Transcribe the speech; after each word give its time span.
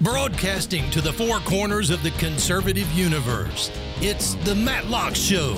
Broadcasting 0.00 0.88
to 0.90 1.00
the 1.00 1.12
four 1.12 1.38
corners 1.40 1.90
of 1.90 2.02
the 2.02 2.12
conservative 2.12 2.90
universe, 2.92 3.70
it's 4.00 4.34
the 4.44 4.54
Matt 4.54 4.86
Locke 4.86 5.16
Show. 5.16 5.54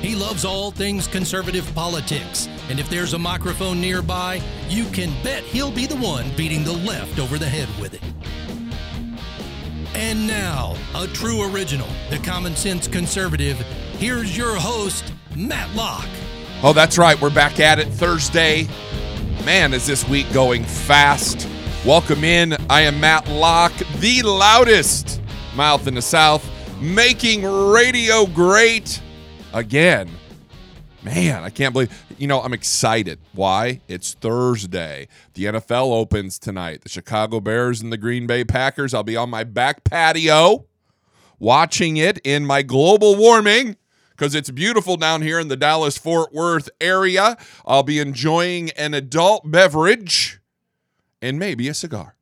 He 0.00 0.14
loves 0.14 0.44
all 0.44 0.70
things 0.70 1.06
conservative 1.06 1.70
politics, 1.74 2.48
and 2.68 2.78
if 2.78 2.88
there's 2.88 3.12
a 3.12 3.18
microphone 3.18 3.80
nearby, 3.80 4.40
you 4.68 4.84
can 4.86 5.10
bet 5.22 5.42
he'll 5.42 5.70
be 5.70 5.86
the 5.86 5.96
one 5.96 6.24
beating 6.36 6.64
the 6.64 6.72
left 6.72 7.18
over 7.18 7.38
the 7.38 7.48
head 7.48 7.68
with 7.80 7.94
it. 7.94 8.02
And 9.94 10.26
now, 10.26 10.76
a 10.94 11.06
true 11.06 11.50
original, 11.52 11.88
the 12.10 12.18
common 12.18 12.56
sense 12.56 12.88
conservative, 12.88 13.58
here's 13.98 14.36
your 14.36 14.56
host, 14.56 15.12
Matt 15.36 15.68
Matlock. 15.74 16.33
Oh, 16.66 16.72
that's 16.72 16.96
right. 16.96 17.20
We're 17.20 17.28
back 17.28 17.60
at 17.60 17.78
it 17.78 17.88
Thursday. 17.88 18.66
Man, 19.44 19.74
is 19.74 19.86
this 19.86 20.08
week 20.08 20.32
going 20.32 20.64
fast. 20.64 21.46
Welcome 21.84 22.24
in. 22.24 22.56
I 22.70 22.80
am 22.80 22.98
Matt 23.00 23.28
Locke, 23.28 23.76
the 23.98 24.22
loudest 24.22 25.20
mouth 25.54 25.86
in 25.86 25.94
the 25.94 26.00
South, 26.00 26.50
making 26.80 27.44
radio 27.44 28.24
great 28.24 29.02
again. 29.52 30.08
Man, 31.02 31.44
I 31.44 31.50
can't 31.50 31.74
believe. 31.74 31.92
You 32.16 32.28
know, 32.28 32.40
I'm 32.40 32.54
excited. 32.54 33.18
Why? 33.34 33.82
It's 33.86 34.14
Thursday. 34.14 35.08
The 35.34 35.44
NFL 35.44 35.92
opens 35.92 36.38
tonight. 36.38 36.80
The 36.80 36.88
Chicago 36.88 37.40
Bears 37.40 37.82
and 37.82 37.92
the 37.92 37.98
Green 37.98 38.26
Bay 38.26 38.42
Packers. 38.42 38.94
I'll 38.94 39.02
be 39.02 39.18
on 39.18 39.28
my 39.28 39.44
back 39.44 39.84
patio 39.84 40.64
watching 41.38 41.98
it 41.98 42.20
in 42.24 42.46
my 42.46 42.62
global 42.62 43.16
warming 43.16 43.76
because 44.16 44.34
it's 44.34 44.50
beautiful 44.50 44.96
down 44.96 45.22
here 45.22 45.38
in 45.38 45.48
the 45.48 45.56
Dallas 45.56 45.98
Fort 45.98 46.32
Worth 46.32 46.68
area. 46.80 47.36
I'll 47.64 47.82
be 47.82 47.98
enjoying 47.98 48.70
an 48.70 48.94
adult 48.94 49.50
beverage 49.50 50.40
and 51.20 51.38
maybe 51.38 51.68
a 51.68 51.74
cigar. 51.74 52.16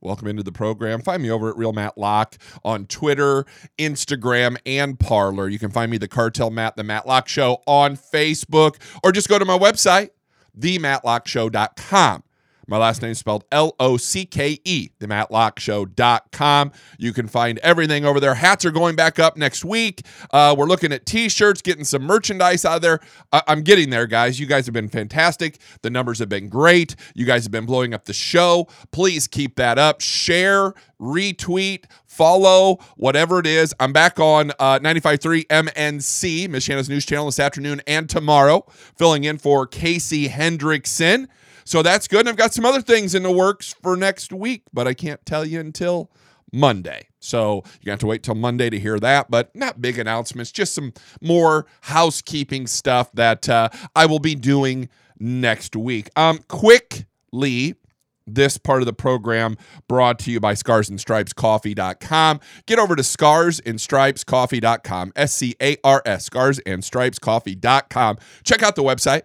Welcome 0.00 0.28
into 0.28 0.42
the 0.42 0.52
program. 0.52 1.00
Find 1.00 1.22
me 1.22 1.30
over 1.30 1.48
at 1.48 1.56
Real 1.56 1.72
Matt 1.72 1.96
Locke 1.96 2.36
on 2.64 2.86
Twitter, 2.86 3.44
Instagram, 3.78 4.56
and 4.66 5.00
Parler. 5.00 5.48
You 5.48 5.58
can 5.58 5.70
find 5.70 5.90
me 5.90 5.98
the 5.98 6.06
Cartel 6.06 6.50
Matt, 6.50 6.76
the 6.76 6.84
Matt 6.84 7.06
Matlock 7.06 7.28
Show 7.28 7.62
on 7.66 7.96
Facebook, 7.96 8.76
or 9.02 9.10
just 9.10 9.28
go 9.28 9.38
to 9.38 9.44
my 9.44 9.58
website, 9.58 10.10
thematlockshow.com. 10.58 12.22
My 12.68 12.78
last 12.78 13.00
name 13.00 13.12
is 13.12 13.18
spelled 13.18 13.44
L 13.52 13.74
O 13.78 13.96
C 13.96 14.24
K 14.24 14.58
E, 14.64 14.90
thematlockshow.com. 14.98 16.72
You 16.98 17.12
can 17.12 17.28
find 17.28 17.58
everything 17.58 18.04
over 18.04 18.18
there. 18.18 18.34
Hats 18.34 18.64
are 18.64 18.70
going 18.72 18.96
back 18.96 19.18
up 19.18 19.36
next 19.36 19.64
week. 19.64 20.04
Uh, 20.32 20.54
we're 20.58 20.66
looking 20.66 20.92
at 20.92 21.06
t 21.06 21.28
shirts, 21.28 21.62
getting 21.62 21.84
some 21.84 22.02
merchandise 22.02 22.64
out 22.64 22.82
there. 22.82 22.98
I- 23.32 23.42
I'm 23.46 23.62
getting 23.62 23.90
there, 23.90 24.06
guys. 24.06 24.40
You 24.40 24.46
guys 24.46 24.66
have 24.66 24.72
been 24.72 24.88
fantastic. 24.88 25.58
The 25.82 25.90
numbers 25.90 26.18
have 26.18 26.28
been 26.28 26.48
great. 26.48 26.96
You 27.14 27.24
guys 27.24 27.44
have 27.44 27.52
been 27.52 27.66
blowing 27.66 27.94
up 27.94 28.04
the 28.06 28.12
show. 28.12 28.66
Please 28.90 29.28
keep 29.28 29.56
that 29.56 29.78
up. 29.78 30.00
Share, 30.00 30.74
retweet, 31.00 31.84
follow, 32.06 32.78
whatever 32.96 33.38
it 33.38 33.46
is. 33.46 33.74
I'm 33.78 33.92
back 33.92 34.18
on 34.18 34.50
uh, 34.58 34.80
95.3 34.80 35.46
MNC, 35.46 36.48
Miss 36.48 36.66
Michiana's 36.66 36.88
news 36.88 37.06
channel 37.06 37.26
this 37.26 37.38
afternoon 37.38 37.80
and 37.86 38.08
tomorrow, 38.08 38.64
filling 38.96 39.22
in 39.24 39.38
for 39.38 39.66
Casey 39.66 40.28
Hendrickson. 40.28 41.28
So 41.66 41.82
that's 41.82 42.06
good. 42.06 42.20
And 42.20 42.28
I've 42.28 42.36
got 42.36 42.54
some 42.54 42.64
other 42.64 42.80
things 42.80 43.14
in 43.14 43.24
the 43.24 43.30
works 43.30 43.74
for 43.82 43.96
next 43.96 44.32
week, 44.32 44.62
but 44.72 44.86
I 44.86 44.94
can't 44.94 45.24
tell 45.26 45.44
you 45.44 45.58
until 45.60 46.10
Monday. 46.52 47.08
So 47.18 47.64
you 47.82 47.90
have 47.90 47.98
to 48.00 48.06
wait 48.06 48.22
till 48.22 48.36
Monday 48.36 48.70
to 48.70 48.78
hear 48.78 49.00
that, 49.00 49.30
but 49.30 49.54
not 49.54 49.82
big 49.82 49.98
announcements, 49.98 50.52
just 50.52 50.74
some 50.74 50.92
more 51.20 51.66
housekeeping 51.82 52.68
stuff 52.68 53.10
that 53.14 53.48
uh, 53.48 53.68
I 53.96 54.06
will 54.06 54.20
be 54.20 54.36
doing 54.36 54.88
next 55.18 55.74
week. 55.74 56.08
Um, 56.14 56.38
quickly, 56.46 57.74
this 58.28 58.58
part 58.58 58.80
of 58.82 58.86
the 58.86 58.92
program 58.92 59.56
brought 59.88 60.20
to 60.20 60.30
you 60.30 60.38
by 60.38 60.54
Scars 60.54 60.88
and 60.88 61.00
Stripes 61.00 61.32
Coffee.com. 61.32 62.40
Get 62.66 62.78
over 62.78 62.94
to 62.94 63.02
Scars 63.02 63.60
and 63.60 63.80
Stripes 63.80 64.22
Coffee.com, 64.24 65.12
S 65.16 65.34
C 65.34 65.56
A 65.60 65.76
R 65.82 66.02
S, 66.06 66.24
Scars 66.24 66.60
and 66.60 66.84
Stripes 66.84 67.18
Coffee.com. 67.18 68.18
Check 68.44 68.62
out 68.62 68.76
the 68.76 68.82
website. 68.82 69.22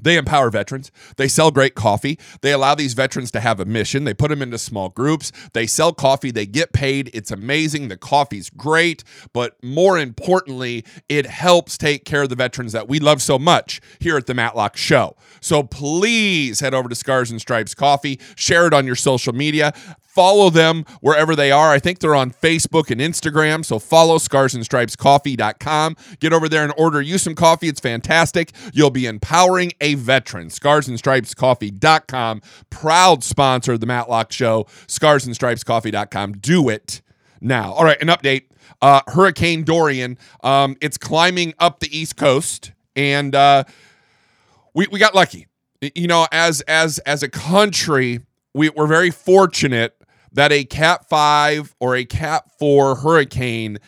They 0.00 0.16
empower 0.16 0.50
veterans. 0.50 0.90
They 1.16 1.28
sell 1.28 1.50
great 1.50 1.74
coffee. 1.74 2.18
They 2.40 2.52
allow 2.52 2.74
these 2.74 2.94
veterans 2.94 3.30
to 3.32 3.40
have 3.40 3.60
a 3.60 3.64
mission. 3.64 4.04
They 4.04 4.14
put 4.14 4.28
them 4.28 4.42
into 4.42 4.58
small 4.58 4.88
groups. 4.88 5.32
They 5.52 5.66
sell 5.66 5.92
coffee. 5.92 6.30
They 6.30 6.46
get 6.46 6.72
paid. 6.72 7.10
It's 7.12 7.30
amazing. 7.30 7.88
The 7.88 7.96
coffee's 7.96 8.50
great. 8.50 9.04
But 9.32 9.62
more 9.62 9.98
importantly, 9.98 10.84
it 11.08 11.26
helps 11.26 11.78
take 11.78 12.04
care 12.04 12.22
of 12.22 12.28
the 12.28 12.36
veterans 12.36 12.72
that 12.72 12.88
we 12.88 12.98
love 12.98 13.22
so 13.22 13.38
much 13.38 13.80
here 13.98 14.16
at 14.16 14.26
the 14.26 14.34
Matt 14.34 14.56
Locke 14.56 14.76
Show. 14.76 15.16
So 15.40 15.62
please 15.62 16.60
head 16.60 16.74
over 16.74 16.88
to 16.88 16.94
Scars 16.94 17.30
and 17.30 17.40
Stripes 17.40 17.74
Coffee. 17.74 18.20
Share 18.36 18.66
it 18.66 18.74
on 18.74 18.86
your 18.86 18.96
social 18.96 19.32
media. 19.32 19.72
Follow 20.18 20.50
them 20.50 20.84
wherever 21.00 21.36
they 21.36 21.52
are. 21.52 21.70
I 21.70 21.78
think 21.78 22.00
they're 22.00 22.14
on 22.14 22.32
Facebook 22.32 22.90
and 22.90 23.00
Instagram. 23.00 23.64
So 23.64 23.78
follow 23.78 24.18
scarsandstripescoffee.com. 24.18 25.96
Get 26.18 26.32
over 26.32 26.48
there 26.48 26.64
and 26.64 26.72
order 26.76 27.00
you 27.00 27.18
some 27.18 27.36
coffee. 27.36 27.68
It's 27.68 27.78
fantastic. 27.78 28.50
You'll 28.72 28.90
be 28.90 29.06
empowering 29.06 29.72
a 29.80 29.87
veteran. 29.94 30.48
Scarsandstripescoffee.com. 30.48 32.42
Proud 32.70 33.24
sponsor 33.24 33.72
of 33.72 33.80
the 33.80 33.86
Matt 33.86 34.08
Locke 34.08 34.32
Show. 34.32 34.64
Scarsandstripescoffee.com. 34.86 36.32
Do 36.32 36.68
it 36.68 37.02
now. 37.40 37.72
All 37.72 37.84
right, 37.84 38.00
an 38.00 38.08
update. 38.08 38.44
Uh, 38.80 39.00
Hurricane 39.08 39.64
Dorian. 39.64 40.18
Um, 40.42 40.76
it's 40.80 40.98
climbing 40.98 41.54
up 41.58 41.80
the 41.80 41.96
East 41.96 42.16
Coast, 42.16 42.72
and 42.94 43.34
uh, 43.34 43.64
we 44.74 44.86
we 44.92 44.98
got 44.98 45.14
lucky. 45.14 45.46
You 45.80 46.06
know, 46.06 46.26
as 46.30 46.60
as 46.62 46.98
as 47.00 47.22
a 47.22 47.28
country, 47.28 48.20
we 48.54 48.68
we're 48.70 48.86
very 48.86 49.10
fortunate 49.10 49.97
that 50.38 50.52
a 50.52 50.64
Cat 50.64 51.08
Five 51.08 51.74
or 51.80 51.96
a 51.96 52.04
Cat 52.04 52.44
Four 52.60 52.94
hurricane 52.94 53.78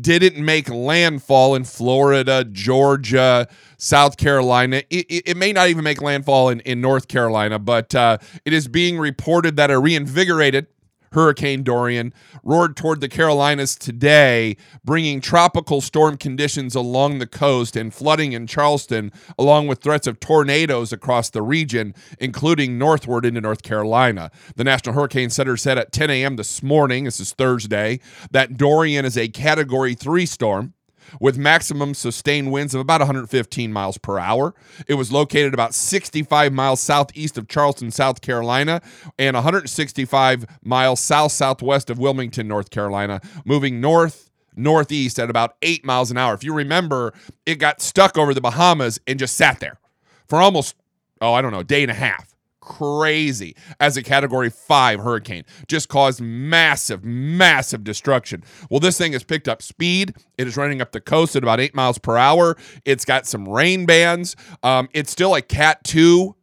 didn't 0.00 0.44
make 0.44 0.68
landfall 0.68 1.54
in 1.54 1.62
Florida, 1.62 2.44
Georgia, 2.50 3.46
South 3.76 4.16
Carolina. 4.16 4.82
It, 4.90 5.06
it, 5.08 5.22
it 5.30 5.36
may 5.36 5.52
not 5.52 5.68
even 5.68 5.84
make 5.84 6.02
landfall 6.02 6.48
in, 6.48 6.58
in 6.60 6.80
North 6.80 7.06
Carolina, 7.06 7.60
but 7.60 7.94
uh, 7.94 8.18
it 8.44 8.52
is 8.52 8.66
being 8.66 8.98
reported 8.98 9.54
that 9.54 9.70
a 9.70 9.78
reinvigorated 9.78 10.66
Hurricane 11.12 11.62
Dorian 11.62 12.14
roared 12.44 12.76
toward 12.76 13.00
the 13.00 13.08
Carolinas 13.08 13.76
today, 13.76 14.56
bringing 14.84 15.20
tropical 15.20 15.80
storm 15.80 16.16
conditions 16.16 16.74
along 16.74 17.18
the 17.18 17.26
coast 17.26 17.74
and 17.74 17.92
flooding 17.92 18.32
in 18.32 18.46
Charleston, 18.46 19.12
along 19.38 19.66
with 19.66 19.82
threats 19.82 20.06
of 20.06 20.20
tornadoes 20.20 20.92
across 20.92 21.30
the 21.30 21.42
region, 21.42 21.94
including 22.20 22.78
northward 22.78 23.26
into 23.26 23.40
North 23.40 23.62
Carolina. 23.62 24.30
The 24.54 24.64
National 24.64 24.94
Hurricane 24.94 25.30
Center 25.30 25.56
said 25.56 25.78
at 25.78 25.92
10 25.92 26.10
a.m. 26.10 26.36
this 26.36 26.62
morning, 26.62 27.04
this 27.04 27.20
is 27.20 27.32
Thursday, 27.32 28.00
that 28.30 28.56
Dorian 28.56 29.04
is 29.04 29.18
a 29.18 29.28
Category 29.28 29.94
3 29.94 30.26
storm 30.26 30.74
with 31.18 31.38
maximum 31.38 31.94
sustained 31.94 32.52
winds 32.52 32.74
of 32.74 32.80
about 32.80 33.00
115 33.00 33.72
miles 33.72 33.98
per 33.98 34.18
hour. 34.18 34.54
It 34.86 34.94
was 34.94 35.10
located 35.10 35.54
about 35.54 35.74
65 35.74 36.52
miles 36.52 36.80
southeast 36.80 37.38
of 37.38 37.48
Charleston, 37.48 37.90
South 37.90 38.20
Carolina, 38.20 38.82
and 39.18 39.34
165 39.34 40.46
miles 40.62 41.00
south 41.00 41.32
southwest 41.32 41.90
of 41.90 41.98
Wilmington, 41.98 42.46
North 42.46 42.70
Carolina, 42.70 43.20
moving 43.44 43.80
north 43.80 44.30
northeast 44.56 45.18
at 45.18 45.30
about 45.30 45.56
8 45.62 45.84
miles 45.84 46.10
an 46.10 46.16
hour. 46.16 46.34
If 46.34 46.44
you 46.44 46.52
remember, 46.52 47.14
it 47.46 47.56
got 47.56 47.80
stuck 47.80 48.18
over 48.18 48.34
the 48.34 48.40
Bahamas 48.40 49.00
and 49.06 49.18
just 49.18 49.36
sat 49.36 49.60
there 49.60 49.78
for 50.28 50.40
almost 50.40 50.74
oh, 51.20 51.34
I 51.34 51.42
don't 51.42 51.52
know, 51.52 51.60
a 51.60 51.64
day 51.64 51.82
and 51.82 51.90
a 51.90 51.94
half 51.94 52.29
crazy 52.60 53.56
as 53.78 53.96
a 53.96 54.02
category 54.02 54.50
five 54.50 55.00
hurricane. 55.00 55.44
Just 55.68 55.88
caused 55.88 56.20
massive, 56.20 57.04
massive 57.04 57.84
destruction. 57.84 58.42
Well, 58.70 58.80
this 58.80 58.98
thing 58.98 59.12
has 59.12 59.24
picked 59.24 59.48
up 59.48 59.62
speed. 59.62 60.14
It 60.38 60.46
is 60.46 60.56
running 60.56 60.80
up 60.80 60.92
the 60.92 61.00
coast 61.00 61.36
at 61.36 61.42
about 61.42 61.60
eight 61.60 61.74
miles 61.74 61.98
per 61.98 62.16
hour. 62.16 62.56
It's 62.84 63.04
got 63.04 63.26
some 63.26 63.48
rain 63.48 63.86
bands. 63.86 64.36
Um, 64.62 64.88
it's 64.92 65.10
still 65.10 65.34
a 65.34 65.42
Cat 65.42 65.84
2 65.84 66.34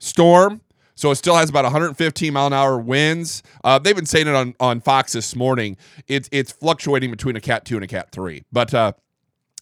storm. 0.00 0.60
So 0.96 1.10
it 1.10 1.16
still 1.16 1.34
has 1.34 1.50
about 1.50 1.64
115 1.64 2.32
mile 2.32 2.46
an 2.46 2.52
hour 2.52 2.78
winds. 2.78 3.42
Uh, 3.64 3.78
they've 3.78 3.96
been 3.96 4.06
saying 4.06 4.28
it 4.28 4.34
on, 4.34 4.54
on 4.60 4.80
Fox 4.80 5.12
this 5.12 5.34
morning. 5.34 5.76
It's 6.06 6.28
it's 6.30 6.52
fluctuating 6.52 7.10
between 7.10 7.34
a 7.36 7.40
Cat 7.40 7.64
2 7.64 7.76
and 7.76 7.84
a 7.84 7.88
Cat 7.88 8.12
3. 8.12 8.44
But 8.52 8.72
uh, 8.72 8.92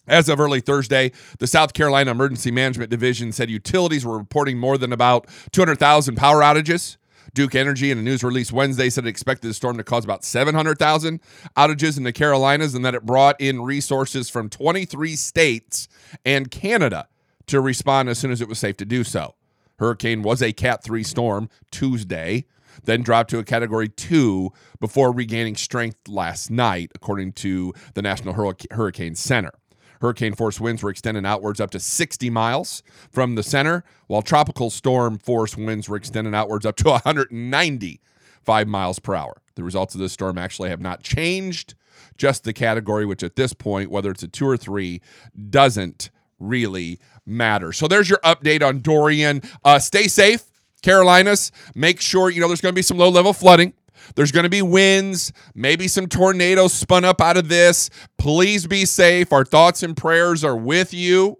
As 0.07 0.27
of 0.27 0.39
early 0.39 0.59
Thursday, 0.59 1.13
the 1.39 1.47
South 1.47 1.73
Carolina 1.73 2.11
Emergency 2.11 2.51
Management 2.51 2.89
Division 2.89 3.31
said 3.31 3.49
utilities 3.49 4.05
were 4.05 4.17
reporting 4.17 4.57
more 4.57 4.77
than 4.77 4.91
about 4.91 5.27
200,000 5.51 6.15
power 6.15 6.41
outages. 6.41 6.97
Duke 7.33 7.55
Energy, 7.55 7.89
in 7.89 7.97
a 7.97 8.01
news 8.01 8.21
release 8.21 8.51
Wednesday, 8.51 8.89
said 8.89 9.05
it 9.05 9.09
expected 9.09 9.47
the 9.47 9.53
storm 9.53 9.77
to 9.77 9.83
cause 9.83 10.03
about 10.03 10.25
700,000 10.25 11.21
outages 11.55 11.97
in 11.97 12.03
the 12.03 12.11
Carolinas 12.11 12.75
and 12.75 12.83
that 12.83 12.93
it 12.93 13.05
brought 13.05 13.39
in 13.39 13.61
resources 13.61 14.29
from 14.29 14.49
23 14.49 15.15
states 15.15 15.87
and 16.25 16.51
Canada 16.51 17.07
to 17.47 17.61
respond 17.61 18.09
as 18.09 18.19
soon 18.19 18.31
as 18.31 18.41
it 18.41 18.49
was 18.49 18.59
safe 18.59 18.75
to 18.77 18.85
do 18.85 19.05
so. 19.05 19.35
Hurricane 19.79 20.21
was 20.21 20.41
a 20.41 20.51
Cat 20.51 20.83
3 20.83 21.01
storm 21.01 21.49
Tuesday, 21.71 22.45
then 22.83 23.03
dropped 23.03 23.29
to 23.29 23.39
a 23.39 23.43
Category 23.43 23.87
2 23.87 24.51
before 24.79 25.11
regaining 25.13 25.55
strength 25.55 26.07
last 26.07 26.51
night, 26.51 26.91
according 26.93 27.31
to 27.33 27.73
the 27.93 28.01
National 28.01 28.33
Hurricane 28.71 29.15
Center. 29.15 29.53
Hurricane 30.01 30.33
force 30.33 30.59
winds 30.59 30.83
were 30.83 30.89
extending 30.89 31.25
outwards 31.25 31.59
up 31.59 31.71
to 31.71 31.79
60 31.79 32.29
miles 32.29 32.83
from 33.09 33.35
the 33.35 33.43
center, 33.43 33.83
while 34.07 34.21
tropical 34.21 34.69
storm 34.69 35.17
force 35.17 35.55
winds 35.57 35.89
were 35.89 35.97
extending 35.97 36.35
outwards 36.35 36.65
up 36.65 36.75
to 36.77 36.89
195 36.89 38.67
miles 38.67 38.99
per 38.99 39.15
hour. 39.15 39.41
The 39.55 39.63
results 39.63 39.95
of 39.95 40.01
this 40.01 40.13
storm 40.13 40.37
actually 40.37 40.69
have 40.69 40.81
not 40.81 41.03
changed, 41.03 41.75
just 42.17 42.43
the 42.43 42.53
category, 42.53 43.05
which 43.05 43.23
at 43.23 43.35
this 43.35 43.53
point, 43.53 43.91
whether 43.91 44.11
it's 44.11 44.23
a 44.23 44.27
two 44.27 44.47
or 44.47 44.57
three, 44.57 45.01
doesn't 45.49 46.09
really 46.39 46.99
matter. 47.25 47.71
So 47.71 47.87
there's 47.87 48.09
your 48.09 48.19
update 48.19 48.65
on 48.67 48.81
Dorian. 48.81 49.41
Uh, 49.63 49.79
stay 49.79 50.07
safe, 50.07 50.43
Carolinas. 50.81 51.51
Make 51.75 52.01
sure, 52.01 52.29
you 52.29 52.41
know, 52.41 52.47
there's 52.47 52.61
going 52.61 52.73
to 52.73 52.75
be 52.75 52.81
some 52.81 52.97
low 52.97 53.09
level 53.09 53.33
flooding. 53.33 53.73
There's 54.15 54.31
going 54.31 54.43
to 54.43 54.49
be 54.49 54.61
winds, 54.61 55.31
maybe 55.55 55.87
some 55.87 56.07
tornadoes 56.07 56.73
spun 56.73 57.05
up 57.05 57.21
out 57.21 57.37
of 57.37 57.49
this. 57.49 57.89
Please 58.17 58.67
be 58.67 58.85
safe. 58.85 59.31
Our 59.33 59.45
thoughts 59.45 59.83
and 59.83 59.95
prayers 59.95 60.43
are 60.43 60.55
with 60.55 60.93
you. 60.93 61.37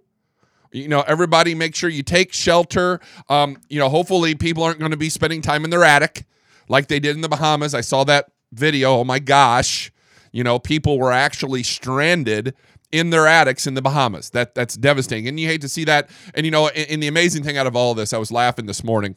You 0.72 0.88
know, 0.88 1.02
everybody 1.06 1.54
make 1.54 1.76
sure 1.76 1.88
you 1.88 2.02
take 2.02 2.32
shelter. 2.32 3.00
Um, 3.28 3.58
you 3.68 3.78
know, 3.78 3.88
hopefully 3.88 4.34
people 4.34 4.64
aren't 4.64 4.80
going 4.80 4.90
to 4.90 4.96
be 4.96 5.08
spending 5.08 5.40
time 5.40 5.64
in 5.64 5.70
their 5.70 5.84
attic 5.84 6.26
like 6.68 6.88
they 6.88 6.98
did 6.98 7.14
in 7.14 7.22
the 7.22 7.28
Bahamas. 7.28 7.74
I 7.74 7.80
saw 7.80 8.02
that 8.04 8.30
video. 8.52 8.96
Oh 8.96 9.04
my 9.04 9.20
gosh. 9.20 9.92
You 10.32 10.42
know, 10.42 10.58
people 10.58 10.98
were 10.98 11.12
actually 11.12 11.62
stranded 11.62 12.54
in 12.90 13.10
their 13.10 13.26
attics 13.26 13.66
in 13.68 13.74
the 13.74 13.82
Bahamas. 13.82 14.30
That 14.30 14.54
that's 14.54 14.76
devastating. 14.76 15.28
And 15.28 15.38
you 15.38 15.46
hate 15.46 15.60
to 15.60 15.68
see 15.68 15.84
that. 15.84 16.10
And 16.34 16.44
you 16.44 16.50
know, 16.50 16.68
and 16.68 17.02
the 17.02 17.06
amazing 17.06 17.44
thing 17.44 17.56
out 17.56 17.68
of 17.68 17.76
all 17.76 17.94
this, 17.94 18.12
I 18.12 18.18
was 18.18 18.32
laughing 18.32 18.66
this 18.66 18.82
morning 18.82 19.14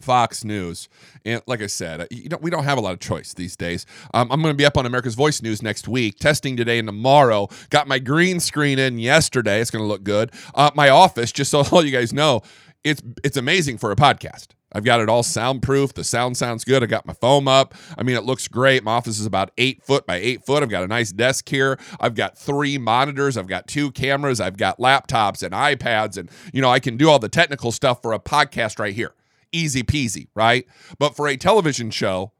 Fox 0.00 0.44
News. 0.44 0.88
And 1.24 1.42
like 1.46 1.62
I 1.62 1.66
said, 1.66 2.06
you 2.10 2.28
know, 2.28 2.38
we 2.40 2.50
don't 2.50 2.64
have 2.64 2.78
a 2.78 2.80
lot 2.80 2.92
of 2.92 3.00
choice 3.00 3.34
these 3.34 3.56
days. 3.56 3.86
Um, 4.14 4.30
I'm 4.30 4.42
going 4.42 4.52
to 4.52 4.56
be 4.56 4.64
up 4.64 4.76
on 4.76 4.86
America's 4.86 5.14
Voice 5.14 5.42
News 5.42 5.62
next 5.62 5.88
week, 5.88 6.18
testing 6.18 6.56
today 6.56 6.78
and 6.78 6.88
tomorrow. 6.88 7.48
Got 7.70 7.88
my 7.88 7.98
green 7.98 8.40
screen 8.40 8.78
in 8.78 8.98
yesterday. 8.98 9.60
It's 9.60 9.70
going 9.70 9.82
to 9.84 9.88
look 9.88 10.02
good. 10.02 10.32
Uh, 10.54 10.70
my 10.74 10.88
office, 10.88 11.32
just 11.40 11.50
so 11.50 11.64
all 11.70 11.84
you 11.84 11.92
guys 11.92 12.12
know, 12.12 12.42
it's 12.84 13.02
it's 13.22 13.36
amazing 13.36 13.78
for 13.78 13.92
a 13.92 13.96
podcast. 13.96 14.48
I've 14.72 14.84
got 14.84 15.00
it 15.00 15.08
all 15.08 15.22
soundproof. 15.22 15.94
The 15.94 16.04
sound 16.04 16.36
sounds 16.36 16.64
good. 16.64 16.82
I 16.82 16.86
got 16.86 17.06
my 17.06 17.12
foam 17.12 17.48
up. 17.48 17.74
I 17.98 18.02
mean, 18.02 18.16
it 18.16 18.24
looks 18.24 18.46
great. 18.46 18.84
My 18.84 18.92
office 18.92 19.18
is 19.18 19.26
about 19.26 19.50
eight 19.58 19.82
foot 19.82 20.06
by 20.06 20.16
eight 20.16 20.44
foot. 20.46 20.62
I've 20.62 20.68
got 20.68 20.84
a 20.84 20.88
nice 20.88 21.10
desk 21.10 21.48
here. 21.48 21.78
I've 21.98 22.14
got 22.14 22.38
three 22.38 22.78
monitors. 22.78 23.36
I've 23.36 23.48
got 23.48 23.66
two 23.66 23.90
cameras. 23.90 24.40
I've 24.40 24.56
got 24.56 24.78
laptops 24.78 25.42
and 25.42 25.52
iPads. 25.52 26.16
And, 26.16 26.30
you 26.52 26.62
know, 26.62 26.70
I 26.70 26.78
can 26.78 26.96
do 26.96 27.10
all 27.10 27.18
the 27.18 27.28
technical 27.28 27.72
stuff 27.72 28.00
for 28.00 28.12
a 28.12 28.20
podcast 28.20 28.78
right 28.78 28.94
here 28.94 29.14
easy 29.52 29.82
peasy, 29.82 30.28
right? 30.34 30.66
But 30.98 31.16
for 31.16 31.28
a 31.28 31.36
television 31.36 31.90
show, 31.90 32.32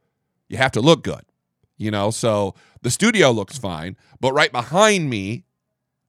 you 0.49 0.57
have 0.57 0.73
to 0.73 0.81
look 0.81 1.03
good, 1.03 1.23
you 1.77 1.91
know? 1.91 2.11
So 2.11 2.55
the 2.83 2.91
studio 2.91 3.31
looks 3.31 3.59
fine, 3.59 3.97
but 4.21 4.33
right 4.33 4.53
behind 4.53 5.11
me 5.11 5.45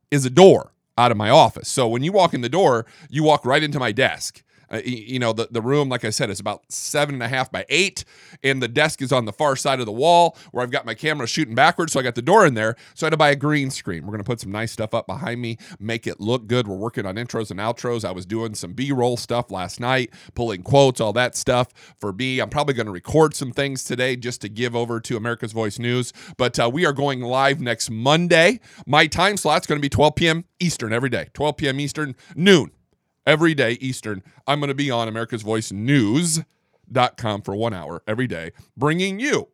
is 0.10 0.26
a 0.26 0.30
door 0.30 0.74
out 0.98 1.12
of 1.12 1.18
my 1.18 1.30
office. 1.30 1.70
So 1.70 1.88
when 1.88 2.04
you 2.04 2.12
walk 2.12 2.34
in 2.34 2.42
the 2.42 2.50
door, 2.50 2.86
you 3.10 3.24
walk 3.24 3.46
right 3.46 3.64
into 3.64 3.80
my 3.80 3.92
desk. 3.92 4.44
Uh, 4.72 4.82
you 4.86 5.20
know, 5.20 5.34
the, 5.34 5.48
the 5.52 5.62
room, 5.62 5.90
like 5.90 6.06
I 6.06 6.10
said, 6.10 6.30
is 6.30 6.40
about 6.40 6.64
seven 6.72 7.16
and 7.16 7.24
a 7.24 7.28
half 7.28 7.52
by 7.52 7.66
eight, 7.70 8.06
and 8.44 8.62
the 8.62 8.68
desk 8.68 9.02
is 9.02 9.12
on 9.12 9.26
the 9.26 9.34
far 9.34 9.56
side 9.56 9.80
of 9.80 9.86
the 9.86 9.92
wall 9.92 10.38
where 10.52 10.64
I've 10.64 10.72
got 10.72 10.86
my 10.86 10.94
camera 10.94 11.28
shooting 11.28 11.56
backwards. 11.56 11.94
So 11.94 12.00
I 12.00 12.04
got 12.04 12.16
the 12.16 12.22
door 12.22 12.46
in 12.46 12.54
there. 12.54 12.76
So 12.94 13.06
I 13.06 13.08
had 13.08 13.12
to 13.12 13.18
buy 13.18 13.32
a 13.32 13.36
green 13.36 13.70
screen. 13.70 14.04
We're 14.04 14.12
going 14.12 14.20
to 14.20 14.24
put 14.24 14.40
some 14.40 14.52
nice 14.52 14.72
stuff 14.72 14.94
up 14.94 15.08
behind 15.08 15.42
me, 15.42 15.58
make 15.80 16.08
it 16.08 16.20
look 16.20 16.48
good. 16.48 16.68
We're 16.68 16.76
working 16.76 17.06
on 17.06 17.16
intros 17.16 17.52
and 17.52 17.60
outros. 17.60 18.06
I 18.06 18.12
was 18.12 18.26
doing 18.26 18.56
some 18.56 18.74
B 18.74 18.92
roll 18.92 19.18
stuff 19.18 19.52
last 19.52 19.80
night, 19.80 20.12
pulling 20.36 20.64
quotes, 20.64 21.02
all 21.02 21.14
that 21.14 21.36
stuff 21.36 21.70
for 22.00 22.12
B. 22.12 22.40
I'm 22.40 22.50
probably 22.50 22.74
going 22.74 22.86
to 22.86 22.92
record 22.92 23.36
some 23.36 23.52
things 23.52 23.84
today 23.84 24.16
just 24.16 24.42
to 24.42 24.50
give 24.50 24.76
over 24.76 25.00
to 25.02 25.18
America's 25.18 25.52
Voice 25.52 25.80
News. 25.80 26.14
But 26.38 26.60
uh, 26.60 26.70
we 26.72 26.86
are 26.86 26.94
going 26.94 27.22
live 27.22 27.60
next 27.60 27.90
Monday. 27.90 28.60
My 28.86 29.08
time 29.08 29.38
slot's 29.38 29.68
going 29.68 29.80
to 29.80 29.82
be 29.82 29.90
12 29.90 30.16
p.m. 30.16 30.46
Eastern 30.60 30.94
every 30.94 31.10
day, 31.10 31.30
12 31.34 31.58
p.m. 31.58 31.80
Eastern, 31.80 32.16
noon 32.36 32.72
every 33.26 33.54
day 33.54 33.74
Eastern. 33.82 34.24
I'm 34.48 34.60
going 34.60 34.70
to 34.70 34.76
be 34.76 34.92
on 34.92 35.08
America's 35.08 35.42
Voice 35.42 35.72
News.com 35.72 37.42
for 37.42 37.56
one 37.56 37.74
hour 37.74 38.04
every 38.08 38.28
day, 38.28 38.52
bringing 38.76 39.20
you 39.20 39.50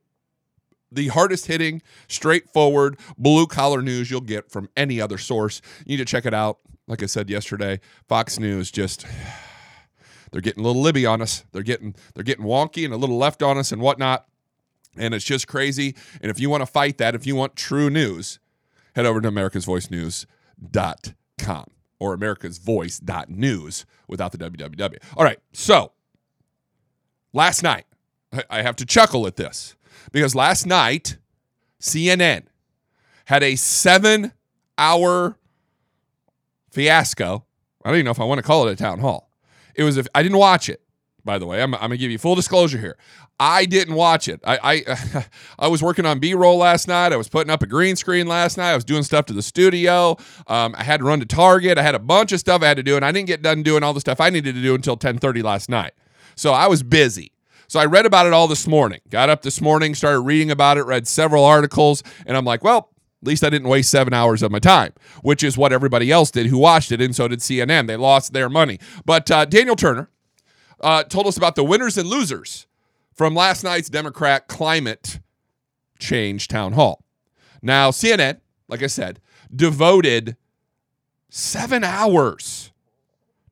the 0.92 1.08
hardest 1.10 1.48
hitting, 1.48 1.82
straightforward, 2.08 3.00
blue 3.18 3.48
collar 3.48 3.82
news 3.82 4.10
you'll 4.10 4.22
get 4.22 4.50
from 4.50 4.70
any 4.78 5.02
other 5.02 5.18
source. 5.18 5.62
You 5.86 5.98
need 5.98 6.04
to 6.04 6.06
check 6.06 6.26
it 6.26 6.34
out. 6.34 6.60
Like 6.88 7.04
I 7.04 7.08
said 7.08 7.30
yesterday, 7.30 7.82
Fox 8.08 8.40
News 8.40 8.72
just 8.72 9.06
they're 10.32 10.42
getting 10.42 10.64
a 10.64 10.68
little 10.68 10.82
libby 10.82 11.06
on 11.06 11.22
us. 11.22 11.44
They're 11.52 11.64
getting 11.64 11.96
they're 12.14 12.24
getting 12.24 12.46
wonky 12.46 12.86
and 12.86 12.94
a 12.94 12.98
little 12.98 13.18
left 13.18 13.44
on 13.44 13.58
us 13.58 13.72
and 13.72 13.82
whatnot. 13.82 14.26
And 14.96 15.14
it's 15.14 15.26
just 15.26 15.48
crazy. 15.48 15.96
And 16.22 16.32
if 16.32 16.40
you 16.40 16.50
want 16.50 16.62
to 16.62 16.66
fight 16.66 16.98
that, 16.98 17.14
if 17.14 17.28
you 17.28 17.36
want 17.36 17.56
true 17.56 17.90
news, 17.90 18.40
head 18.96 19.06
over 19.06 19.22
to 19.22 19.28
America's 19.28 19.66
Voice 19.66 19.88
americasvoicenews.com 19.88 21.77
or 22.00 22.14
America's 22.14 22.58
Voice.news 22.58 23.86
without 24.08 24.32
the 24.32 24.38
www. 24.38 24.98
All 25.16 25.24
right, 25.24 25.40
so 25.54 25.92
last 27.34 27.64
night, 27.64 27.86
I 28.50 28.62
have 28.62 28.76
to 28.78 28.86
chuckle 28.86 29.26
at 29.28 29.36
this 29.36 29.76
because 30.12 30.36
last 30.36 30.66
night, 30.66 31.18
CNN 31.82 32.44
had 33.26 33.44
a 33.44 33.56
seven 33.56 34.34
hour 34.78 35.38
fiasco. 36.72 37.46
I 37.84 37.90
don't 37.90 37.98
even 37.98 38.06
know 38.06 38.12
if 38.12 38.20
I 38.20 38.26
want 38.26 38.40
to 38.40 38.44
call 38.44 38.68
it 38.68 38.72
a 38.72 38.76
town 38.76 39.00
hall. 39.00 39.32
It 39.76 39.84
was, 39.84 40.00
I 40.14 40.24
didn't 40.24 40.38
watch 40.38 40.70
it, 40.70 40.82
by 41.28 41.38
the 41.38 41.46
way. 41.46 41.62
I'm, 41.62 41.76
I'm 41.76 41.82
going 41.82 41.92
to 41.92 41.98
give 41.98 42.10
you 42.10 42.18
full 42.18 42.34
disclosure 42.34 42.80
here. 42.80 42.98
I 43.40 43.66
didn't 43.66 43.94
watch 43.94 44.28
it. 44.28 44.40
I 44.44 44.84
I, 44.88 45.26
I 45.60 45.68
was 45.68 45.84
working 45.84 46.08
on 46.08 46.18
B 46.18 46.34
roll 46.34 46.58
last 46.58 46.88
night. 46.88 47.14
I 47.14 47.18
was 47.18 47.30
putting 47.30 47.52
up 47.52 47.62
a 47.62 47.68
green 47.68 47.96
screen 47.96 48.26
last 48.26 48.58
night. 48.58 48.72
I 48.72 48.76
was 48.76 48.84
doing 48.84 49.04
stuff 49.04 49.28
to 49.28 49.34
the 49.34 49.44
studio. 49.44 50.18
Um, 50.48 50.74
I 50.76 50.84
had 50.84 51.02
to 51.02 51.04
run 51.04 51.20
to 51.20 51.28
Target. 51.28 51.78
I 51.78 51.84
had 51.84 51.94
a 51.94 52.00
bunch 52.00 52.32
of 52.32 52.40
stuff 52.40 52.64
I 52.64 52.68
had 52.68 52.78
to 52.78 52.84
do, 52.84 52.96
and 52.96 53.06
I 53.06 53.12
didn't 53.12 53.28
get 53.28 53.44
done 53.44 53.62
doing 53.62 53.84
all 53.84 53.94
the 53.94 54.00
stuff 54.00 54.20
I 54.20 54.32
needed 54.32 54.56
to 54.56 54.62
do 54.62 54.74
until 54.74 54.98
10:30 54.98 55.44
last 55.44 55.70
night. 55.70 55.94
So 56.36 56.54
I 56.54 56.66
was 56.66 56.82
busy. 56.82 57.34
So 57.68 57.80
I 57.80 57.86
read 57.86 58.06
about 58.06 58.26
it 58.26 58.34
all 58.34 58.48
this 58.48 58.66
morning. 58.66 59.02
Got 59.10 59.30
up 59.30 59.42
this 59.42 59.60
morning, 59.60 59.94
started 59.94 60.22
reading 60.22 60.50
about 60.50 60.78
it, 60.78 60.84
read 60.84 61.06
several 61.08 61.44
articles, 61.44 62.02
and 62.26 62.38
I'm 62.38 62.46
like, 62.46 62.64
well, 62.64 62.92
at 63.22 63.28
least 63.28 63.44
I 63.44 63.50
didn't 63.50 63.68
waste 63.68 63.92
seven 63.92 64.14
hours 64.14 64.42
of 64.42 64.52
my 64.52 64.60
time, 64.60 64.94
which 65.22 65.44
is 65.44 65.58
what 65.58 65.74
everybody 65.74 66.12
else 66.12 66.32
did 66.32 66.46
who 66.46 66.58
watched 66.58 66.92
it, 66.92 67.02
and 67.02 67.16
so 67.16 67.28
did 67.28 67.40
CNN. 67.40 67.88
They 67.88 67.98
lost 67.98 68.32
their 68.32 68.50
money. 68.50 68.80
But 69.06 69.30
uh, 69.30 69.46
Daniel 69.46 69.76
Turner 69.76 70.10
uh, 70.82 71.04
told 71.04 71.28
us 71.28 71.38
about 71.38 71.56
the 71.56 71.64
winners 71.64 71.98
and 71.98 72.08
losers 72.08 72.68
from 73.14 73.34
last 73.34 73.64
night's 73.64 73.90
Democrat 73.90 74.48
climate 74.48 75.20
change 76.00 76.48
town 76.48 76.74
hall. 76.74 77.04
Now, 77.62 77.92
CNN, 77.92 78.40
like 78.68 78.84
I 78.84 78.88
said, 78.88 79.20
devoted 79.54 80.38
seven 81.30 81.84
hours 81.84 82.72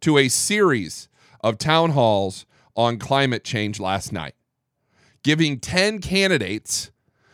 to 0.02 0.18
a 0.18 0.28
series 0.28 1.10
of 1.42 1.58
town 1.58 1.92
halls 1.92 2.46
on 2.76 3.00
climate 3.00 3.44
change 3.44 3.80
last 3.80 4.12
night, 4.12 4.36
giving 5.24 5.60
10 5.60 6.00
candidates 6.00 6.92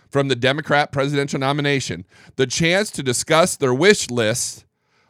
from 0.09 0.27
the 0.27 0.35
Democrat 0.35 0.91
presidential 0.91 1.39
nomination 1.39 2.05
the 2.35 2.47
chance 2.47 2.91
to 2.91 3.03
discuss 3.03 3.55
their 3.55 3.73
wish 3.73 4.09
list 4.09 4.65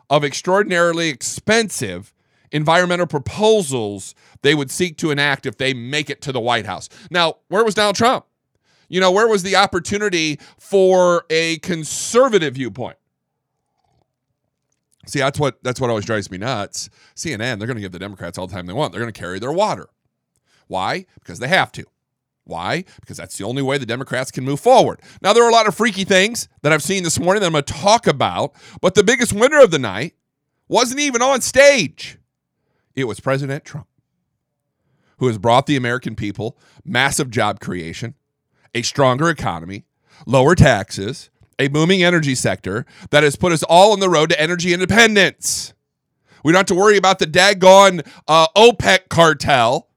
of 0.10 0.24
extraordinarily 0.24 1.10
expensive 1.10 2.14
environmental 2.52 3.08
proposals 3.08 4.14
they 4.42 4.56
would 4.56 4.72
seek 4.72 4.98
to 4.98 5.12
enact 5.12 5.46
if 5.46 5.58
they 5.58 5.74
make 5.74 6.10
it 6.10 6.22
to 6.24 6.32
the 6.32 6.40
White 6.40 6.66
House. 6.66 6.90
Now, 7.10 7.36
where 7.48 7.64
was 7.64 7.76
Donald 7.76 7.96
Trump? 7.96 8.26
You 8.90 9.00
know, 9.00 9.12
where 9.12 9.28
was 9.28 9.44
the 9.44 9.56
opportunity 9.56 10.40
for 10.58 11.26
a 11.30 11.60
conservative 11.60 12.56
viewpoint? 12.56 12.98
See, 15.08 15.20
that's 15.20 15.40
what 15.40 15.64
that's 15.64 15.80
what 15.80 15.90
always 15.90 16.06
drives 16.06 16.30
me 16.30 16.38
nuts. 16.38 16.90
CNN, 17.16 17.58
they're 17.58 17.68
going 17.68 17.76
to 17.76 17.82
give 17.82 17.94
the 17.94 18.00
Democrats 18.00 18.38
all 18.38 18.48
the 18.48 18.54
time 18.54 18.66
they 18.66 18.74
want. 18.74 18.92
They're 18.92 19.02
going 19.02 19.12
to 19.12 19.20
carry 19.20 19.40
their 19.40 19.52
water. 19.52 19.88
Why? 20.68 21.06
Because 21.16 21.40
they 21.40 21.48
have 21.48 21.72
to. 21.74 21.86
Why? 22.44 22.84
Because 23.00 23.18
that's 23.18 23.38
the 23.38 23.46
only 23.46 23.62
way 23.62 23.78
the 23.78 23.86
Democrats 23.86 24.32
can 24.32 24.44
move 24.44 24.60
forward. 24.60 25.02
Now, 25.22 25.32
there 25.34 25.44
are 25.44 25.50
a 25.50 25.54
lot 25.54 25.68
of 25.68 25.76
freaky 25.76 26.04
things 26.04 26.50
that 26.62 26.74
I've 26.74 26.84
seen 26.84 27.04
this 27.04 27.20
morning 27.20 27.42
that 27.42 27.48
I'm 27.48 27.54
going 27.54 27.64
to 27.64 27.74
talk 27.74 28.08
about, 28.08 28.54
but 28.82 28.96
the 28.96 29.04
biggest 29.04 29.32
winner 29.32 29.62
of 29.62 29.72
the 29.72 29.80
night 29.80 30.16
wasn't 30.68 31.00
even 31.00 31.22
on 31.22 31.42
stage. 31.42 32.18
It 32.96 33.06
was 33.06 33.20
President 33.20 33.64
Trump 33.64 33.88
who 35.22 35.28
has 35.28 35.38
brought 35.38 35.68
the 35.68 35.76
American 35.76 36.16
people 36.16 36.58
massive 36.84 37.30
job 37.30 37.60
creation, 37.60 38.16
a 38.74 38.82
stronger 38.82 39.30
economy, 39.30 39.86
lower 40.26 40.56
taxes, 40.56 41.30
a 41.60 41.68
booming 41.68 42.02
energy 42.02 42.34
sector 42.34 42.88
that 43.12 43.22
has 43.22 43.36
put 43.36 43.52
us 43.52 43.62
all 43.62 43.94
on 43.94 44.00
the 44.00 44.10
road 44.10 44.32
to 44.32 44.42
energy 44.42 44.74
independence. 44.74 45.76
We 46.44 46.52
don't 46.52 46.62
have 46.62 46.66
to 46.66 46.76
worry 46.76 46.98
about 46.98 47.20
the 47.20 47.28
daggone 47.28 48.04
uh, 48.28 48.48
OPEC 48.58 49.10
cartel 49.10 49.90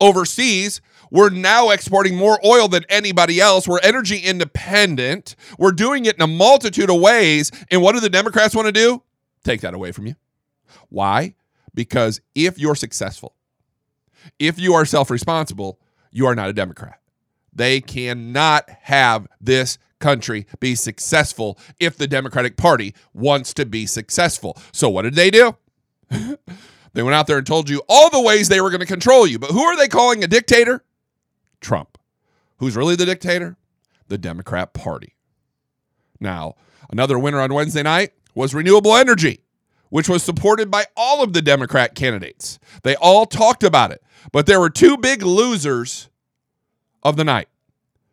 overseas. 0.00 0.80
We're 1.08 1.30
now 1.30 1.70
exporting 1.70 2.16
more 2.16 2.44
oil 2.44 2.66
than 2.66 2.84
anybody 2.88 3.40
else. 3.40 3.68
We're 3.68 3.78
energy 3.84 4.18
independent. 4.18 5.36
We're 5.56 5.70
doing 5.70 6.06
it 6.06 6.16
in 6.16 6.22
a 6.22 6.26
multitude 6.26 6.90
of 6.90 7.00
ways. 7.00 7.52
And 7.70 7.80
what 7.80 7.94
do 7.94 8.00
the 8.00 8.10
Democrats 8.10 8.56
want 8.56 8.66
to 8.66 8.72
do? 8.72 9.04
Take 9.44 9.60
that 9.60 9.72
away 9.72 9.92
from 9.92 10.08
you. 10.08 10.16
Why? 10.88 11.36
Because 11.74 12.20
if 12.34 12.58
you're 12.58 12.74
successful, 12.74 13.36
if 14.38 14.58
you 14.58 14.74
are 14.74 14.84
self 14.84 15.10
responsible, 15.10 15.78
you 16.10 16.26
are 16.26 16.34
not 16.34 16.48
a 16.48 16.52
Democrat. 16.52 17.00
They 17.52 17.80
cannot 17.80 18.68
have 18.82 19.28
this 19.40 19.78
country 20.00 20.46
be 20.60 20.74
successful 20.74 21.58
if 21.80 21.96
the 21.96 22.06
Democratic 22.06 22.56
Party 22.56 22.94
wants 23.12 23.54
to 23.54 23.64
be 23.64 23.86
successful. 23.86 24.56
So, 24.72 24.88
what 24.88 25.02
did 25.02 25.14
they 25.14 25.30
do? 25.30 25.56
they 26.10 27.02
went 27.02 27.14
out 27.14 27.26
there 27.26 27.38
and 27.38 27.46
told 27.46 27.70
you 27.70 27.82
all 27.88 28.10
the 28.10 28.20
ways 28.20 28.48
they 28.48 28.60
were 28.60 28.70
going 28.70 28.80
to 28.80 28.86
control 28.86 29.26
you. 29.26 29.38
But 29.38 29.50
who 29.50 29.62
are 29.62 29.76
they 29.76 29.88
calling 29.88 30.22
a 30.22 30.28
dictator? 30.28 30.84
Trump. 31.60 31.96
Who's 32.58 32.76
really 32.76 32.96
the 32.96 33.06
dictator? 33.06 33.56
The 34.08 34.18
Democrat 34.18 34.74
Party. 34.74 35.14
Now, 36.20 36.54
another 36.90 37.18
winner 37.18 37.40
on 37.40 37.54
Wednesday 37.54 37.82
night 37.82 38.12
was 38.34 38.54
renewable 38.54 38.94
energy, 38.94 39.40
which 39.88 40.08
was 40.08 40.22
supported 40.22 40.70
by 40.70 40.84
all 40.96 41.22
of 41.22 41.32
the 41.32 41.42
Democrat 41.42 41.94
candidates. 41.94 42.58
They 42.82 42.96
all 42.96 43.26
talked 43.26 43.64
about 43.64 43.90
it. 43.90 44.02
But 44.32 44.46
there 44.46 44.60
were 44.60 44.70
two 44.70 44.96
big 44.96 45.22
losers 45.22 46.08
of 47.02 47.16
the 47.16 47.24
night. 47.24 47.48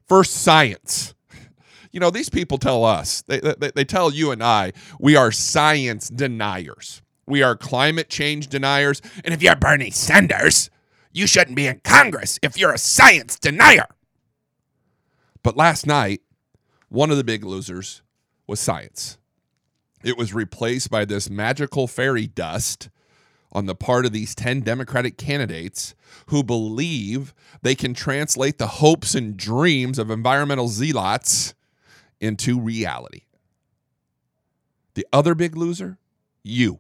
First, 0.08 0.34
science. 0.34 1.14
You 1.94 2.00
know, 2.00 2.10
these 2.10 2.30
people 2.30 2.58
tell 2.58 2.86
us, 2.86 3.22
they, 3.24 3.42
they, 3.42 3.70
they 3.76 3.84
tell 3.84 4.14
you 4.14 4.32
and 4.32 4.42
I, 4.42 4.72
we 4.98 5.18
are 5.18 5.30
science 5.30 6.08
deniers. 6.08 7.02
We 7.28 7.44
are 7.44 7.58
climate 7.58 8.10
change 8.10 8.48
deniers. 8.48 9.02
And 9.26 9.34
if 9.34 9.44
you're 9.44 9.58
Bernie 9.58 9.92
Sanders, 9.92 10.70
you 11.12 11.28
shouldn't 11.28 11.58
be 11.58 11.68
in 11.68 11.82
Congress 11.84 12.40
if 12.42 12.58
you're 12.58 12.72
a 12.72 12.78
science 12.78 13.38
denier. 13.38 13.88
But 15.44 15.58
last 15.58 15.86
night, 15.86 16.22
one 16.88 17.12
of 17.12 17.18
the 17.18 17.26
big 17.26 17.44
losers 17.44 18.02
was 18.48 18.62
science. 18.62 19.18
It 20.04 20.18
was 20.18 20.34
replaced 20.34 20.90
by 20.90 21.06
this 21.06 21.30
magical 21.30 21.88
fairy 21.88 22.28
dust 22.28 22.90
on 23.52 23.66
the 23.66 23.76
part 23.76 24.06
of 24.06 24.12
these 24.12 24.34
10 24.36 24.62
Democratic 24.62 25.18
candidates 25.18 25.94
who 26.28 26.44
believe 26.44 27.34
they 27.62 27.76
can 27.76 27.94
translate 27.94 28.58
the 28.58 28.68
hopes 28.68 29.16
and 29.16 29.38
dreams 29.38 30.00
of 30.00 30.10
environmental 30.10 30.68
zealots 30.68 31.54
into 32.20 32.60
reality. 32.60 33.24
The 34.94 35.08
other 35.12 35.36
big 35.36 35.56
loser, 35.56 35.98
you, 36.44 36.80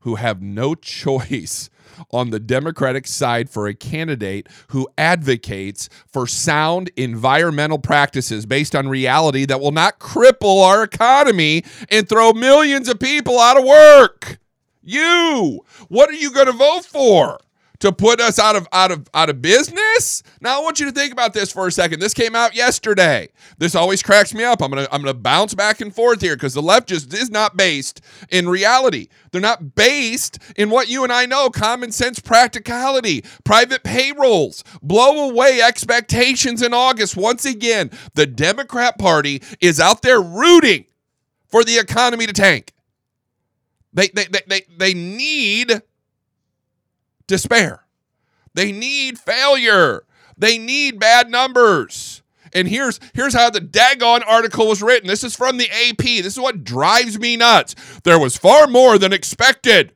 who 0.00 0.16
have 0.16 0.42
no 0.42 0.74
choice 0.74 1.70
on 2.10 2.30
the 2.30 2.40
Democratic 2.40 3.06
side 3.06 3.48
for 3.48 3.66
a 3.66 3.74
candidate 3.74 4.48
who 4.68 4.88
advocates 4.98 5.88
for 6.06 6.26
sound 6.26 6.90
environmental 6.96 7.78
practices 7.78 8.46
based 8.46 8.74
on 8.74 8.88
reality 8.88 9.44
that 9.44 9.60
will 9.60 9.72
not 9.72 9.98
cripple 9.98 10.64
our 10.64 10.82
economy 10.82 11.62
and 11.90 12.08
throw 12.08 12.32
millions 12.32 12.88
of 12.88 12.98
people 12.98 13.38
out 13.38 13.56
of 13.56 13.64
work. 13.64 14.38
You, 14.84 15.64
what 15.88 16.10
are 16.10 16.14
you 16.14 16.30
going 16.30 16.46
to 16.46 16.52
vote 16.52 16.84
for? 16.84 17.38
To 17.80 17.92
put 17.92 18.18
us 18.18 18.38
out 18.38 18.56
of 18.56 18.66
out 18.72 18.92
of 18.92 19.10
out 19.12 19.28
of 19.28 19.42
business? 19.42 20.22
Now 20.40 20.58
I 20.58 20.62
want 20.62 20.80
you 20.80 20.86
to 20.86 20.92
think 20.92 21.12
about 21.12 21.34
this 21.34 21.52
for 21.52 21.66
a 21.66 21.72
second. 21.72 22.00
This 22.00 22.14
came 22.14 22.34
out 22.34 22.54
yesterday. 22.54 23.28
This 23.58 23.74
always 23.74 24.02
cracks 24.02 24.32
me 24.32 24.42
up. 24.42 24.62
I'm 24.62 24.70
gonna 24.70 24.86
I'm 24.90 25.02
gonna 25.02 25.12
bounce 25.12 25.52
back 25.52 25.82
and 25.82 25.94
forth 25.94 26.22
here 26.22 26.34
because 26.34 26.54
the 26.54 26.62
left 26.62 26.88
just 26.88 27.12
is 27.12 27.30
not 27.30 27.58
based 27.58 28.00
in 28.30 28.48
reality. 28.48 29.08
They're 29.32 29.40
not 29.40 29.74
based 29.74 30.38
in 30.56 30.70
what 30.70 30.88
you 30.88 31.04
and 31.04 31.12
I 31.12 31.26
know, 31.26 31.50
common 31.50 31.92
sense 31.92 32.20
practicality, 32.20 33.22
private 33.44 33.82
payrolls, 33.82 34.64
blow 34.80 35.28
away 35.28 35.60
expectations 35.60 36.62
in 36.62 36.72
August. 36.72 37.18
Once 37.18 37.44
again, 37.44 37.90
the 38.14 38.24
Democrat 38.24 38.98
Party 38.98 39.42
is 39.60 39.78
out 39.78 40.00
there 40.00 40.22
rooting 40.22 40.86
for 41.48 41.64
the 41.64 41.78
economy 41.78 42.26
to 42.26 42.32
tank. 42.32 42.73
They, 43.94 44.08
they, 44.08 44.24
they, 44.24 44.40
they, 44.46 44.62
they 44.76 44.94
need 44.94 45.82
despair. 47.26 47.86
They 48.52 48.72
need 48.72 49.18
failure. 49.18 50.04
They 50.36 50.58
need 50.58 50.98
bad 50.98 51.30
numbers. 51.30 52.22
And 52.52 52.68
here's 52.68 53.00
here's 53.14 53.34
how 53.34 53.50
the 53.50 53.60
daggone 53.60 54.22
article 54.26 54.68
was 54.68 54.80
written. 54.80 55.08
This 55.08 55.24
is 55.24 55.34
from 55.34 55.56
the 55.56 55.68
AP. 55.68 56.04
This 56.04 56.34
is 56.34 56.40
what 56.40 56.62
drives 56.62 57.18
me 57.18 57.36
nuts. 57.36 57.74
There 58.04 58.18
was 58.18 58.36
far 58.36 58.68
more 58.68 58.96
than 58.96 59.12
expected. 59.12 59.92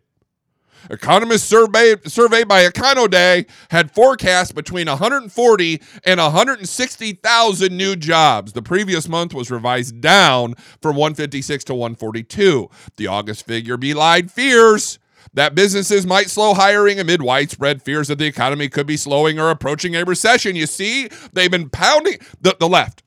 Economists 0.90 1.48
surveyed, 1.48 2.10
surveyed 2.10 2.48
by 2.48 2.64
Econoday 2.64 3.48
had 3.70 3.90
forecast 3.90 4.54
between 4.54 4.86
140 4.86 5.82
and 6.04 6.20
160,000 6.20 7.76
new 7.76 7.96
jobs. 7.96 8.52
The 8.52 8.62
previous 8.62 9.08
month 9.08 9.34
was 9.34 9.50
revised 9.50 10.00
down 10.00 10.54
from 10.80 10.96
156 10.96 11.64
to 11.64 11.74
142. 11.74 12.70
The 12.96 13.06
August 13.06 13.46
figure 13.46 13.76
belied 13.76 14.30
fears 14.30 14.98
that 15.34 15.54
businesses 15.54 16.06
might 16.06 16.30
slow 16.30 16.54
hiring 16.54 16.98
amid 16.98 17.22
widespread 17.22 17.82
fears 17.82 18.08
that 18.08 18.18
the 18.18 18.26
economy 18.26 18.68
could 18.68 18.86
be 18.86 18.96
slowing 18.96 19.38
or 19.38 19.50
approaching 19.50 19.94
a 19.94 20.04
recession. 20.04 20.56
You 20.56 20.66
see, 20.66 21.08
they've 21.32 21.50
been 21.50 21.68
pounding 21.68 22.18
the, 22.40 22.56
the 22.58 22.68
left. 22.68 23.02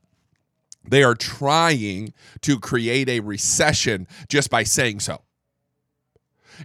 They 0.87 1.03
are 1.03 1.15
trying 1.15 2.13
to 2.41 2.59
create 2.59 3.09
a 3.09 3.19
recession 3.19 4.07
just 4.27 4.49
by 4.49 4.63
saying 4.63 4.99
so 4.99 5.21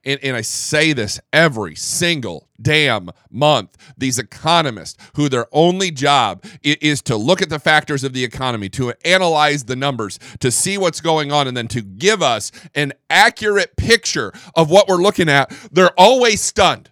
and, 0.05 0.19
and 0.23 0.37
I 0.37 0.41
say 0.41 0.93
this 0.93 1.21
every 1.33 1.75
single 1.75 2.49
damn 2.61 3.11
month. 3.31 3.77
These 3.97 4.19
economists, 4.19 4.97
who 5.15 5.29
their 5.29 5.47
only 5.53 5.91
job 5.91 6.45
is 6.63 7.03
to 7.03 7.17
look 7.17 7.43
at 7.43 7.51
the 7.51 7.59
factors 7.59 8.05
of 8.05 8.13
the 8.13 8.25
economy, 8.25 8.69
to 8.71 8.95
analyze 9.05 9.65
the 9.65 9.77
numbers, 9.77 10.19
to 10.41 10.51
see 10.51 10.79
what's 10.79 11.01
going 11.01 11.33
on, 11.33 11.47
and 11.49 11.57
then 11.57 11.69
to 11.69 11.83
give 11.83 12.23
us 12.23 12.53
an 12.75 12.93
accurate 13.11 13.77
picture 13.77 14.33
of 14.55 14.71
what 14.71 14.89
we're 14.89 14.97
looking 14.97 15.29
at, 15.29 15.51
they're 15.73 15.99
always 15.99 16.41
stunned. 16.41 16.91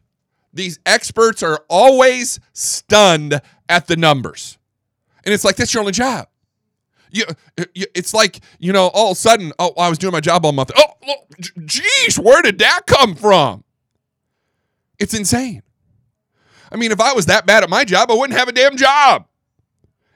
These 0.53 0.79
experts 0.87 1.43
are 1.43 1.65
always 1.69 2.39
stunned 2.53 3.41
at 3.69 3.87
the 3.87 3.97
numbers. 3.97 4.59
And 5.25 5.33
it's 5.33 5.45
like, 5.45 5.57
that's 5.57 5.73
your 5.75 5.81
only 5.81 5.93
job. 5.93 6.29
You, 7.15 7.25
uh, 7.59 7.65
you, 7.75 7.87
it's 7.95 8.13
like 8.13 8.41
you 8.59 8.73
know 8.73 8.89
all 8.89 9.13
of 9.13 9.17
a 9.17 9.21
sudden 9.21 9.53
oh 9.61 9.73
i 9.79 9.89
was 9.89 9.99
doing 9.99 10.13
my 10.13 10.21
job 10.21 10.45
all 10.45 10.51
month. 10.51 10.73
Oh 10.77 11.15
geez 11.65 12.19
where 12.19 12.43
did 12.43 12.59
that 12.59 12.83
come 12.87 13.15
from? 13.15 13.63
It's 14.99 15.15
insane. 15.15 15.63
I 16.73 16.77
mean 16.77 16.91
if 16.91 17.01
i 17.01 17.13
was 17.13 17.27
that 17.27 17.47
bad 17.47 17.63
at 17.63 17.71
my 17.71 17.85
job 17.85 18.11
i 18.11 18.15
wouldn't 18.15 18.37
have 18.37 18.49
a 18.49 18.53
damn 18.53 18.77
job. 18.77 19.27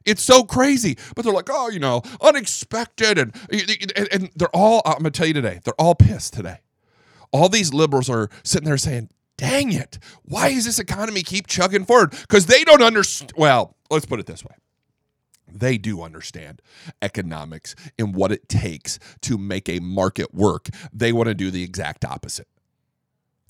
It's 0.05 0.23
so 0.23 0.43
crazy. 0.43 0.99
But 1.15 1.25
they're 1.25 1.33
like 1.33 1.49
oh 1.49 1.69
you 1.69 1.79
know 1.79 2.03
unexpected 2.21 3.17
and 3.17 3.33
and, 3.49 4.09
and 4.11 4.31
they're 4.35 4.49
all 4.55 4.83
i'm 4.85 4.95
gonna 4.99 5.13
tell 5.13 5.29
you 5.29 5.35
today 5.35 5.61
they're 5.63 5.81
all 5.81 5.95
pissed 5.95 6.35
today. 6.35 6.59
All 7.31 7.49
these 7.49 7.73
liberals 7.73 8.11
are 8.11 8.29
sitting 8.43 8.67
there 8.67 8.77
saying 8.77 9.11
dang 9.37 9.71
it. 9.71 10.01
Why 10.25 10.53
does 10.53 10.65
this 10.65 10.81
economy 10.81 11.23
keep 11.23 11.47
chugging 11.47 11.85
forward? 11.85 12.11
Because 12.11 12.47
they 12.47 12.65
don't 12.65 12.83
understand 12.83 13.35
well 13.37 13.77
let's 13.89 14.05
put 14.05 14.19
it 14.19 14.27
this 14.27 14.45
way 14.45 14.57
they 15.53 15.79
do 15.79 16.03
understand 16.03 16.63
economics 17.03 17.75
and 17.99 18.15
what 18.15 18.33
it 18.33 18.49
takes 18.49 18.99
to 19.23 19.39
make 19.39 19.69
a 19.69 19.81
market 19.81 20.35
work. 20.35 20.69
They 20.93 21.13
want 21.13 21.29
to 21.29 21.35
do 21.35 21.51
the 21.51 21.63
exact 21.63 22.05
opposite. 22.05 22.49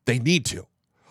They 0.05 0.19
need 0.19 0.45
to. 0.47 0.67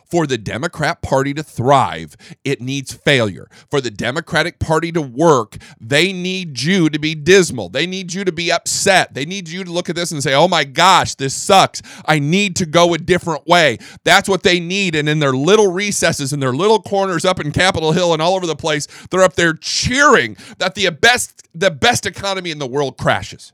For 0.09 0.25
the 0.25 0.37
Democrat 0.37 1.01
Party 1.01 1.33
to 1.33 1.43
thrive, 1.43 2.15
it 2.45 2.61
needs 2.61 2.93
failure. 2.93 3.49
For 3.69 3.81
the 3.81 3.91
Democratic 3.91 4.57
Party 4.57 4.91
to 4.93 5.01
work, 5.01 5.57
they 5.81 6.13
need 6.13 6.61
you 6.61 6.89
to 6.89 6.97
be 6.97 7.13
dismal. 7.13 7.67
They 7.67 7.85
need 7.85 8.13
you 8.13 8.23
to 8.23 8.31
be 8.31 8.49
upset. 8.49 9.13
They 9.13 9.25
need 9.25 9.49
you 9.49 9.65
to 9.65 9.71
look 9.71 9.89
at 9.89 9.95
this 9.95 10.11
and 10.13 10.23
say, 10.23 10.33
oh 10.33 10.47
my 10.47 10.63
gosh, 10.63 11.15
this 11.15 11.33
sucks. 11.33 11.81
I 12.05 12.19
need 12.19 12.55
to 12.57 12.65
go 12.65 12.93
a 12.93 12.97
different 12.97 13.45
way. 13.47 13.79
That's 14.05 14.29
what 14.29 14.43
they 14.43 14.61
need. 14.61 14.95
And 14.95 15.09
in 15.09 15.19
their 15.19 15.33
little 15.33 15.71
recesses, 15.71 16.31
in 16.31 16.39
their 16.39 16.53
little 16.53 16.81
corners 16.81 17.25
up 17.25 17.41
in 17.41 17.51
Capitol 17.51 17.91
Hill 17.91 18.13
and 18.13 18.21
all 18.21 18.35
over 18.35 18.47
the 18.47 18.55
place, 18.55 18.87
they're 19.11 19.23
up 19.23 19.33
there 19.33 19.53
cheering 19.53 20.37
that 20.59 20.75
the 20.75 20.89
best, 20.89 21.49
the 21.53 21.71
best 21.71 22.05
economy 22.05 22.51
in 22.51 22.59
the 22.59 22.67
world 22.67 22.97
crashes. 22.97 23.51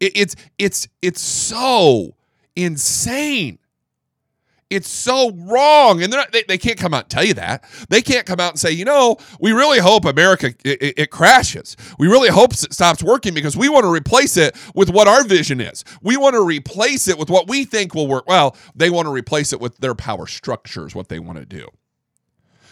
It, 0.00 0.16
it's, 0.16 0.36
it's, 0.58 0.88
it's 1.00 1.20
so 1.20 2.16
insane. 2.56 3.60
It's 4.70 4.90
so 4.90 5.30
wrong. 5.30 6.02
And 6.02 6.12
not, 6.12 6.30
they, 6.30 6.42
they 6.46 6.58
can't 6.58 6.78
come 6.78 6.92
out 6.92 7.04
and 7.04 7.10
tell 7.10 7.24
you 7.24 7.34
that. 7.34 7.64
They 7.88 8.02
can't 8.02 8.26
come 8.26 8.38
out 8.38 8.52
and 8.52 8.58
say, 8.58 8.70
you 8.70 8.84
know, 8.84 9.16
we 9.40 9.52
really 9.52 9.78
hope 9.78 10.04
America, 10.04 10.48
it, 10.64 10.82
it, 10.82 10.98
it 10.98 11.10
crashes. 11.10 11.76
We 11.98 12.06
really 12.06 12.28
hope 12.28 12.52
it 12.52 12.72
stops 12.72 13.02
working 13.02 13.32
because 13.32 13.56
we 13.56 13.70
want 13.70 13.84
to 13.84 13.90
replace 13.90 14.36
it 14.36 14.54
with 14.74 14.90
what 14.90 15.08
our 15.08 15.24
vision 15.24 15.60
is. 15.60 15.84
We 16.02 16.18
want 16.18 16.34
to 16.34 16.42
replace 16.44 17.08
it 17.08 17.18
with 17.18 17.30
what 17.30 17.48
we 17.48 17.64
think 17.64 17.94
will 17.94 18.06
work. 18.08 18.28
Well, 18.28 18.56
they 18.74 18.90
want 18.90 19.06
to 19.06 19.12
replace 19.12 19.54
it 19.54 19.60
with 19.60 19.78
their 19.78 19.94
power 19.94 20.26
structures, 20.26 20.94
what 20.94 21.08
they 21.08 21.18
want 21.18 21.38
to 21.38 21.46
do. 21.46 21.68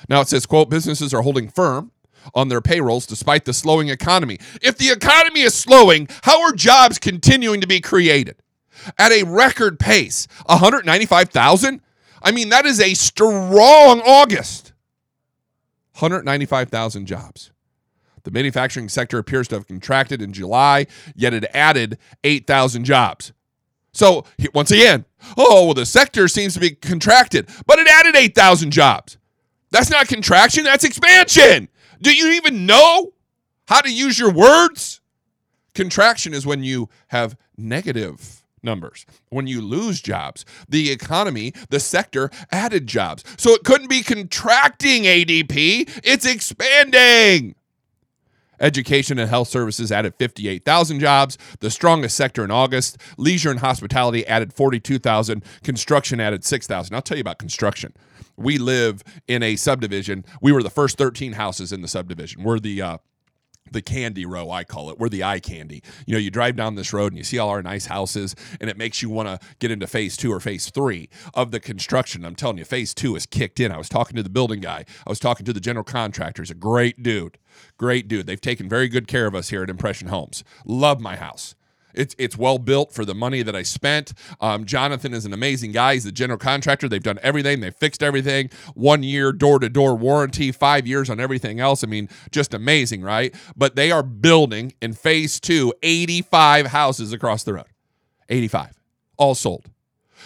Now 0.08 0.20
it 0.20 0.28
says, 0.28 0.44
quote, 0.44 0.68
businesses 0.68 1.14
are 1.14 1.22
holding 1.22 1.48
firm 1.48 1.92
on 2.34 2.48
their 2.48 2.60
payrolls 2.60 3.06
despite 3.06 3.46
the 3.46 3.54
slowing 3.54 3.88
economy. 3.88 4.38
If 4.60 4.76
the 4.76 4.90
economy 4.90 5.40
is 5.40 5.54
slowing, 5.54 6.08
how 6.24 6.42
are 6.42 6.52
jobs 6.52 6.98
continuing 6.98 7.62
to 7.62 7.66
be 7.66 7.80
created? 7.80 8.36
At 8.98 9.12
a 9.12 9.22
record 9.22 9.78
pace, 9.80 10.28
195,000? 10.46 11.80
I 12.26 12.32
mean, 12.32 12.48
that 12.48 12.66
is 12.66 12.80
a 12.80 12.92
strong 12.94 14.00
August. 14.00 14.72
195,000 15.92 17.06
jobs. 17.06 17.52
The 18.24 18.32
manufacturing 18.32 18.88
sector 18.88 19.18
appears 19.18 19.46
to 19.48 19.54
have 19.54 19.68
contracted 19.68 20.20
in 20.20 20.32
July, 20.32 20.88
yet 21.14 21.32
it 21.32 21.44
added 21.54 21.98
8,000 22.24 22.84
jobs. 22.84 23.32
So, 23.92 24.24
once 24.52 24.72
again, 24.72 25.04
oh, 25.36 25.66
well, 25.66 25.74
the 25.74 25.86
sector 25.86 26.26
seems 26.26 26.54
to 26.54 26.60
be 26.60 26.70
contracted, 26.70 27.48
but 27.64 27.78
it 27.78 27.86
added 27.86 28.16
8,000 28.16 28.72
jobs. 28.72 29.18
That's 29.70 29.88
not 29.88 30.08
contraction, 30.08 30.64
that's 30.64 30.82
expansion. 30.82 31.68
Do 32.02 32.12
you 32.12 32.32
even 32.32 32.66
know 32.66 33.12
how 33.68 33.82
to 33.82 33.92
use 33.92 34.18
your 34.18 34.32
words? 34.32 35.00
Contraction 35.74 36.34
is 36.34 36.44
when 36.44 36.64
you 36.64 36.88
have 37.06 37.36
negative 37.56 38.42
numbers, 38.66 39.06
when 39.30 39.46
you 39.46 39.62
lose 39.62 40.02
jobs. 40.02 40.44
The 40.68 40.90
economy, 40.90 41.54
the 41.70 41.80
sector 41.80 42.30
added 42.52 42.86
jobs. 42.86 43.24
So 43.38 43.54
it 43.54 43.64
couldn't 43.64 43.88
be 43.88 44.02
contracting 44.02 45.04
ADP, 45.04 46.02
it's 46.04 46.26
expanding. 46.26 47.54
Education 48.60 49.18
and 49.18 49.28
health 49.28 49.48
services 49.48 49.92
added 49.92 50.14
58,000 50.18 51.00
jobs, 51.00 51.36
the 51.60 51.70
strongest 51.70 52.16
sector 52.16 52.44
in 52.44 52.50
August. 52.50 52.98
Leisure 53.18 53.50
and 53.50 53.60
hospitality 53.60 54.26
added 54.26 54.52
42,000. 54.52 55.42
Construction 55.62 56.20
added 56.20 56.44
6,000. 56.44 56.94
I'll 56.94 57.02
tell 57.02 57.18
you 57.18 57.22
about 57.22 57.38
construction. 57.38 57.92
We 58.36 58.58
live 58.58 59.02
in 59.28 59.42
a 59.42 59.56
subdivision. 59.56 60.24
We 60.40 60.52
were 60.52 60.62
the 60.62 60.70
first 60.70 60.98
13 60.98 61.32
houses 61.32 61.72
in 61.72 61.82
the 61.82 61.88
subdivision. 61.88 62.42
We're 62.42 62.58
the 62.58 62.82
uh, 62.82 62.98
the 63.70 63.82
candy 63.82 64.26
row, 64.26 64.50
I 64.50 64.64
call 64.64 64.90
it. 64.90 64.98
We're 64.98 65.08
the 65.08 65.24
eye 65.24 65.40
candy. 65.40 65.82
You 66.06 66.14
know, 66.14 66.18
you 66.18 66.30
drive 66.30 66.56
down 66.56 66.74
this 66.74 66.92
road 66.92 67.12
and 67.12 67.18
you 67.18 67.24
see 67.24 67.38
all 67.38 67.48
our 67.50 67.62
nice 67.62 67.86
houses, 67.86 68.34
and 68.60 68.70
it 68.70 68.76
makes 68.76 69.02
you 69.02 69.10
want 69.10 69.28
to 69.28 69.46
get 69.58 69.70
into 69.70 69.86
phase 69.86 70.16
two 70.16 70.32
or 70.32 70.40
phase 70.40 70.70
three 70.70 71.08
of 71.34 71.50
the 71.50 71.60
construction. 71.60 72.24
I'm 72.24 72.36
telling 72.36 72.58
you, 72.58 72.64
phase 72.64 72.94
two 72.94 73.16
is 73.16 73.26
kicked 73.26 73.60
in. 73.60 73.72
I 73.72 73.78
was 73.78 73.88
talking 73.88 74.16
to 74.16 74.22
the 74.22 74.30
building 74.30 74.60
guy, 74.60 74.84
I 75.06 75.10
was 75.10 75.20
talking 75.20 75.46
to 75.46 75.52
the 75.52 75.60
general 75.60 75.84
contractor. 75.84 76.42
He's 76.42 76.50
a 76.50 76.54
great 76.54 77.02
dude. 77.02 77.38
Great 77.78 78.08
dude. 78.08 78.26
They've 78.26 78.40
taken 78.40 78.68
very 78.68 78.88
good 78.88 79.08
care 79.08 79.26
of 79.26 79.34
us 79.34 79.48
here 79.48 79.62
at 79.62 79.70
Impression 79.70 80.08
Homes. 80.08 80.44
Love 80.64 81.00
my 81.00 81.16
house. 81.16 81.54
It's 81.96 82.14
it's 82.18 82.36
well 82.36 82.58
built 82.58 82.92
for 82.92 83.04
the 83.04 83.14
money 83.14 83.42
that 83.42 83.56
I 83.56 83.62
spent. 83.62 84.12
Um, 84.40 84.64
Jonathan 84.64 85.14
is 85.14 85.24
an 85.24 85.32
amazing 85.32 85.72
guy. 85.72 85.94
He's 85.94 86.04
the 86.04 86.12
general 86.12 86.38
contractor. 86.38 86.88
They've 86.88 87.02
done 87.02 87.18
everything. 87.22 87.60
They 87.60 87.70
fixed 87.70 88.02
everything. 88.02 88.50
One 88.74 89.02
year 89.02 89.32
door 89.32 89.58
to 89.58 89.68
door 89.68 89.96
warranty. 89.96 90.52
Five 90.52 90.86
years 90.86 91.10
on 91.10 91.20
everything 91.20 91.60
else. 91.60 91.82
I 91.82 91.86
mean, 91.86 92.08
just 92.30 92.54
amazing, 92.54 93.02
right? 93.02 93.34
But 93.56 93.76
they 93.76 93.90
are 93.90 94.02
building 94.02 94.74
in 94.80 94.92
phase 94.92 95.40
two 95.40 95.72
85 95.82 96.66
houses 96.66 97.12
across 97.12 97.44
the 97.44 97.54
road. 97.54 97.66
85, 98.28 98.78
all 99.16 99.34
sold. 99.34 99.70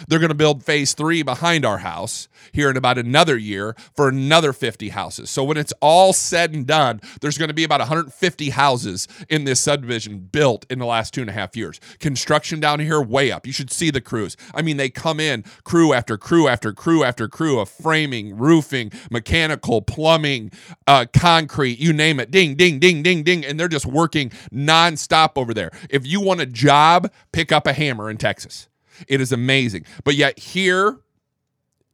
They're 0.07 0.19
going 0.19 0.29
to 0.29 0.35
build 0.35 0.63
phase 0.63 0.93
three 0.93 1.23
behind 1.23 1.65
our 1.65 1.79
house 1.79 2.27
here 2.51 2.69
in 2.69 2.77
about 2.77 2.97
another 2.97 3.37
year 3.37 3.75
for 3.95 4.07
another 4.09 4.53
50 4.53 4.89
houses. 4.89 5.29
So 5.29 5.43
when 5.43 5.57
it's 5.57 5.73
all 5.81 6.13
said 6.13 6.53
and 6.53 6.65
done, 6.65 7.01
there's 7.21 7.37
going 7.37 7.49
to 7.49 7.53
be 7.53 7.63
about 7.63 7.79
150 7.79 8.49
houses 8.51 9.07
in 9.29 9.43
this 9.43 9.59
subdivision 9.59 10.19
built 10.19 10.65
in 10.69 10.79
the 10.79 10.85
last 10.85 11.13
two 11.13 11.21
and 11.21 11.29
a 11.29 11.33
half 11.33 11.55
years. 11.55 11.79
Construction 11.99 12.59
down 12.59 12.79
here, 12.79 13.01
way 13.01 13.31
up. 13.31 13.45
You 13.45 13.53
should 13.53 13.71
see 13.71 13.91
the 13.91 14.01
crews. 14.01 14.35
I 14.53 14.61
mean, 14.61 14.77
they 14.77 14.89
come 14.89 15.19
in 15.19 15.43
crew 15.63 15.93
after 15.93 16.17
crew 16.17 16.47
after 16.47 16.73
crew 16.73 17.03
after 17.03 17.27
crew 17.27 17.59
of 17.59 17.69
framing, 17.69 18.37
roofing, 18.37 18.91
mechanical, 19.09 19.81
plumbing, 19.81 20.51
uh, 20.87 21.05
concrete, 21.13 21.79
you 21.79 21.93
name 21.93 22.19
it. 22.19 22.31
Ding, 22.31 22.55
ding, 22.55 22.79
ding, 22.79 23.03
ding, 23.03 23.23
ding. 23.23 23.45
And 23.45 23.59
they're 23.59 23.67
just 23.67 23.85
working 23.85 24.31
nonstop 24.53 25.31
over 25.35 25.53
there. 25.53 25.71
If 25.89 26.05
you 26.07 26.21
want 26.21 26.41
a 26.41 26.45
job, 26.45 27.11
pick 27.31 27.51
up 27.51 27.67
a 27.67 27.73
hammer 27.73 28.09
in 28.09 28.17
Texas. 28.17 28.67
It 29.07 29.21
is 29.21 29.31
amazing. 29.31 29.85
But 30.03 30.15
yet, 30.15 30.39
here 30.39 30.99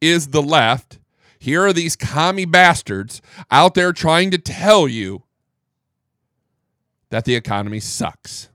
is 0.02 0.30
the 0.30 0.42
left. 0.42 1.00
Here 1.40 1.66
are 1.66 1.74
these 1.74 1.96
commie 1.96 2.46
bastards 2.46 3.22
out 3.52 3.76
there 3.76 3.94
trying 3.94 4.32
to 4.32 4.38
tell 4.38 4.88
you 4.88 5.24
that 7.10 7.26
the 7.26 7.36
economy 7.36 7.80
sucks. 7.80 8.50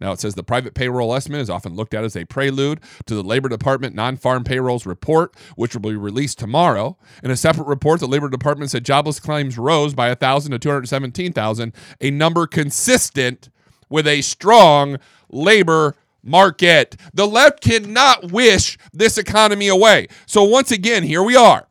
Now 0.00 0.12
it 0.12 0.20
says 0.20 0.34
the 0.34 0.44
private 0.44 0.74
payroll 0.74 1.14
estimate 1.14 1.40
is 1.40 1.50
often 1.50 1.74
looked 1.74 1.92
at 1.92 2.04
as 2.04 2.16
a 2.16 2.24
prelude 2.24 2.80
to 3.06 3.14
the 3.14 3.22
Labor 3.22 3.48
Department 3.48 3.94
non 3.94 4.16
farm 4.16 4.44
payrolls 4.44 4.86
report, 4.86 5.34
which 5.56 5.74
will 5.74 5.90
be 5.90 5.96
released 5.96 6.38
tomorrow. 6.38 6.96
In 7.22 7.30
a 7.30 7.36
separate 7.36 7.66
report, 7.66 8.00
the 8.00 8.06
Labor 8.06 8.28
Department 8.28 8.70
said 8.70 8.84
jobless 8.84 9.18
claims 9.18 9.58
rose 9.58 9.94
by 9.94 10.08
1,000 10.08 10.52
to 10.52 10.58
217,000, 10.58 11.72
a 12.00 12.10
number 12.10 12.46
consistent 12.46 13.50
with 13.88 14.06
a 14.06 14.22
strong 14.22 14.98
labor 15.30 15.96
market. 16.22 16.96
The 17.14 17.26
left 17.26 17.60
cannot 17.60 18.30
wish 18.30 18.78
this 18.92 19.18
economy 19.18 19.68
away. 19.68 20.08
So 20.26 20.44
once 20.44 20.70
again, 20.70 21.02
here 21.02 21.22
we 21.22 21.36
are. 21.36 21.68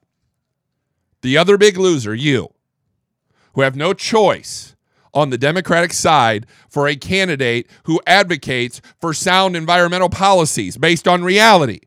The 1.21 1.37
other 1.37 1.57
big 1.57 1.77
loser, 1.77 2.13
you, 2.13 2.53
who 3.53 3.61
have 3.61 3.75
no 3.75 3.93
choice 3.93 4.75
on 5.13 5.29
the 5.29 5.37
Democratic 5.37 5.93
side 5.93 6.45
for 6.69 6.87
a 6.87 6.95
candidate 6.95 7.67
who 7.83 7.99
advocates 8.05 8.81
for 9.01 9.13
sound 9.13 9.55
environmental 9.55 10.09
policies 10.09 10.77
based 10.77 11.07
on 11.07 11.23
reality. 11.23 11.79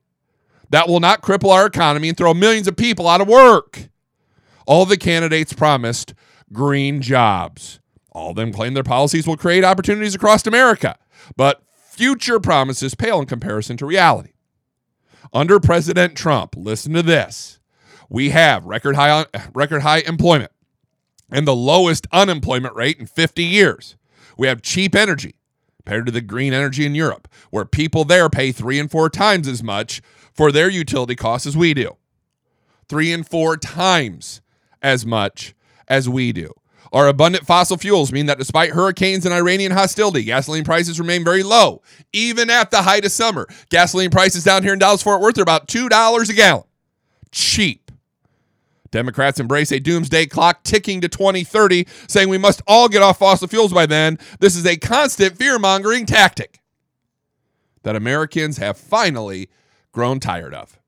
That 0.71 0.89
will 0.89 1.01
not 1.01 1.23
cripple 1.23 1.53
our 1.53 1.67
economy 1.67 2.09
and 2.09 2.17
throw 2.17 2.35
millions 2.35 2.69
of 2.69 2.77
people 2.77 3.09
out 3.09 3.21
of 3.21 3.29
work. 3.29 3.89
All 4.67 4.87
the 4.87 4.97
candidates 4.97 5.53
promised 5.53 6.15
green 6.53 7.03
jobs. 7.03 7.81
All 8.13 8.31
of 8.31 8.37
them 8.37 8.53
claim 8.53 8.75
their 8.75 8.83
policies 8.83 9.27
will 9.27 9.37
create 9.37 9.65
opportunities 9.65 10.15
across 10.15 10.47
America. 10.47 10.97
But 11.37 11.63
future 12.01 12.41
promises 12.41 12.95
pale 12.95 13.21
in 13.21 13.27
comparison 13.27 13.77
to 13.77 13.85
reality. 13.85 14.33
Under 15.35 15.61
President 15.61 16.17
Trump, 16.17 16.55
listen 16.57 16.95
to 16.95 17.03
this. 17.03 17.61
We 18.09 18.31
have 18.31 18.65
record 18.65 18.97
high 18.97 19.11
uh, 19.11 19.25
record 19.53 19.83
high 19.83 19.99
employment 19.99 20.51
and 21.31 21.47
the 21.47 21.55
lowest 21.55 22.07
unemployment 22.11 22.75
rate 22.75 22.99
in 22.99 23.05
50 23.05 23.45
years. 23.45 23.97
We 24.39 24.47
have 24.47 24.63
cheap 24.63 24.95
energy 24.95 25.35
compared 25.77 26.07
to 26.07 26.13
the 26.13 26.23
green 26.23 26.55
energy 26.55 26.87
in 26.87 26.95
Europe, 26.95 27.29
where 27.51 27.67
people 27.67 28.07
there 28.07 28.31
pay 28.31 28.51
three 28.51 28.79
and 28.79 28.91
four 28.91 29.11
times 29.11 29.47
as 29.47 29.63
much 29.63 30.01
for 30.33 30.51
their 30.51 30.71
utility 30.71 31.17
costs 31.17 31.47
as 31.47 31.55
we 31.55 31.75
do. 31.75 31.99
Three 32.89 33.13
and 33.13 33.29
four 33.29 33.59
times 33.59 34.41
as 34.81 35.05
much 35.05 35.55
as 35.87 36.09
we 36.09 36.33
do. 36.33 36.55
Our 36.93 37.07
abundant 37.07 37.47
fossil 37.47 37.77
fuels 37.77 38.11
mean 38.13 38.27
that 38.27 38.39
despite 38.39 38.71
hurricanes 38.71 39.25
and 39.25 39.33
Iranian 39.33 39.73
hostility, 39.73 40.25
gasoline 40.25 40.65
prices 40.65 40.99
remain 40.99 41.25
very 41.25 41.43
low, 41.43 41.83
even 42.13 42.51
at 42.51 42.71
the 42.71 42.83
height 42.83 43.05
of 43.05 43.13
summer. 43.13 43.47
Gasoline 43.69 44.11
prices 44.11 44.43
down 44.43 44.65
here 44.65 44.73
in 44.73 44.79
Dallas 44.81 45.03
Fort 45.03 45.21
Worth 45.21 45.39
are 45.39 45.43
about 45.43 45.69
$2 45.69 46.29
a 46.29 46.33
gallon. 46.33 46.65
Cheap. 47.31 47.93
Democrats 48.91 49.39
embrace 49.39 49.71
a 49.71 49.79
doomsday 49.79 50.27
clock 50.27 50.65
ticking 50.65 51.01
to 51.01 51.09
2030, 51.09 51.87
saying 52.09 52.29
we 52.29 52.39
must 52.39 52.61
all 52.67 52.89
get 52.89 53.03
off 53.03 53.19
fossil 53.19 53.47
fuels 53.47 53.73
by 53.73 53.87
then. 53.87 54.19
This 54.41 54.57
is 54.57 54.67
a 54.67 54.77
constant 54.77 55.37
fear 55.37 55.61
mongering 55.61 56.07
tactic 56.07 56.61
that 57.85 57.95
Americans 57.95 58.59
have 58.59 58.77
finally 58.77 59.49
grown 59.93 60.19
tired 60.19 60.55
of. 60.55 60.81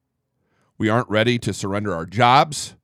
We 0.78 0.88
aren't 0.88 1.08
ready 1.08 1.38
to 1.38 1.52
surrender 1.52 1.94
our 1.94 2.06
jobs, 2.06 2.74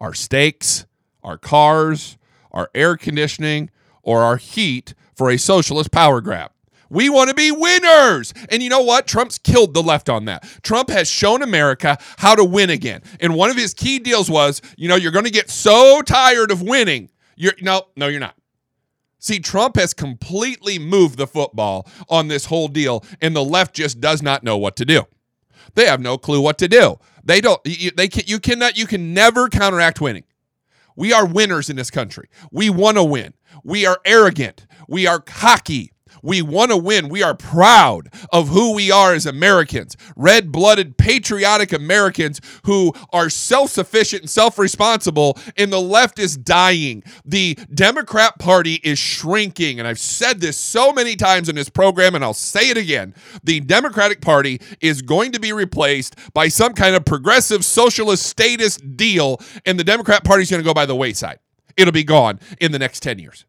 our 0.00 0.12
stakes, 0.12 0.86
our 1.22 1.38
cars, 1.38 2.18
our 2.54 2.70
air 2.74 2.96
conditioning, 2.96 3.68
or 4.02 4.22
our 4.22 4.38
heat 4.38 4.94
for 5.14 5.30
a 5.30 5.36
socialist 5.36 5.90
power 5.90 6.22
grab. 6.22 6.50
We 6.90 7.08
want 7.08 7.28
to 7.28 7.34
be 7.34 7.50
winners. 7.50 8.32
And 8.50 8.62
you 8.62 8.68
know 8.68 8.82
what? 8.82 9.06
Trump's 9.06 9.38
killed 9.38 9.74
the 9.74 9.82
left 9.82 10.08
on 10.08 10.26
that. 10.26 10.44
Trump 10.62 10.90
has 10.90 11.10
shown 11.10 11.42
America 11.42 11.98
how 12.18 12.34
to 12.34 12.44
win 12.44 12.70
again. 12.70 13.02
And 13.20 13.34
one 13.34 13.50
of 13.50 13.56
his 13.56 13.74
key 13.74 13.98
deals 13.98 14.30
was, 14.30 14.62
you 14.76 14.88
know, 14.88 14.94
you're 14.94 15.12
going 15.12 15.24
to 15.24 15.30
get 15.30 15.50
so 15.50 16.02
tired 16.02 16.50
of 16.50 16.62
winning. 16.62 17.10
You're 17.36 17.54
no, 17.60 17.82
no, 17.96 18.06
you're 18.06 18.20
not. 18.20 18.36
See, 19.18 19.40
Trump 19.40 19.76
has 19.76 19.94
completely 19.94 20.78
moved 20.78 21.16
the 21.16 21.26
football 21.26 21.88
on 22.08 22.28
this 22.28 22.44
whole 22.44 22.68
deal, 22.68 23.02
and 23.22 23.34
the 23.34 23.42
left 23.42 23.74
just 23.74 24.00
does 24.00 24.22
not 24.22 24.44
know 24.44 24.58
what 24.58 24.76
to 24.76 24.84
do. 24.84 25.04
They 25.74 25.86
have 25.86 26.00
no 26.00 26.18
clue 26.18 26.40
what 26.42 26.58
to 26.58 26.68
do. 26.68 26.98
They 27.24 27.40
don't. 27.40 27.60
They 27.64 28.06
can. 28.06 28.24
You 28.26 28.38
cannot. 28.38 28.76
You 28.76 28.86
can 28.86 29.14
never 29.14 29.48
counteract 29.48 30.00
winning. 30.00 30.24
We 30.96 31.12
are 31.12 31.26
winners 31.26 31.70
in 31.70 31.76
this 31.76 31.90
country. 31.90 32.28
We 32.50 32.70
want 32.70 32.96
to 32.96 33.04
win. 33.04 33.34
We 33.64 33.86
are 33.86 33.98
arrogant. 34.04 34.66
We 34.88 35.06
are 35.06 35.20
cocky. 35.20 35.93
We 36.22 36.42
want 36.42 36.70
to 36.70 36.76
win. 36.76 37.08
We 37.08 37.22
are 37.22 37.34
proud 37.34 38.12
of 38.32 38.48
who 38.48 38.74
we 38.74 38.90
are 38.90 39.14
as 39.14 39.26
Americans, 39.26 39.96
red 40.16 40.52
blooded, 40.52 40.96
patriotic 40.96 41.72
Americans 41.72 42.40
who 42.64 42.92
are 43.12 43.30
self 43.30 43.70
sufficient 43.70 44.22
and 44.22 44.30
self 44.30 44.58
responsible, 44.58 45.38
and 45.56 45.72
the 45.72 45.80
left 45.80 46.18
is 46.18 46.36
dying. 46.36 47.02
The 47.24 47.58
Democrat 47.72 48.38
Party 48.38 48.74
is 48.82 48.98
shrinking. 48.98 49.78
And 49.78 49.88
I've 49.88 49.98
said 49.98 50.40
this 50.40 50.56
so 50.56 50.92
many 50.92 51.16
times 51.16 51.48
in 51.48 51.56
this 51.56 51.68
program, 51.68 52.14
and 52.14 52.24
I'll 52.24 52.34
say 52.34 52.70
it 52.70 52.76
again. 52.76 53.14
The 53.42 53.60
Democratic 53.60 54.20
Party 54.20 54.60
is 54.80 55.02
going 55.02 55.32
to 55.32 55.40
be 55.40 55.52
replaced 55.52 56.16
by 56.32 56.48
some 56.48 56.74
kind 56.74 56.94
of 56.94 57.04
progressive 57.04 57.64
socialist 57.64 58.24
status 58.24 58.76
deal, 58.76 59.40
and 59.66 59.78
the 59.78 59.84
Democrat 59.84 60.24
Party 60.24 60.42
is 60.42 60.50
going 60.50 60.62
to 60.62 60.66
go 60.66 60.74
by 60.74 60.86
the 60.86 60.96
wayside. 60.96 61.38
It'll 61.76 61.92
be 61.92 62.04
gone 62.04 62.40
in 62.60 62.72
the 62.72 62.78
next 62.78 63.00
10 63.00 63.18
years. 63.18 63.46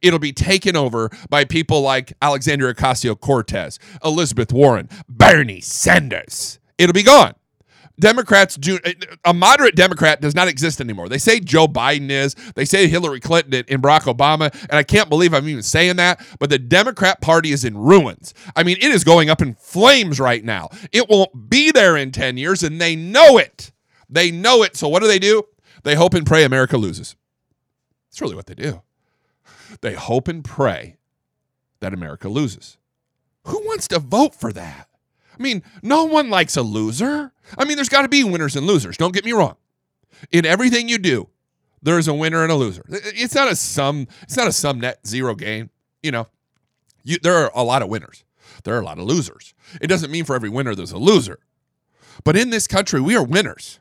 It'll 0.00 0.18
be 0.18 0.32
taken 0.32 0.76
over 0.76 1.10
by 1.28 1.44
people 1.44 1.82
like 1.82 2.12
Alexandria 2.22 2.74
Ocasio 2.74 3.18
Cortez, 3.18 3.78
Elizabeth 4.04 4.52
Warren, 4.52 4.88
Bernie 5.08 5.60
Sanders. 5.60 6.58
It'll 6.78 6.94
be 6.94 7.02
gone. 7.02 7.34
Democrats 8.00 8.56
do 8.56 8.78
a 9.24 9.34
moderate 9.34 9.76
Democrat 9.76 10.20
does 10.20 10.34
not 10.34 10.48
exist 10.48 10.80
anymore. 10.80 11.08
They 11.08 11.18
say 11.18 11.38
Joe 11.40 11.68
Biden 11.68 12.10
is, 12.10 12.34
they 12.54 12.64
say 12.64 12.88
Hillary 12.88 13.20
Clinton 13.20 13.64
and 13.68 13.82
Barack 13.82 14.12
Obama, 14.12 14.52
and 14.62 14.72
I 14.72 14.82
can't 14.82 15.08
believe 15.08 15.34
I'm 15.34 15.48
even 15.48 15.62
saying 15.62 15.96
that, 15.96 16.24
but 16.40 16.50
the 16.50 16.58
Democrat 16.58 17.20
Party 17.20 17.52
is 17.52 17.64
in 17.64 17.76
ruins. 17.76 18.34
I 18.56 18.62
mean, 18.62 18.78
it 18.78 18.90
is 18.90 19.04
going 19.04 19.30
up 19.30 19.42
in 19.42 19.54
flames 19.54 20.18
right 20.18 20.42
now. 20.42 20.70
It 20.90 21.08
won't 21.08 21.50
be 21.50 21.70
there 21.70 21.96
in 21.96 22.12
10 22.12 22.38
years, 22.38 22.62
and 22.62 22.80
they 22.80 22.96
know 22.96 23.38
it. 23.38 23.72
They 24.08 24.30
know 24.30 24.62
it. 24.62 24.76
So 24.76 24.88
what 24.88 25.02
do 25.02 25.06
they 25.08 25.18
do? 25.18 25.44
They 25.84 25.94
hope 25.94 26.14
and 26.14 26.26
pray 26.26 26.44
America 26.44 26.76
loses. 26.76 27.14
That's 28.10 28.20
really 28.20 28.36
what 28.36 28.46
they 28.46 28.54
do. 28.54 28.82
They 29.80 29.94
hope 29.94 30.28
and 30.28 30.44
pray 30.44 30.96
that 31.80 31.94
America 31.94 32.28
loses. 32.28 32.78
Who 33.44 33.58
wants 33.66 33.88
to 33.88 33.98
vote 33.98 34.34
for 34.34 34.52
that? 34.52 34.88
I 35.38 35.42
mean, 35.42 35.62
no 35.82 36.04
one 36.04 36.30
likes 36.30 36.56
a 36.56 36.62
loser. 36.62 37.32
I 37.58 37.64
mean, 37.64 37.76
there's 37.76 37.88
got 37.88 38.02
to 38.02 38.08
be 38.08 38.22
winners 38.22 38.54
and 38.54 38.66
losers. 38.66 38.96
Don't 38.96 39.14
get 39.14 39.24
me 39.24 39.32
wrong. 39.32 39.56
In 40.30 40.46
everything 40.46 40.88
you 40.88 40.98
do, 40.98 41.28
there 41.82 41.98
is 41.98 42.06
a 42.06 42.14
winner 42.14 42.42
and 42.42 42.52
a 42.52 42.54
loser. 42.54 42.84
It's 42.88 43.34
not 43.34 43.50
a 43.50 43.56
sum. 43.56 44.06
It's 44.22 44.36
not 44.36 44.46
a 44.46 44.52
sum 44.52 44.80
net 44.80 45.06
zero 45.06 45.34
game. 45.34 45.70
You 46.02 46.12
know, 46.12 46.28
you, 47.02 47.18
there 47.18 47.34
are 47.34 47.50
a 47.54 47.64
lot 47.64 47.82
of 47.82 47.88
winners. 47.88 48.24
There 48.64 48.74
are 48.74 48.80
a 48.80 48.84
lot 48.84 48.98
of 48.98 49.04
losers. 49.04 49.54
It 49.80 49.88
doesn't 49.88 50.10
mean 50.10 50.24
for 50.24 50.36
every 50.36 50.48
winner 50.48 50.74
there's 50.74 50.92
a 50.92 50.98
loser. 50.98 51.40
But 52.24 52.36
in 52.36 52.50
this 52.50 52.68
country, 52.68 53.00
we 53.00 53.16
are 53.16 53.24
winners. 53.24 53.80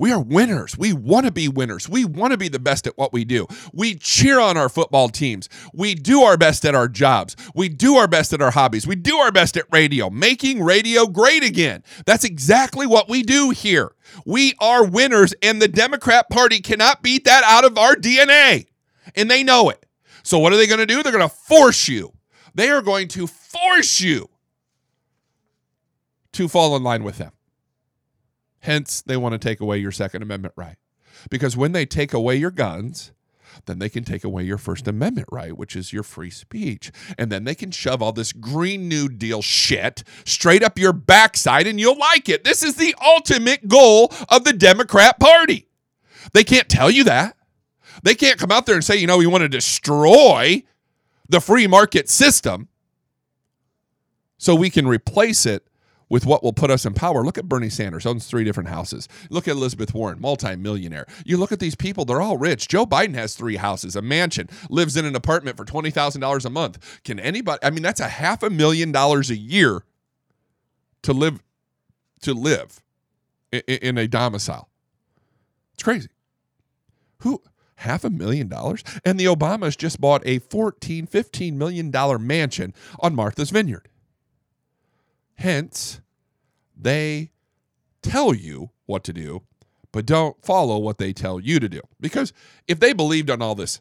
We 0.00 0.12
are 0.12 0.20
winners. 0.20 0.78
We 0.78 0.94
want 0.94 1.26
to 1.26 1.30
be 1.30 1.46
winners. 1.46 1.86
We 1.86 2.06
want 2.06 2.30
to 2.30 2.38
be 2.38 2.48
the 2.48 2.58
best 2.58 2.86
at 2.86 2.96
what 2.96 3.12
we 3.12 3.26
do. 3.26 3.46
We 3.74 3.96
cheer 3.96 4.40
on 4.40 4.56
our 4.56 4.70
football 4.70 5.10
teams. 5.10 5.46
We 5.74 5.94
do 5.94 6.22
our 6.22 6.38
best 6.38 6.64
at 6.64 6.74
our 6.74 6.88
jobs. 6.88 7.36
We 7.54 7.68
do 7.68 7.96
our 7.96 8.08
best 8.08 8.32
at 8.32 8.40
our 8.40 8.50
hobbies. 8.50 8.86
We 8.86 8.96
do 8.96 9.18
our 9.18 9.30
best 9.30 9.58
at 9.58 9.66
radio, 9.70 10.08
making 10.08 10.62
radio 10.62 11.06
great 11.06 11.44
again. 11.44 11.84
That's 12.06 12.24
exactly 12.24 12.86
what 12.86 13.10
we 13.10 13.22
do 13.22 13.50
here. 13.50 13.94
We 14.24 14.54
are 14.58 14.86
winners, 14.86 15.34
and 15.42 15.60
the 15.60 15.68
Democrat 15.68 16.30
Party 16.30 16.60
cannot 16.60 17.02
beat 17.02 17.26
that 17.26 17.44
out 17.44 17.66
of 17.66 17.76
our 17.76 17.94
DNA. 17.94 18.68
And 19.14 19.30
they 19.30 19.44
know 19.44 19.68
it. 19.68 19.84
So, 20.22 20.38
what 20.38 20.54
are 20.54 20.56
they 20.56 20.66
going 20.66 20.80
to 20.80 20.86
do? 20.86 21.02
They're 21.02 21.12
going 21.12 21.28
to 21.28 21.34
force 21.34 21.88
you. 21.88 22.14
They 22.54 22.70
are 22.70 22.80
going 22.80 23.08
to 23.08 23.26
force 23.26 24.00
you 24.00 24.30
to 26.32 26.48
fall 26.48 26.74
in 26.74 26.82
line 26.82 27.04
with 27.04 27.18
them. 27.18 27.32
Hence, 28.60 29.02
they 29.02 29.16
want 29.16 29.32
to 29.32 29.38
take 29.38 29.60
away 29.60 29.78
your 29.78 29.92
Second 29.92 30.22
Amendment 30.22 30.54
right. 30.56 30.76
Because 31.30 31.56
when 31.56 31.72
they 31.72 31.86
take 31.86 32.12
away 32.12 32.36
your 32.36 32.50
guns, 32.50 33.12
then 33.66 33.78
they 33.78 33.88
can 33.88 34.04
take 34.04 34.24
away 34.24 34.42
your 34.44 34.58
First 34.58 34.86
Amendment 34.86 35.28
right, 35.30 35.56
which 35.56 35.74
is 35.74 35.92
your 35.92 36.02
free 36.02 36.30
speech. 36.30 36.92
And 37.18 37.30
then 37.30 37.44
they 37.44 37.54
can 37.54 37.70
shove 37.70 38.02
all 38.02 38.12
this 38.12 38.32
Green 38.32 38.88
New 38.88 39.08
Deal 39.08 39.42
shit 39.42 40.04
straight 40.24 40.62
up 40.62 40.78
your 40.78 40.92
backside 40.92 41.66
and 41.66 41.80
you'll 41.80 41.98
like 41.98 42.28
it. 42.28 42.44
This 42.44 42.62
is 42.62 42.76
the 42.76 42.94
ultimate 43.04 43.68
goal 43.68 44.12
of 44.28 44.44
the 44.44 44.52
Democrat 44.52 45.18
Party. 45.18 45.66
They 46.32 46.44
can't 46.44 46.68
tell 46.68 46.90
you 46.90 47.04
that. 47.04 47.36
They 48.02 48.14
can't 48.14 48.38
come 48.38 48.52
out 48.52 48.66
there 48.66 48.76
and 48.76 48.84
say, 48.84 48.96
you 48.96 49.06
know, 49.06 49.18
we 49.18 49.26
want 49.26 49.42
to 49.42 49.48
destroy 49.48 50.62
the 51.28 51.40
free 51.40 51.66
market 51.66 52.08
system 52.08 52.68
so 54.38 54.54
we 54.54 54.70
can 54.70 54.86
replace 54.86 55.44
it 55.44 55.66
with 56.10 56.26
what 56.26 56.42
will 56.42 56.52
put 56.52 56.70
us 56.70 56.84
in 56.84 56.92
power. 56.92 57.24
Look 57.24 57.38
at 57.38 57.48
Bernie 57.48 57.70
Sanders, 57.70 58.04
owns 58.04 58.26
three 58.26 58.44
different 58.44 58.68
houses. 58.68 59.08
Look 59.30 59.48
at 59.48 59.52
Elizabeth 59.52 59.94
Warren, 59.94 60.20
multimillionaire. 60.20 61.06
You 61.24 61.38
look 61.38 61.52
at 61.52 61.60
these 61.60 61.74
people, 61.74 62.04
they're 62.04 62.20
all 62.20 62.36
rich. 62.36 62.68
Joe 62.68 62.84
Biden 62.84 63.14
has 63.14 63.34
three 63.34 63.56
houses, 63.56 63.96
a 63.96 64.02
mansion, 64.02 64.50
lives 64.68 64.96
in 64.96 65.06
an 65.06 65.16
apartment 65.16 65.56
for 65.56 65.64
$20,000 65.64 66.44
a 66.44 66.50
month. 66.50 67.00
Can 67.04 67.18
anybody, 67.18 67.60
I 67.62 67.70
mean, 67.70 67.82
that's 67.82 68.00
a 68.00 68.08
half 68.08 68.42
a 68.42 68.50
million 68.50 68.92
dollars 68.92 69.30
a 69.30 69.36
year 69.36 69.84
to 71.02 71.12
live, 71.12 71.42
to 72.22 72.34
live 72.34 72.82
in, 73.52 73.98
a 73.98 74.06
domicile. 74.06 74.68
It's 75.74 75.82
crazy. 75.82 76.08
Who, 77.20 77.42
half 77.76 78.04
a 78.04 78.10
million 78.10 78.48
dollars? 78.48 78.82
And 79.04 79.18
the 79.18 79.26
Obamas 79.26 79.76
just 79.76 80.00
bought 80.00 80.22
a 80.26 80.38
14, 80.38 81.06
15 81.06 81.58
million 81.58 81.90
dollar 81.90 82.18
mansion 82.18 82.74
on 82.98 83.14
Martha's 83.14 83.50
Vineyard. 83.50 83.88
Hence, 85.40 86.02
they 86.76 87.30
tell 88.02 88.34
you 88.34 88.70
what 88.84 89.02
to 89.04 89.12
do, 89.14 89.42
but 89.90 90.04
don't 90.04 90.40
follow 90.44 90.78
what 90.78 90.98
they 90.98 91.14
tell 91.14 91.40
you 91.40 91.58
to 91.58 91.68
do. 91.68 91.80
Because 91.98 92.34
if 92.68 92.78
they 92.78 92.92
believed 92.92 93.30
on 93.30 93.40
all 93.40 93.54
this 93.54 93.80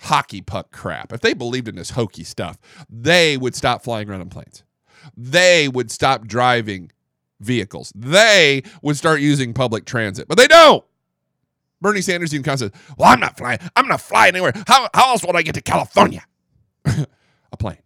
hockey 0.00 0.40
puck 0.40 0.72
crap, 0.72 1.12
if 1.12 1.20
they 1.20 1.34
believed 1.34 1.68
in 1.68 1.76
this 1.76 1.90
hokey 1.90 2.24
stuff, 2.24 2.58
they 2.90 3.36
would 3.36 3.54
stop 3.54 3.84
flying 3.84 4.10
around 4.10 4.22
in 4.22 4.28
planes. 4.28 4.64
They 5.16 5.68
would 5.68 5.92
stop 5.92 6.26
driving 6.26 6.90
vehicles. 7.38 7.92
They 7.94 8.64
would 8.82 8.96
start 8.96 9.20
using 9.20 9.54
public 9.54 9.84
transit, 9.84 10.26
but 10.26 10.36
they 10.36 10.48
don't. 10.48 10.84
Bernie 11.80 12.00
Sanders 12.00 12.34
even 12.34 12.42
kind 12.42 12.54
of 12.54 12.58
says, 12.58 12.82
Well, 12.96 13.08
I'm 13.08 13.20
not 13.20 13.38
flying. 13.38 13.60
I'm 13.76 13.86
not 13.86 14.00
flying 14.00 14.34
anywhere. 14.34 14.52
How, 14.66 14.88
how 14.92 15.10
else 15.10 15.24
would 15.24 15.36
I 15.36 15.42
get 15.42 15.54
to 15.54 15.62
California? 15.62 16.24
a 16.84 17.56
plane. 17.56 17.78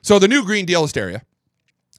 So 0.00 0.20
the 0.20 0.28
new 0.28 0.44
Green 0.44 0.64
Deal 0.64 0.82
hysteria 0.82 1.24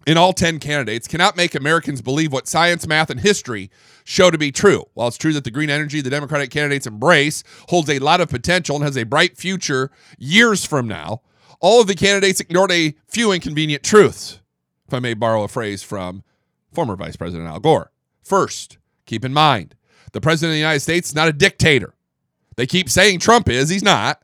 in 0.09 0.17
all 0.17 0.33
10 0.33 0.57
candidates 0.57 1.07
cannot 1.07 1.37
make 1.37 1.53
Americans 1.53 2.01
believe 2.01 2.33
what 2.33 2.47
science, 2.47 2.87
math, 2.87 3.11
and 3.11 3.19
history 3.19 3.69
show 4.03 4.31
to 4.31 4.39
be 4.39 4.51
true. 4.51 4.83
While 4.95 5.07
it's 5.07 5.19
true 5.19 5.33
that 5.33 5.43
the 5.43 5.51
green 5.51 5.69
energy 5.69 6.01
the 6.01 6.09
Democratic 6.09 6.49
candidates 6.49 6.87
embrace 6.87 7.43
holds 7.69 7.91
a 7.91 7.99
lot 7.99 8.19
of 8.19 8.27
potential 8.27 8.75
and 8.75 8.83
has 8.83 8.97
a 8.97 9.03
bright 9.03 9.37
future 9.37 9.91
years 10.17 10.65
from 10.65 10.87
now, 10.87 11.21
all 11.59 11.79
of 11.79 11.85
the 11.85 11.93
candidates 11.93 12.39
ignored 12.39 12.71
a 12.71 12.95
few 13.07 13.31
inconvenient 13.31 13.83
truths, 13.83 14.39
if 14.87 14.95
I 14.95 14.99
may 14.99 15.13
borrow 15.13 15.43
a 15.43 15.47
phrase 15.47 15.83
from 15.83 16.23
former 16.73 16.95
Vice 16.95 17.15
President 17.15 17.47
Al 17.47 17.59
Gore. 17.59 17.91
First, 18.23 18.79
keep 19.05 19.23
in 19.23 19.31
mind, 19.31 19.75
the 20.13 20.21
President 20.21 20.49
of 20.49 20.55
the 20.55 20.59
United 20.59 20.79
States 20.79 21.09
is 21.09 21.15
not 21.15 21.27
a 21.27 21.33
dictator. 21.33 21.93
They 22.55 22.65
keep 22.65 22.89
saying 22.89 23.19
Trump 23.19 23.47
is, 23.47 23.69
he's 23.69 23.83
not. 23.83 24.23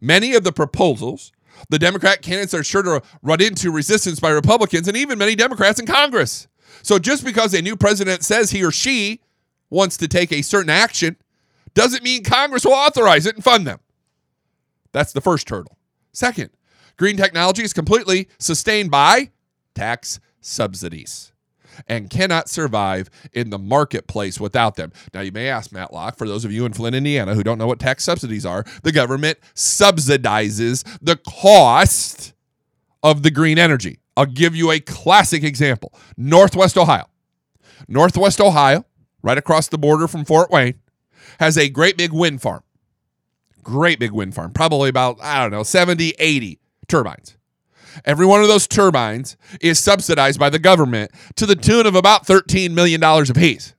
Many 0.00 0.34
of 0.34 0.44
the 0.44 0.52
proposals 0.52 1.32
the 1.68 1.78
Democrat 1.78 2.22
candidates 2.22 2.54
are 2.54 2.64
sure 2.64 2.82
to 2.82 3.02
run 3.22 3.40
into 3.40 3.70
resistance 3.70 4.20
by 4.20 4.30
Republicans 4.30 4.88
and 4.88 4.96
even 4.96 5.18
many 5.18 5.34
Democrats 5.34 5.80
in 5.80 5.86
Congress. 5.86 6.48
So 6.82 6.98
just 6.98 7.24
because 7.24 7.54
a 7.54 7.62
new 7.62 7.76
president 7.76 8.24
says 8.24 8.50
he 8.50 8.64
or 8.64 8.70
she 8.70 9.20
wants 9.70 9.96
to 9.98 10.08
take 10.08 10.32
a 10.32 10.42
certain 10.42 10.70
action 10.70 11.16
doesn't 11.74 12.02
mean 12.02 12.24
Congress 12.24 12.64
will 12.64 12.72
authorize 12.72 13.26
it 13.26 13.34
and 13.34 13.44
fund 13.44 13.66
them. 13.66 13.80
That's 14.92 15.12
the 15.12 15.20
first 15.20 15.48
hurdle. 15.50 15.76
Second, 16.12 16.50
green 16.96 17.16
technology 17.16 17.62
is 17.62 17.72
completely 17.72 18.28
sustained 18.38 18.90
by 18.90 19.30
tax 19.74 20.20
subsidies 20.40 21.32
and 21.86 22.10
cannot 22.10 22.48
survive 22.48 23.10
in 23.32 23.50
the 23.50 23.58
marketplace 23.58 24.40
without 24.40 24.76
them. 24.76 24.92
Now, 25.12 25.20
you 25.20 25.32
may 25.32 25.48
ask, 25.48 25.72
Matlock, 25.72 26.16
for 26.16 26.26
those 26.26 26.44
of 26.44 26.52
you 26.52 26.64
in 26.64 26.72
Flint, 26.72 26.96
Indiana 26.96 27.34
who 27.34 27.42
don't 27.42 27.58
know 27.58 27.66
what 27.66 27.80
tax 27.80 28.04
subsidies 28.04 28.46
are, 28.46 28.64
the 28.82 28.92
government 28.92 29.38
subsidizes 29.54 30.84
the 31.00 31.16
cost 31.16 32.32
of 33.02 33.22
the 33.22 33.30
green 33.30 33.58
energy. 33.58 34.00
I'll 34.16 34.26
give 34.26 34.56
you 34.56 34.70
a 34.70 34.80
classic 34.80 35.44
example 35.44 35.92
Northwest 36.16 36.78
Ohio. 36.78 37.04
Northwest 37.88 38.40
Ohio, 38.40 38.84
right 39.22 39.38
across 39.38 39.68
the 39.68 39.78
border 39.78 40.08
from 40.08 40.24
Fort 40.24 40.50
Wayne, 40.50 40.80
has 41.38 41.58
a 41.58 41.68
great 41.68 41.96
big 41.96 42.12
wind 42.12 42.40
farm. 42.40 42.62
Great 43.62 43.98
big 43.98 44.12
wind 44.12 44.34
farm, 44.34 44.52
probably 44.52 44.88
about, 44.88 45.18
I 45.20 45.42
don't 45.42 45.50
know, 45.50 45.62
70, 45.62 46.14
80 46.18 46.60
turbines. 46.88 47.35
Every 48.04 48.26
one 48.26 48.42
of 48.42 48.48
those 48.48 48.66
turbines 48.66 49.36
is 49.60 49.78
subsidized 49.78 50.38
by 50.38 50.50
the 50.50 50.58
government 50.58 51.10
to 51.36 51.46
the 51.46 51.56
tune 51.56 51.86
of 51.86 51.94
about 51.94 52.26
$13 52.26 52.72
million 52.72 53.02
apiece. 53.02 53.74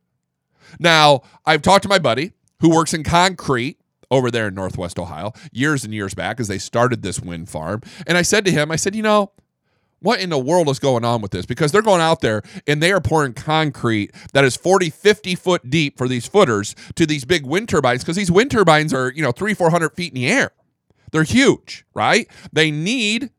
Now, 0.80 1.22
I've 1.46 1.62
talked 1.62 1.84
to 1.84 1.90
my 1.90 2.00
buddy 2.00 2.34
who 2.60 2.70
works 2.70 2.94
in 2.94 3.04
concrete 3.04 3.78
over 4.10 4.32
there 4.32 4.48
in 4.48 4.56
Northwest 4.56 5.00
Ohio 5.00 5.34
years 5.52 5.84
and 5.84 5.94
years 5.94 6.14
back 6.14 6.40
as 6.40 6.48
they 6.48 6.58
started 6.58 7.02
this 7.02 7.20
wind 7.20 7.50
farm. 7.50 7.82
And 8.06 8.18
I 8.18 8.22
said 8.22 8.46
to 8.46 8.52
him, 8.52 8.72
I 8.72 8.76
said, 8.76 8.96
you 8.96 9.04
know, 9.04 9.32
what 10.00 10.20
in 10.20 10.30
the 10.30 10.38
world 10.38 10.70
is 10.70 10.80
going 10.80 11.04
on 11.04 11.22
with 11.22 11.32
this? 11.32 11.46
Because 11.46 11.72
they're 11.72 11.82
going 11.82 12.02
out 12.02 12.22
there 12.22 12.44
and 12.68 12.82
they 12.82 12.92
are 12.92 13.02
pouring 13.02 13.34
concrete 13.34 14.12
that 14.34 14.46
is 14.46 14.56
40, 14.56 14.90
50 14.90 15.36
foot 15.36 15.70
deep 15.70 15.98
for 15.98 16.08
these 16.08 16.28
footers 16.28 16.76
to 16.96 17.06
these 17.06 17.26
big 17.26 17.46
wind 17.46 17.68
turbines 17.68 18.04
because 18.04 18.16
these 18.16 18.32
wind 18.32 18.52
turbines 18.52 18.94
are, 18.94 19.12
you 19.12 19.24
know, 19.24 19.32
three, 19.32 19.54
400 19.54 19.90
feet 19.94 20.14
in 20.14 20.22
the 20.22 20.28
air. 20.28 20.52
They're 21.12 21.24
huge, 21.24 21.86
right? 21.94 22.28
They 22.54 22.70
need 22.70 23.32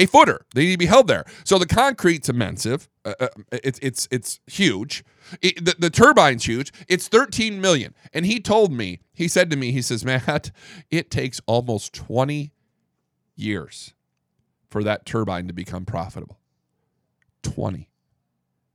a 0.00 0.06
footer. 0.06 0.46
They 0.54 0.64
need 0.64 0.72
to 0.72 0.78
be 0.78 0.86
held 0.86 1.08
there. 1.08 1.24
So 1.44 1.58
the 1.58 1.66
concrete's 1.66 2.28
immense. 2.28 2.66
Uh, 2.66 2.78
uh, 3.04 3.28
it's 3.52 3.78
it's 3.80 4.08
it's 4.10 4.40
huge. 4.46 5.04
It, 5.42 5.64
the, 5.64 5.76
the 5.78 5.90
turbine's 5.90 6.44
huge. 6.44 6.72
It's 6.88 7.06
13 7.06 7.60
million. 7.60 7.94
And 8.12 8.26
he 8.26 8.40
told 8.40 8.72
me, 8.72 9.00
he 9.12 9.28
said 9.28 9.50
to 9.50 9.56
me, 9.56 9.70
he 9.70 9.82
says, 9.82 10.04
Matt, 10.04 10.50
it 10.90 11.10
takes 11.10 11.40
almost 11.46 11.92
20 11.92 12.52
years 13.36 13.94
for 14.68 14.82
that 14.82 15.06
turbine 15.06 15.46
to 15.46 15.52
become 15.52 15.84
profitable. 15.84 16.40
20 17.42 17.90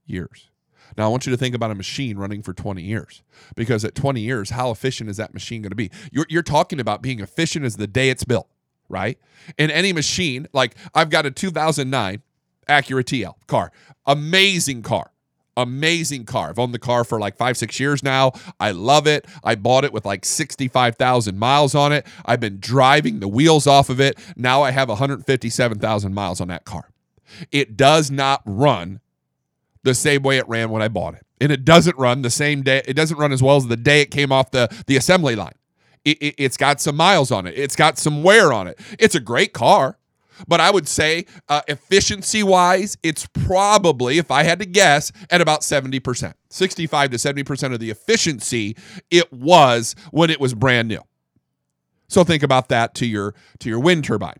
years. 0.06 0.48
Now, 0.96 1.06
I 1.06 1.08
want 1.08 1.26
you 1.26 1.32
to 1.32 1.36
think 1.36 1.54
about 1.54 1.70
a 1.70 1.74
machine 1.74 2.16
running 2.16 2.42
for 2.42 2.52
20 2.52 2.82
years 2.82 3.22
because 3.54 3.84
at 3.84 3.94
20 3.94 4.20
years, 4.20 4.50
how 4.50 4.70
efficient 4.70 5.10
is 5.10 5.16
that 5.16 5.34
machine 5.34 5.62
going 5.62 5.70
to 5.70 5.76
be? 5.76 5.90
You're, 6.12 6.26
you're 6.28 6.42
talking 6.42 6.80
about 6.80 7.02
being 7.02 7.20
efficient 7.20 7.64
as 7.64 7.76
the 7.76 7.86
day 7.86 8.08
it's 8.08 8.24
built, 8.24 8.48
right? 8.88 9.18
In 9.58 9.70
any 9.70 9.92
machine, 9.92 10.46
like 10.52 10.74
I've 10.94 11.10
got 11.10 11.26
a 11.26 11.30
2009 11.30 12.22
Acura 12.68 13.04
TL 13.04 13.34
car, 13.46 13.72
amazing 14.06 14.82
car. 14.82 15.10
Amazing 15.58 16.26
car. 16.26 16.50
I've 16.50 16.58
owned 16.58 16.74
the 16.74 16.78
car 16.78 17.02
for 17.02 17.18
like 17.18 17.38
five, 17.38 17.56
six 17.56 17.80
years 17.80 18.02
now. 18.02 18.32
I 18.60 18.72
love 18.72 19.06
it. 19.06 19.26
I 19.42 19.54
bought 19.54 19.84
it 19.84 19.92
with 19.92 20.04
like 20.04 20.26
65,000 20.26 21.38
miles 21.38 21.74
on 21.74 21.92
it. 21.92 22.06
I've 22.26 22.40
been 22.40 22.58
driving 22.60 23.20
the 23.20 23.28
wheels 23.28 23.66
off 23.66 23.88
of 23.88 23.98
it. 23.98 24.18
Now 24.36 24.60
I 24.60 24.70
have 24.70 24.90
157,000 24.90 26.12
miles 26.12 26.42
on 26.42 26.48
that 26.48 26.66
car. 26.66 26.90
It 27.50 27.74
does 27.74 28.10
not 28.10 28.42
run 28.44 29.00
the 29.82 29.94
same 29.94 30.22
way 30.22 30.36
it 30.36 30.46
ran 30.46 30.68
when 30.68 30.82
I 30.82 30.88
bought 30.88 31.14
it. 31.14 31.24
And 31.40 31.50
it 31.50 31.64
doesn't 31.64 31.96
run 31.96 32.20
the 32.20 32.30
same 32.30 32.62
day. 32.62 32.82
It 32.86 32.94
doesn't 32.94 33.16
run 33.16 33.32
as 33.32 33.42
well 33.42 33.56
as 33.56 33.66
the 33.66 33.76
day 33.76 34.02
it 34.02 34.10
came 34.10 34.32
off 34.32 34.50
the, 34.50 34.68
the 34.86 34.96
assembly 34.96 35.36
line. 35.36 35.54
It, 36.06 36.18
it, 36.22 36.34
it's 36.38 36.56
got 36.56 36.80
some 36.80 36.96
miles 36.96 37.32
on 37.32 37.46
it, 37.46 37.54
it's 37.58 37.76
got 37.76 37.98
some 37.98 38.22
wear 38.22 38.52
on 38.52 38.68
it. 38.68 38.78
It's 38.98 39.14
a 39.14 39.20
great 39.20 39.52
car. 39.52 39.98
But 40.46 40.60
I 40.60 40.70
would 40.70 40.86
say, 40.86 41.24
uh, 41.48 41.62
efficiency 41.66 42.42
wise, 42.42 42.98
it's 43.02 43.26
probably, 43.26 44.18
if 44.18 44.30
I 44.30 44.42
had 44.42 44.58
to 44.58 44.66
guess, 44.66 45.10
at 45.30 45.40
about 45.40 45.62
70%. 45.62 46.34
65 46.50 47.10
to 47.10 47.16
70% 47.16 47.72
of 47.72 47.80
the 47.80 47.90
efficiency 47.90 48.76
it 49.10 49.32
was 49.32 49.94
when 50.10 50.28
it 50.28 50.38
was 50.38 50.52
brand 50.54 50.88
new. 50.88 51.00
So 52.08 52.22
think 52.22 52.42
about 52.42 52.68
that 52.68 52.94
to 52.96 53.06
your 53.06 53.34
to 53.58 53.68
your 53.68 53.80
wind 53.80 54.04
turbine. 54.04 54.38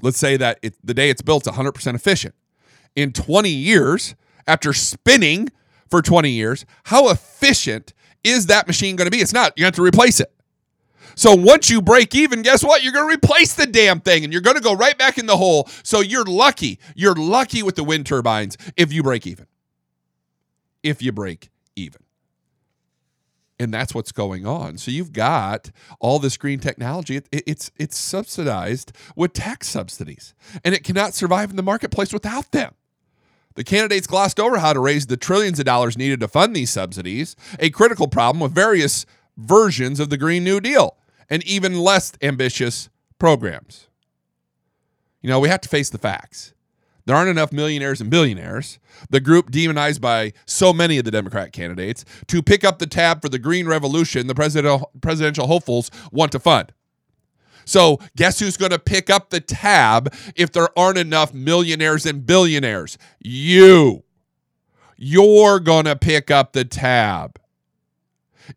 Let's 0.00 0.18
say 0.18 0.36
that 0.36 0.58
it, 0.62 0.74
the 0.82 0.94
day 0.94 1.10
it's 1.10 1.22
built, 1.22 1.44
100% 1.44 1.94
efficient. 1.94 2.34
In 2.96 3.12
20 3.12 3.50
years, 3.50 4.14
after 4.46 4.72
spinning 4.72 5.50
for 5.90 6.02
20 6.02 6.30
years, 6.30 6.64
how 6.84 7.10
efficient 7.10 7.92
is 8.22 8.46
that 8.46 8.66
machine 8.66 8.96
going 8.96 9.06
to 9.06 9.10
be? 9.10 9.20
It's 9.20 9.32
not. 9.32 9.52
You 9.56 9.64
have 9.64 9.74
to 9.74 9.82
replace 9.82 10.20
it. 10.20 10.32
So 11.16 11.34
once 11.34 11.70
you 11.70 11.80
break 11.80 12.14
even, 12.14 12.42
guess 12.42 12.62
what? 12.62 12.82
You're 12.82 12.92
going 12.92 13.08
to 13.08 13.14
replace 13.14 13.54
the 13.54 13.66
damn 13.66 14.00
thing 14.00 14.24
and 14.24 14.32
you're 14.32 14.42
going 14.42 14.56
to 14.56 14.62
go 14.62 14.74
right 14.74 14.96
back 14.96 15.18
in 15.18 15.26
the 15.26 15.36
hole. 15.36 15.68
So 15.82 16.00
you're 16.00 16.24
lucky. 16.24 16.78
You're 16.94 17.14
lucky 17.14 17.62
with 17.62 17.76
the 17.76 17.84
wind 17.84 18.06
turbines 18.06 18.56
if 18.76 18.92
you 18.92 19.02
break 19.02 19.26
even. 19.26 19.46
If 20.82 21.02
you 21.02 21.12
break 21.12 21.50
even. 21.76 22.02
And 23.58 23.72
that's 23.72 23.94
what's 23.94 24.12
going 24.12 24.46
on. 24.46 24.78
So 24.78 24.90
you've 24.90 25.12
got 25.12 25.70
all 26.00 26.18
this 26.18 26.36
green 26.36 26.58
technology. 26.58 27.16
It, 27.16 27.28
it, 27.30 27.44
it's 27.46 27.70
it's 27.78 27.96
subsidized 27.96 28.92
with 29.14 29.32
tax 29.32 29.68
subsidies, 29.68 30.34
and 30.64 30.74
it 30.74 30.82
cannot 30.82 31.14
survive 31.14 31.50
in 31.50 31.56
the 31.56 31.62
marketplace 31.62 32.12
without 32.12 32.50
them. 32.50 32.74
The 33.54 33.62
candidates 33.62 34.08
glossed 34.08 34.40
over 34.40 34.58
how 34.58 34.72
to 34.72 34.80
raise 34.80 35.06
the 35.06 35.16
trillions 35.16 35.60
of 35.60 35.66
dollars 35.66 35.96
needed 35.96 36.18
to 36.20 36.28
fund 36.28 36.54
these 36.56 36.70
subsidies, 36.70 37.36
a 37.60 37.70
critical 37.70 38.08
problem 38.08 38.40
with 38.40 38.52
various 38.52 39.06
versions 39.36 40.00
of 40.00 40.10
the 40.10 40.16
Green 40.16 40.42
New 40.42 40.60
Deal 40.60 40.96
and 41.28 41.42
even 41.44 41.78
less 41.78 42.12
ambitious 42.22 42.88
programs. 43.18 43.88
You 45.20 45.30
know, 45.30 45.40
we 45.40 45.48
have 45.48 45.60
to 45.62 45.68
face 45.68 45.90
the 45.90 45.98
facts. 45.98 46.54
There 47.06 47.16
aren't 47.16 47.30
enough 47.30 47.52
millionaires 47.52 48.00
and 48.00 48.10
billionaires, 48.10 48.78
the 49.10 49.20
group 49.20 49.50
demonized 49.50 50.00
by 50.00 50.32
so 50.46 50.72
many 50.72 50.98
of 50.98 51.04
the 51.04 51.10
Democrat 51.10 51.52
candidates, 51.52 52.04
to 52.28 52.42
pick 52.42 52.64
up 52.64 52.78
the 52.78 52.86
tab 52.86 53.20
for 53.20 53.28
the 53.28 53.38
green 53.38 53.66
revolution 53.66 54.26
the 54.26 54.34
presidential, 54.34 55.46
hopefuls 55.46 55.90
want 56.10 56.32
to 56.32 56.38
fund. 56.38 56.72
So, 57.66 57.98
guess 58.16 58.40
who's 58.40 58.56
going 58.56 58.70
to 58.70 58.78
pick 58.78 59.08
up 59.08 59.30
the 59.30 59.40
tab 59.40 60.14
if 60.36 60.52
there 60.52 60.68
aren't 60.78 60.98
enough 60.98 61.32
millionaires 61.32 62.04
and 62.06 62.26
billionaires? 62.26 62.98
You. 63.20 64.04
You're 64.96 65.60
going 65.60 65.86
to 65.86 65.96
pick 65.96 66.30
up 66.30 66.52
the 66.52 66.64
tab. 66.64 67.38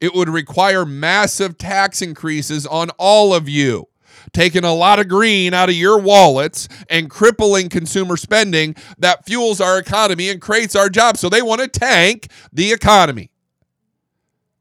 It 0.01 0.13
would 0.13 0.29
require 0.29 0.85
massive 0.85 1.57
tax 1.57 2.01
increases 2.01 2.65
on 2.65 2.89
all 2.97 3.33
of 3.33 3.47
you, 3.47 3.87
taking 4.33 4.63
a 4.63 4.73
lot 4.73 4.99
of 4.99 5.07
green 5.07 5.53
out 5.53 5.69
of 5.69 5.75
your 5.75 5.99
wallets 5.99 6.67
and 6.89 7.09
crippling 7.09 7.69
consumer 7.69 8.17
spending 8.17 8.75
that 8.97 9.25
fuels 9.25 9.61
our 9.61 9.77
economy 9.79 10.29
and 10.29 10.41
creates 10.41 10.75
our 10.75 10.89
jobs. 10.89 11.19
So 11.19 11.29
they 11.29 11.41
want 11.41 11.61
to 11.61 11.67
tank 11.67 12.27
the 12.51 12.71
economy. 12.71 13.31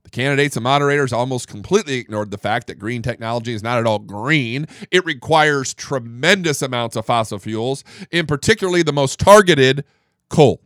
The 0.05 0.11
candidates 0.11 0.57
and 0.57 0.63
moderators 0.63 1.13
almost 1.13 1.49
completely 1.49 1.95
ignored 1.95 2.31
the 2.31 2.39
fact 2.39 2.69
that 2.69 2.79
green 2.79 3.03
technology 3.03 3.53
is 3.53 3.63
not 3.65 3.79
at 3.79 3.87
all 3.87 3.99
green. 3.99 4.67
It 4.93 5.05
requires 5.05 5.75
tremendous 5.75 6.63
amounts 6.63 6.95
of 6.95 7.07
fossil 7.07 7.41
fuels, 7.41 7.83
in 8.13 8.27
particularly 8.27 8.85
the 8.85 8.93
most 8.93 9.19
targeted 9.19 9.85
coal. 10.31 10.63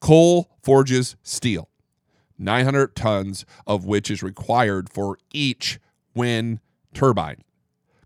Coal 0.00 0.48
forges 0.62 1.16
steel. 1.22 1.68
900 2.38 2.94
tons 2.94 3.44
of 3.66 3.84
which 3.84 4.10
is 4.10 4.22
required 4.22 4.88
for 4.90 5.18
each 5.32 5.78
wind 6.14 6.60
turbine. 6.94 7.42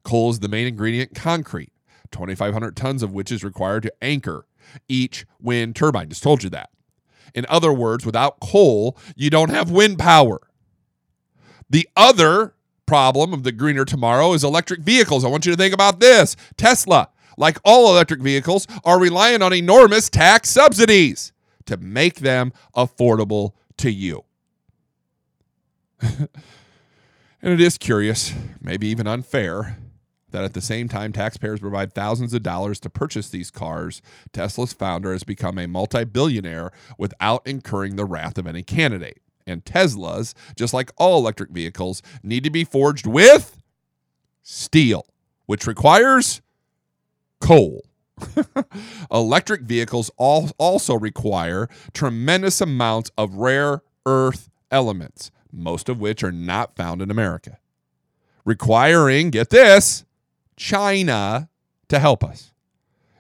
Coal 0.03 0.31
is 0.31 0.41
the 0.41 0.49
main 0.49 0.67
ingredient 0.67 1.11
in 1.11 1.15
concrete, 1.15 1.73
2,500 2.11 2.77
tons 2.77 3.03
of 3.03 3.13
which 3.13 3.31
is 3.31 3.45
required 3.45 3.83
to 3.85 3.93
anchor 4.03 4.47
each 4.89 5.27
wind 5.41 5.77
turbine. 5.77 6.09
Just 6.09 6.23
told 6.23 6.43
you 6.43 6.51
that. 6.51 6.71
In 7.35 7.47
other 7.49 7.73
words, 7.73 8.05
without 8.05 8.41
coal, 8.41 8.97
you 9.17 9.31
don't 9.31 9.51
have 9.51 9.71
wind 9.71 9.99
power. 9.99 10.41
The 11.71 11.89
other 11.97 12.55
problem 12.87 13.33
of 13.33 13.43
the 13.43 13.53
greener 13.53 13.85
tomorrow 13.85 14.35
is 14.35 14.45
electric 14.45 14.81
vehicles. 14.81 15.25
I 15.25 15.29
want 15.29 15.47
you 15.47 15.53
to 15.53 15.57
think 15.57 15.73
about 15.73 16.01
this. 16.01 16.37
Tesla, 16.57 17.09
like 17.39 17.59
all 17.65 17.91
electric 17.91 18.21
vehicles, 18.21 18.67
are 18.85 19.01
relying 19.01 19.41
on 19.41 19.53
enormous 19.55 20.11
tax 20.11 20.51
subsidies 20.51 21.33
to 21.65 21.77
make 21.79 22.17
them 22.17 22.53
affordable 22.77 23.53
to 23.83 23.91
you. 23.91 24.25
and 26.01 26.29
it 27.43 27.61
is 27.61 27.77
curious, 27.77 28.33
maybe 28.61 28.87
even 28.87 29.09
unfair, 29.09 29.77
that 30.31 30.45
at 30.45 30.55
the 30.55 30.61
same 30.61 30.89
time 30.89 31.13
taxpayers 31.13 31.59
provide 31.59 31.93
thousands 31.93 32.33
of 32.33 32.45
dollars 32.45 32.79
to 32.81 32.89
purchase 32.89 33.29
these 33.29 33.51
cars, 33.51 34.01
Tesla's 34.33 34.73
founder 34.73 35.13
has 35.13 35.25
become 35.25 35.59
a 35.59 35.67
multi 35.67 36.05
billionaire 36.05 36.71
without 36.97 37.45
incurring 37.45 37.97
the 37.97 38.05
wrath 38.05 38.39
of 38.39 38.47
any 38.47 38.63
candidate. 38.63 39.21
And 39.49 39.65
Teslas, 39.65 40.33
just 40.57 40.73
like 40.73 40.93
all 40.97 41.19
electric 41.19 41.51
vehicles, 41.51 42.03
need 42.23 42.45
to 42.45 42.51
be 42.51 42.63
forged 42.63 43.09
with 43.09 43.61
steel, 44.45 45.07
which 45.47 45.67
requires 45.67 46.41
coal. 47.41 47.83
electric 49.13 49.63
vehicles 49.63 50.11
all 50.17 50.51
also 50.59 50.95
require 50.95 51.69
tremendous 51.93 52.61
amounts 52.61 53.11
of 53.17 53.35
rare 53.35 53.83
earth 54.07 54.51
elements, 54.71 55.31
most 55.53 55.89
of 55.89 56.01
which 56.01 56.23
are 56.23 56.33
not 56.33 56.77
found 56.77 57.03
in 57.03 57.11
America, 57.11 57.59
requiring, 58.45 59.31
get 59.31 59.51
this, 59.51 60.05
China 60.57 61.49
to 61.89 61.99
help 61.99 62.25
us. 62.25 62.53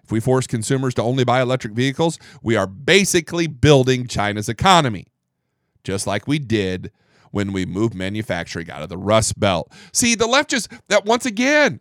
If 0.02 0.10
we 0.10 0.20
force 0.20 0.46
consumers 0.46 0.94
to 0.94 1.02
only 1.02 1.24
buy 1.24 1.40
electric 1.40 1.74
vehicles, 1.74 2.18
we 2.42 2.56
are 2.56 2.66
basically 2.66 3.46
building 3.46 4.06
China's 4.06 4.48
economy, 4.48 5.06
just 5.84 6.06
like 6.06 6.26
we 6.26 6.38
did 6.38 6.90
when 7.30 7.52
we 7.52 7.64
moved 7.64 7.94
manufacturing 7.94 8.70
out 8.70 8.82
of 8.82 8.88
the 8.88 8.98
Rust 8.98 9.38
Belt. 9.38 9.72
See, 9.92 10.14
the 10.14 10.26
left 10.26 10.50
just, 10.50 10.70
that 10.88 11.04
once 11.04 11.24
again, 11.26 11.80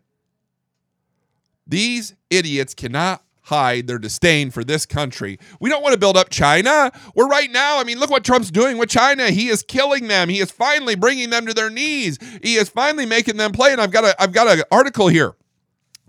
these 1.71 2.13
idiots 2.29 2.73
cannot 2.73 3.23
hide 3.43 3.88
their 3.88 3.97
disdain 3.97 4.51
for 4.51 4.63
this 4.63 4.86
country. 4.86 5.39
We 5.60 5.69
don't 5.69 5.81
want 5.81 5.93
to 5.93 5.99
build 5.99 6.15
up 6.15 6.29
China. 6.29 6.91
We're 7.15 7.27
right 7.27 7.49
now, 7.51 7.79
I 7.79 7.84
mean, 7.84 7.97
look 7.97 8.10
what 8.12 8.23
Trump's 8.23 8.51
doing 8.51 8.77
with 8.77 8.89
China. 8.89 9.31
He 9.31 9.47
is 9.47 9.63
killing 9.63 10.07
them. 10.07 10.29
He 10.29 10.39
is 10.39 10.51
finally 10.51 10.95
bringing 10.95 11.31
them 11.31 11.45
to 11.47 11.53
their 11.53 11.69
knees. 11.69 12.19
He 12.43 12.55
is 12.55 12.69
finally 12.69 13.05
making 13.05 13.38
them 13.38 13.51
play. 13.51 13.71
And 13.71 13.81
I've 13.81 13.91
got 13.91 14.03
a 14.03 14.21
I've 14.21 14.31
got 14.31 14.47
an 14.47 14.63
article 14.71 15.07
here 15.07 15.34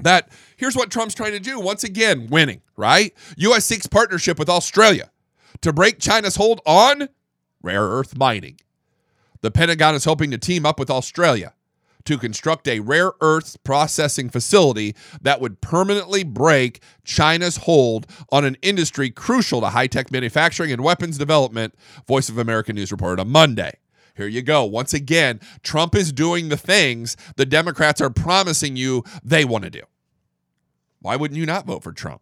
that 0.00 0.28
here's 0.56 0.76
what 0.76 0.90
Trump's 0.90 1.14
trying 1.14 1.32
to 1.32 1.40
do. 1.40 1.58
Once 1.58 1.84
again, 1.84 2.26
winning, 2.28 2.60
right? 2.76 3.14
US 3.36 3.64
seeks 3.64 3.86
partnership 3.86 4.38
with 4.38 4.48
Australia 4.48 5.10
to 5.62 5.72
break 5.72 5.98
China's 5.98 6.36
hold 6.36 6.60
on 6.66 7.08
rare 7.62 7.84
earth 7.84 8.16
mining. 8.16 8.58
The 9.40 9.50
Pentagon 9.50 9.94
is 9.94 10.04
hoping 10.04 10.30
to 10.32 10.38
team 10.38 10.66
up 10.66 10.78
with 10.78 10.90
Australia 10.90 11.54
to 12.04 12.18
construct 12.18 12.68
a 12.68 12.80
rare 12.80 13.12
earths 13.20 13.56
processing 13.56 14.28
facility 14.28 14.94
that 15.20 15.40
would 15.40 15.60
permanently 15.60 16.24
break 16.24 16.82
China's 17.04 17.58
hold 17.58 18.06
on 18.30 18.44
an 18.44 18.56
industry 18.62 19.10
crucial 19.10 19.60
to 19.60 19.68
high 19.68 19.86
tech 19.86 20.10
manufacturing 20.10 20.72
and 20.72 20.82
weapons 20.82 21.18
development, 21.18 21.74
Voice 22.06 22.28
of 22.28 22.38
America 22.38 22.72
News 22.72 22.92
reported 22.92 23.20
on 23.20 23.28
Monday. 23.28 23.78
Here 24.14 24.26
you 24.26 24.42
go. 24.42 24.64
Once 24.64 24.92
again, 24.92 25.40
Trump 25.62 25.94
is 25.94 26.12
doing 26.12 26.48
the 26.48 26.56
things 26.56 27.16
the 27.36 27.46
Democrats 27.46 28.00
are 28.00 28.10
promising 28.10 28.76
you 28.76 29.04
they 29.24 29.44
want 29.44 29.64
to 29.64 29.70
do. 29.70 29.82
Why 31.00 31.16
wouldn't 31.16 31.38
you 31.38 31.46
not 31.46 31.66
vote 31.66 31.82
for 31.82 31.92
Trump? 31.92 32.20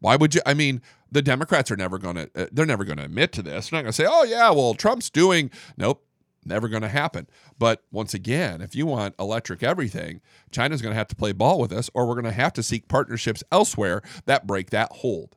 Why 0.00 0.16
would 0.16 0.34
you? 0.34 0.40
I 0.44 0.54
mean, 0.54 0.82
the 1.10 1.22
Democrats 1.22 1.70
are 1.70 1.76
never 1.76 1.98
going 1.98 2.16
to, 2.16 2.30
uh, 2.34 2.46
they're 2.52 2.66
never 2.66 2.84
going 2.84 2.98
to 2.98 3.04
admit 3.04 3.32
to 3.32 3.42
this. 3.42 3.70
They're 3.70 3.78
not 3.78 3.82
going 3.82 3.92
to 3.92 3.96
say, 3.96 4.06
oh, 4.08 4.24
yeah, 4.24 4.50
well, 4.50 4.74
Trump's 4.74 5.08
doing, 5.08 5.50
nope, 5.76 6.04
never 6.46 6.68
going 6.68 6.82
to 6.82 6.88
happen. 6.88 7.26
But 7.58 7.82
once 7.90 8.14
again, 8.14 8.60
if 8.60 8.74
you 8.74 8.86
want 8.86 9.14
electric 9.18 9.62
everything, 9.62 10.20
China's 10.50 10.82
going 10.82 10.92
to 10.92 10.98
have 10.98 11.08
to 11.08 11.16
play 11.16 11.32
ball 11.32 11.58
with 11.58 11.72
us, 11.72 11.90
or 11.94 12.06
we're 12.06 12.14
going 12.14 12.24
to 12.24 12.32
have 12.32 12.52
to 12.54 12.62
seek 12.62 12.88
partnerships 12.88 13.42
elsewhere 13.50 14.02
that 14.26 14.46
break 14.46 14.70
that 14.70 14.92
hold. 14.92 15.36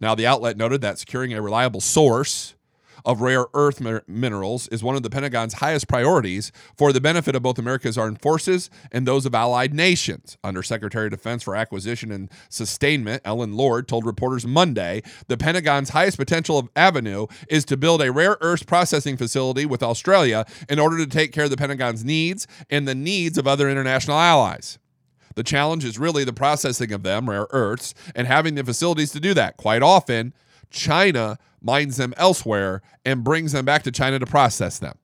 Now, 0.00 0.14
the 0.14 0.26
outlet 0.26 0.56
noted 0.56 0.80
that 0.82 0.98
securing 0.98 1.32
a 1.32 1.42
reliable 1.42 1.80
source 1.80 2.54
of 3.04 3.20
rare 3.20 3.46
earth 3.54 3.80
mi- 3.80 4.00
minerals 4.06 4.68
is 4.68 4.82
one 4.82 4.96
of 4.96 5.02
the 5.02 5.10
Pentagon's 5.10 5.54
highest 5.54 5.88
priorities 5.88 6.52
for 6.76 6.92
the 6.92 7.00
benefit 7.00 7.34
of 7.34 7.42
both 7.42 7.58
America's 7.58 7.98
armed 7.98 8.20
forces 8.20 8.70
and 8.92 9.06
those 9.06 9.26
of 9.26 9.34
allied 9.34 9.74
nations. 9.74 10.36
Under 10.42 10.62
Secretary 10.62 11.06
of 11.06 11.12
Defense 11.12 11.42
for 11.42 11.56
Acquisition 11.56 12.10
and 12.12 12.30
Sustainment, 12.48 13.22
Ellen 13.24 13.56
Lord 13.56 13.88
told 13.88 14.06
reporters 14.06 14.46
Monday 14.46 15.02
the 15.28 15.36
Pentagon's 15.36 15.90
highest 15.90 16.18
potential 16.18 16.68
avenue 16.76 17.26
is 17.48 17.64
to 17.66 17.76
build 17.76 18.02
a 18.02 18.12
rare 18.12 18.36
earth 18.40 18.66
processing 18.66 19.16
facility 19.16 19.66
with 19.66 19.82
Australia 19.82 20.44
in 20.68 20.78
order 20.78 20.98
to 20.98 21.06
take 21.06 21.32
care 21.32 21.44
of 21.44 21.50
the 21.50 21.56
Pentagon's 21.56 22.04
needs 22.04 22.46
and 22.70 22.86
the 22.86 22.94
needs 22.94 23.38
of 23.38 23.46
other 23.46 23.68
international 23.68 24.18
allies. 24.18 24.78
The 25.34 25.44
challenge 25.44 25.84
is 25.84 26.00
really 26.00 26.24
the 26.24 26.32
processing 26.32 26.92
of 26.92 27.04
them, 27.04 27.30
rare 27.30 27.46
earths, 27.50 27.94
and 28.16 28.26
having 28.26 28.56
the 28.56 28.64
facilities 28.64 29.12
to 29.12 29.20
do 29.20 29.34
that. 29.34 29.56
Quite 29.56 29.82
often, 29.82 30.34
China 30.68 31.38
mines 31.60 31.96
them 31.96 32.14
elsewhere 32.16 32.82
and 33.04 33.24
brings 33.24 33.52
them 33.52 33.64
back 33.64 33.82
to 33.82 33.90
China 33.90 34.18
to 34.18 34.26
process 34.26 34.78
them. 34.78 34.96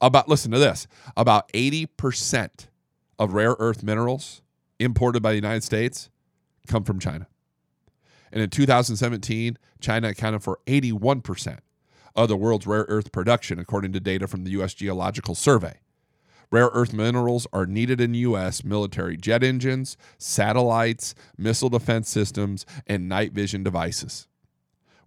About 0.00 0.28
listen 0.28 0.50
to 0.52 0.58
this, 0.58 0.86
about 1.16 1.50
80% 1.52 2.68
of 3.18 3.34
rare 3.34 3.56
earth 3.58 3.82
minerals 3.82 4.42
imported 4.78 5.22
by 5.22 5.30
the 5.30 5.36
United 5.36 5.64
States 5.64 6.10
come 6.66 6.84
from 6.84 6.98
China. 6.98 7.26
And 8.32 8.42
in 8.42 8.50
2017, 8.50 9.58
China 9.80 10.08
accounted 10.08 10.42
for 10.42 10.60
81% 10.66 11.58
of 12.14 12.28
the 12.28 12.36
world's 12.36 12.66
rare 12.66 12.86
earth 12.88 13.12
production 13.12 13.58
according 13.58 13.92
to 13.92 14.00
data 14.00 14.26
from 14.26 14.44
the 14.44 14.50
US 14.52 14.74
Geological 14.74 15.34
Survey. 15.34 15.80
Rare 16.50 16.70
earth 16.74 16.92
minerals 16.92 17.46
are 17.52 17.64
needed 17.64 17.98
in 17.98 18.12
U.S. 18.12 18.62
military 18.62 19.16
jet 19.16 19.42
engines, 19.42 19.96
satellites, 20.18 21.14
missile 21.38 21.70
defense 21.70 22.10
systems, 22.10 22.66
and 22.86 23.08
night 23.08 23.32
vision 23.32 23.62
devices. 23.62 24.28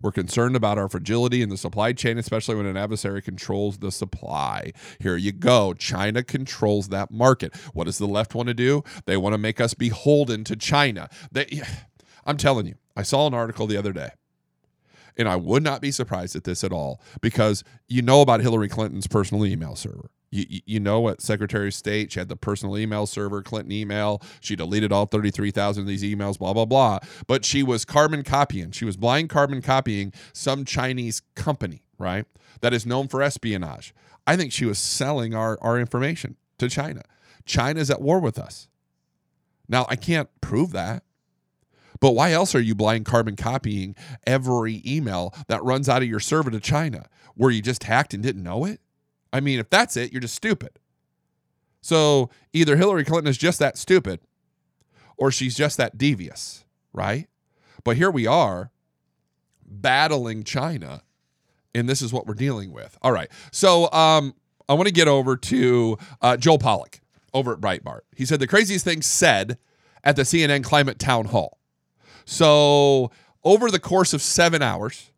We're 0.05 0.11
concerned 0.11 0.55
about 0.55 0.77
our 0.77 0.87
fragility 0.87 1.41
in 1.41 1.49
the 1.49 1.57
supply 1.57 1.91
chain, 1.91 2.19
especially 2.19 2.53
when 2.53 2.67
an 2.67 2.77
adversary 2.77 3.23
controls 3.23 3.79
the 3.79 3.91
supply. 3.91 4.71
Here 4.99 5.17
you 5.17 5.31
go. 5.31 5.73
China 5.73 6.21
controls 6.21 6.89
that 6.89 7.09
market. 7.09 7.55
What 7.73 7.85
does 7.85 7.97
the 7.97 8.05
left 8.05 8.35
want 8.35 8.47
to 8.49 8.53
do? 8.53 8.83
They 9.07 9.17
want 9.17 9.33
to 9.33 9.39
make 9.39 9.59
us 9.59 9.73
beholden 9.73 10.43
to 10.43 10.55
China. 10.55 11.09
They, 11.31 11.63
I'm 12.27 12.37
telling 12.37 12.67
you, 12.67 12.75
I 12.95 13.01
saw 13.01 13.25
an 13.25 13.33
article 13.33 13.65
the 13.65 13.77
other 13.77 13.93
day, 13.93 14.09
and 15.17 15.27
I 15.27 15.37
would 15.37 15.63
not 15.63 15.81
be 15.81 15.89
surprised 15.89 16.35
at 16.35 16.43
this 16.43 16.63
at 16.63 16.71
all 16.71 17.01
because 17.19 17.63
you 17.87 18.03
know 18.03 18.21
about 18.21 18.41
Hillary 18.41 18.69
Clinton's 18.69 19.07
personal 19.07 19.43
email 19.43 19.75
server. 19.75 20.11
You, 20.31 20.61
you 20.65 20.79
know 20.79 20.99
what 20.99 21.21
Secretary 21.21 21.67
of 21.67 21.73
State, 21.73 22.11
she 22.11 22.19
had 22.19 22.29
the 22.29 22.35
personal 22.35 22.77
email 22.77 23.05
server, 23.05 23.41
Clinton 23.41 23.71
email. 23.71 24.21
She 24.41 24.55
deleted 24.55 24.91
all 24.91 25.05
33,000 25.05 25.81
of 25.81 25.87
these 25.87 26.03
emails, 26.03 26.37
blah, 26.37 26.53
blah, 26.53 26.65
blah. 26.65 26.99
But 27.27 27.45
she 27.45 27.63
was 27.63 27.85
carbon 27.85 28.23
copying. 28.23 28.71
She 28.71 28.85
was 28.85 28.97
blind 28.97 29.29
carbon 29.29 29.61
copying 29.61 30.13
some 30.33 30.65
Chinese 30.65 31.21
company, 31.35 31.83
right? 31.97 32.25
That 32.61 32.73
is 32.73 32.85
known 32.85 33.07
for 33.07 33.21
espionage. 33.21 33.93
I 34.27 34.35
think 34.35 34.51
she 34.51 34.65
was 34.65 34.79
selling 34.79 35.33
our, 35.33 35.57
our 35.61 35.79
information 35.79 36.35
to 36.57 36.69
China. 36.69 37.03
China's 37.45 37.89
at 37.89 38.01
war 38.01 38.19
with 38.19 38.39
us. 38.39 38.67
Now, 39.67 39.85
I 39.89 39.95
can't 39.95 40.29
prove 40.41 40.71
that. 40.71 41.03
But 41.99 42.11
why 42.11 42.31
else 42.31 42.53
are 42.55 42.61
you 42.61 42.75
blind 42.75 43.05
carbon 43.05 43.35
copying 43.35 43.95
every 44.27 44.81
email 44.85 45.33
that 45.47 45.63
runs 45.63 45.87
out 45.87 46.01
of 46.01 46.07
your 46.07 46.19
server 46.19 46.51
to 46.51 46.59
China? 46.59 47.05
Where 47.35 47.51
you 47.51 47.61
just 47.61 47.83
hacked 47.83 48.13
and 48.13 48.21
didn't 48.21 48.43
know 48.43 48.65
it? 48.65 48.81
I 49.35 49.41
mean, 49.41 49.59
if 49.59 49.69
that's 49.69 49.97
it, 49.97 50.13
you're 50.13 50.21
just 50.21 50.33
stupid. 50.33 50.79
So 51.81 52.29
either 52.53 52.77
Hillary 52.77 53.03
Clinton 53.03 53.29
is 53.29 53.37
just 53.37 53.59
that 53.59 53.77
stupid 53.77 54.21
or 55.17 55.29
she's 55.29 55.55
just 55.55 55.75
that 55.75 55.97
devious, 55.97 56.63
right? 56.93 57.27
But 57.83 57.97
here 57.97 58.09
we 58.09 58.25
are 58.25 58.71
battling 59.65 60.45
China, 60.45 61.03
and 61.73 61.89
this 61.89 62.01
is 62.01 62.13
what 62.13 62.27
we're 62.27 62.33
dealing 62.33 62.71
with. 62.71 62.97
All 63.01 63.11
right. 63.11 63.29
So 63.51 63.91
um, 63.91 64.35
I 64.69 64.73
want 64.73 64.87
to 64.87 64.93
get 64.93 65.09
over 65.09 65.35
to 65.35 65.97
uh, 66.21 66.37
Joel 66.37 66.57
Pollak 66.57 67.01
over 67.33 67.51
at 67.51 67.59
Breitbart. 67.59 68.01
He 68.15 68.25
said 68.25 68.39
the 68.39 68.47
craziest 68.47 68.85
thing 68.85 69.01
said 69.01 69.57
at 70.01 70.15
the 70.15 70.21
CNN 70.21 70.63
climate 70.63 70.97
town 70.97 71.25
hall. 71.25 71.59
So 72.23 73.11
over 73.43 73.69
the 73.69 73.79
course 73.79 74.13
of 74.13 74.21
seven 74.21 74.61
hours, 74.61 75.11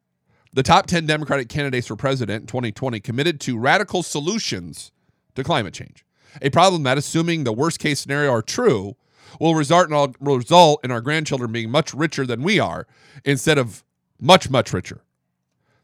the 0.54 0.64
top 0.64 0.88
10 0.88 1.06
Democratic 1.06 1.50
candidates 1.50 1.88
for 1.88 1.96
president 1.96 2.42
in 2.42 2.48
2020 2.48 3.00
committed 3.00 3.40
to 3.42 3.58
radical 3.58 4.04
solutions 4.04 4.92
to 5.36 5.44
climate 5.44 5.74
change. 5.74 6.06
A 6.42 6.50
problem 6.50 6.84
that, 6.84 6.98
assuming 6.98 7.44
the 7.44 7.54
worst 7.54 7.80
case 7.80 8.00
scenario 8.00 8.32
are 8.32 8.42
true, 8.42 8.96
will 9.40 9.56
result 9.56 9.88
in, 9.88 9.94
our, 9.94 10.10
result 10.20 10.80
in 10.84 10.92
our 10.92 11.02
grandchildren 11.02 11.52
being 11.52 11.70
much 11.70 11.94
richer 11.94 12.26
than 12.26 12.44
we 12.44 12.60
are 12.60 12.88
instead 13.26 13.58
of 13.58 13.84
much, 14.20 14.50
much 14.50 14.74
richer. 14.74 15.02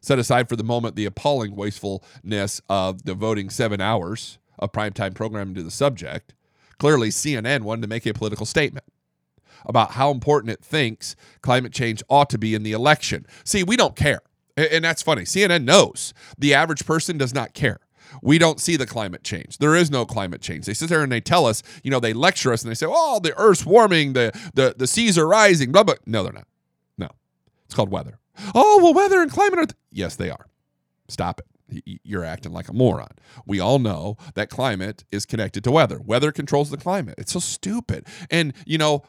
Set 0.00 0.18
aside 0.18 0.48
for 0.48 0.56
the 0.56 0.64
moment 0.64 0.96
the 0.96 1.06
appalling 1.06 1.56
wastefulness 1.56 2.60
of 2.68 3.04
devoting 3.04 3.50
seven 3.50 3.80
hours 3.80 4.38
of 4.58 4.72
primetime 4.72 5.14
programming 5.14 5.54
to 5.54 5.62
the 5.62 5.70
subject, 5.70 6.34
clearly 6.78 7.08
CNN 7.08 7.62
wanted 7.62 7.82
to 7.82 7.88
make 7.88 8.06
a 8.06 8.12
political 8.12 8.46
statement 8.46 8.84
about 9.64 9.92
how 9.92 10.10
important 10.10 10.52
it 10.52 10.62
thinks 10.62 11.16
climate 11.40 11.72
change 11.72 12.02
ought 12.08 12.28
to 12.30 12.38
be 12.38 12.54
in 12.54 12.62
the 12.62 12.72
election. 12.72 13.26
See, 13.44 13.62
we 13.62 13.76
don't 13.76 13.96
care. 13.96 14.20
And 14.56 14.84
that's 14.84 15.02
funny. 15.02 15.22
CNN 15.22 15.64
knows 15.64 16.14
the 16.38 16.54
average 16.54 16.86
person 16.86 17.18
does 17.18 17.34
not 17.34 17.54
care. 17.54 17.80
We 18.22 18.38
don't 18.38 18.60
see 18.60 18.76
the 18.76 18.86
climate 18.86 19.24
change. 19.24 19.58
There 19.58 19.74
is 19.74 19.90
no 19.90 20.06
climate 20.06 20.40
change. 20.40 20.66
They 20.66 20.74
sit 20.74 20.88
there 20.88 21.02
and 21.02 21.10
they 21.10 21.20
tell 21.20 21.46
us, 21.46 21.62
you 21.82 21.90
know, 21.90 21.98
they 22.00 22.12
lecture 22.12 22.52
us 22.52 22.62
and 22.62 22.70
they 22.70 22.74
say, 22.74 22.86
"Oh, 22.88 23.18
the 23.18 23.36
Earth's 23.36 23.66
warming, 23.66 24.12
the 24.12 24.30
the 24.54 24.74
the 24.76 24.86
seas 24.86 25.18
are 25.18 25.26
rising." 25.26 25.72
Blah 25.72 25.82
blah. 25.82 25.94
No, 26.06 26.22
they're 26.22 26.32
not. 26.32 26.46
No, 26.96 27.08
it's 27.64 27.74
called 27.74 27.90
weather. 27.90 28.18
Oh, 28.54 28.80
well, 28.82 28.94
weather 28.94 29.20
and 29.20 29.30
climate 29.30 29.58
are. 29.58 29.66
Th-. 29.66 29.76
Yes, 29.90 30.16
they 30.16 30.30
are. 30.30 30.46
Stop 31.08 31.40
it. 31.40 32.00
You're 32.04 32.24
acting 32.24 32.52
like 32.52 32.68
a 32.68 32.72
moron. 32.72 33.12
We 33.46 33.58
all 33.58 33.78
know 33.78 34.16
that 34.34 34.50
climate 34.50 35.04
is 35.10 35.26
connected 35.26 35.64
to 35.64 35.70
weather. 35.70 36.00
Weather 36.00 36.30
controls 36.30 36.70
the 36.70 36.76
climate. 36.76 37.14
It's 37.18 37.32
so 37.32 37.40
stupid. 37.40 38.06
And 38.30 38.52
you 38.66 38.78
know, 38.78 39.02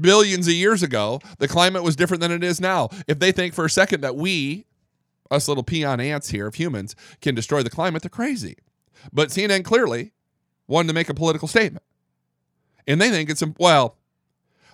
billions 0.00 0.46
of 0.46 0.54
years 0.54 0.82
ago, 0.82 1.20
the 1.38 1.48
climate 1.48 1.82
was 1.82 1.96
different 1.96 2.20
than 2.20 2.32
it 2.32 2.44
is 2.44 2.60
now. 2.60 2.88
If 3.06 3.18
they 3.18 3.32
think 3.32 3.54
for 3.54 3.64
a 3.64 3.70
second 3.70 4.00
that 4.02 4.16
we, 4.16 4.66
us 5.30 5.48
little 5.48 5.62
peon 5.62 6.00
ants 6.00 6.30
here 6.30 6.46
of 6.46 6.54
humans, 6.54 6.94
can 7.20 7.34
destroy 7.34 7.62
the 7.62 7.70
climate, 7.70 8.02
they're 8.02 8.10
crazy. 8.10 8.56
But 9.12 9.28
CNN 9.28 9.64
clearly 9.64 10.12
wanted 10.66 10.88
to 10.88 10.94
make 10.94 11.08
a 11.08 11.14
political 11.14 11.48
statement. 11.48 11.84
And 12.86 13.00
they 13.00 13.10
think 13.10 13.30
it's, 13.30 13.42
well, 13.58 13.96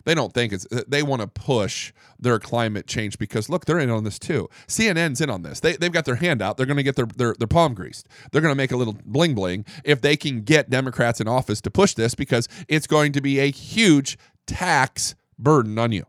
they 0.04 0.14
don't 0.14 0.32
think 0.32 0.52
it's, 0.52 0.66
they 0.88 1.02
want 1.02 1.20
to 1.22 1.28
push 1.28 1.92
their 2.18 2.38
climate 2.38 2.86
change 2.86 3.18
because 3.18 3.48
look, 3.48 3.66
they're 3.66 3.78
in 3.78 3.90
on 3.90 4.04
this 4.04 4.18
too. 4.18 4.48
CNN's 4.66 5.20
in 5.20 5.30
on 5.30 5.42
this. 5.42 5.60
They, 5.60 5.76
they've 5.76 5.92
got 5.92 6.04
their 6.04 6.16
hand 6.16 6.42
out. 6.42 6.56
They're 6.56 6.66
going 6.66 6.76
to 6.76 6.82
get 6.82 6.96
their, 6.96 7.06
their, 7.06 7.34
their 7.38 7.48
palm 7.48 7.74
greased. 7.74 8.08
They're 8.32 8.40
going 8.40 8.52
to 8.52 8.56
make 8.56 8.72
a 8.72 8.76
little 8.76 8.96
bling 9.04 9.34
bling 9.34 9.64
if 9.84 10.00
they 10.00 10.16
can 10.16 10.42
get 10.42 10.70
Democrats 10.70 11.20
in 11.20 11.28
office 11.28 11.60
to 11.62 11.70
push 11.70 11.94
this 11.94 12.14
because 12.14 12.48
it's 12.68 12.86
going 12.86 13.12
to 13.12 13.20
be 13.20 13.38
a 13.38 13.50
huge 13.50 14.18
tax 14.50 15.14
burden 15.38 15.78
on 15.78 15.92
you. 15.92 16.04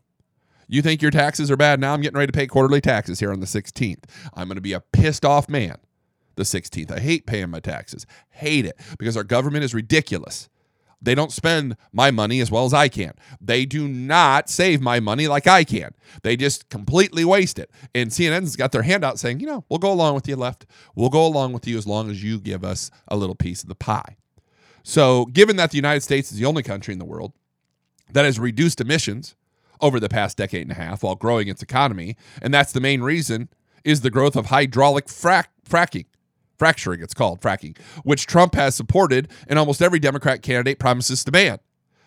You 0.66 0.82
think 0.82 1.00
your 1.00 1.10
taxes 1.10 1.50
are 1.50 1.56
bad? 1.56 1.80
Now 1.80 1.94
I'm 1.94 2.00
getting 2.00 2.16
ready 2.16 2.32
to 2.32 2.36
pay 2.36 2.46
quarterly 2.46 2.80
taxes 2.80 3.20
here 3.20 3.32
on 3.32 3.40
the 3.40 3.46
16th. 3.46 4.04
I'm 4.34 4.48
going 4.48 4.56
to 4.56 4.62
be 4.62 4.72
a 4.72 4.80
pissed 4.80 5.24
off 5.24 5.48
man 5.48 5.76
the 6.34 6.42
16th. 6.42 6.90
I 6.90 6.98
hate 6.98 7.26
paying 7.26 7.50
my 7.50 7.60
taxes. 7.60 8.06
Hate 8.30 8.64
it 8.64 8.78
because 8.98 9.16
our 9.16 9.24
government 9.24 9.64
is 9.64 9.74
ridiculous. 9.74 10.48
They 11.00 11.14
don't 11.14 11.32
spend 11.32 11.76
my 11.92 12.10
money 12.10 12.40
as 12.40 12.50
well 12.50 12.64
as 12.64 12.72
I 12.72 12.88
can. 12.88 13.12
They 13.40 13.66
do 13.66 13.88
not 13.88 14.48
save 14.48 14.80
my 14.80 15.00
money 15.00 15.28
like 15.28 15.46
I 15.46 15.64
can. 15.64 15.94
They 16.22 16.36
just 16.36 16.68
completely 16.68 17.24
waste 17.24 17.58
it. 17.58 17.70
And 17.94 18.10
CNN's 18.10 18.56
got 18.56 18.72
their 18.72 18.82
hand 18.82 19.04
out 19.04 19.18
saying, 19.18 19.40
you 19.40 19.46
know, 19.46 19.64
we'll 19.68 19.78
go 19.78 19.92
along 19.92 20.14
with 20.14 20.28
you 20.28 20.36
left. 20.36 20.64
We'll 20.94 21.10
go 21.10 21.26
along 21.26 21.52
with 21.52 21.66
you 21.66 21.76
as 21.76 21.86
long 21.86 22.08
as 22.10 22.22
you 22.22 22.38
give 22.38 22.64
us 22.64 22.90
a 23.08 23.16
little 23.16 23.34
piece 23.34 23.62
of 23.62 23.68
the 23.68 23.74
pie. 23.74 24.16
So, 24.84 25.26
given 25.26 25.56
that 25.56 25.70
the 25.70 25.76
United 25.76 26.02
States 26.02 26.32
is 26.32 26.38
the 26.38 26.44
only 26.44 26.62
country 26.62 26.92
in 26.92 26.98
the 26.98 27.04
world 27.04 27.32
that 28.12 28.24
has 28.24 28.38
reduced 28.38 28.80
emissions 28.80 29.34
over 29.80 29.98
the 29.98 30.08
past 30.08 30.36
decade 30.36 30.62
and 30.62 30.70
a 30.70 30.74
half 30.74 31.02
while 31.02 31.16
growing 31.16 31.48
its 31.48 31.62
economy, 31.62 32.16
and 32.40 32.54
that's 32.54 32.72
the 32.72 32.80
main 32.80 33.02
reason 33.02 33.48
is 33.84 34.00
the 34.00 34.10
growth 34.10 34.36
of 34.36 34.46
hydraulic 34.46 35.06
frac- 35.06 35.46
fracking. 35.68 36.06
Fracturing, 36.56 37.02
it's 37.02 37.14
called 37.14 37.40
fracking, 37.40 37.76
which 38.04 38.26
Trump 38.26 38.54
has 38.54 38.76
supported 38.76 39.28
and 39.48 39.58
almost 39.58 39.82
every 39.82 39.98
Democrat 39.98 40.42
candidate 40.42 40.78
promises 40.78 41.24
to 41.24 41.32
ban. 41.32 41.58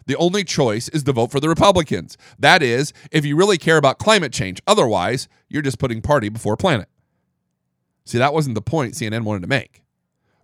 The 0.08 0.16
only 0.16 0.44
choice 0.44 0.88
is 0.90 1.04
to 1.04 1.12
vote 1.12 1.32
for 1.32 1.40
the 1.40 1.50
Republicans. 1.50 2.18
That 2.40 2.64
is, 2.64 2.94
if 3.12 3.26
you 3.26 3.36
really 3.36 3.58
care 3.58 3.78
about 3.78 4.00
climate 4.00 4.32
change. 4.32 4.62
Otherwise, 4.68 5.28
you're 5.50 5.64
just 5.64 5.80
putting 5.80 6.02
party 6.02 6.30
before 6.30 6.56
planet. 6.56 6.88
See, 8.06 8.20
that 8.20 8.34
wasn't 8.34 8.56
the 8.56 8.62
point 8.62 8.94
CNN 8.94 9.24
wanted 9.24 9.42
to 9.42 9.48
make, 9.48 9.82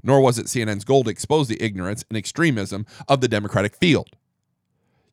nor 0.04 0.20
was 0.20 0.40
it 0.40 0.48
CNN's 0.48 0.84
goal 0.84 1.04
to 1.04 1.12
expose 1.12 1.48
the 1.48 1.62
ignorance 1.64 2.04
and 2.10 2.18
extremism 2.18 2.88
of 3.08 3.22
the 3.22 3.28
Democratic 3.28 3.76
field. 3.76 4.18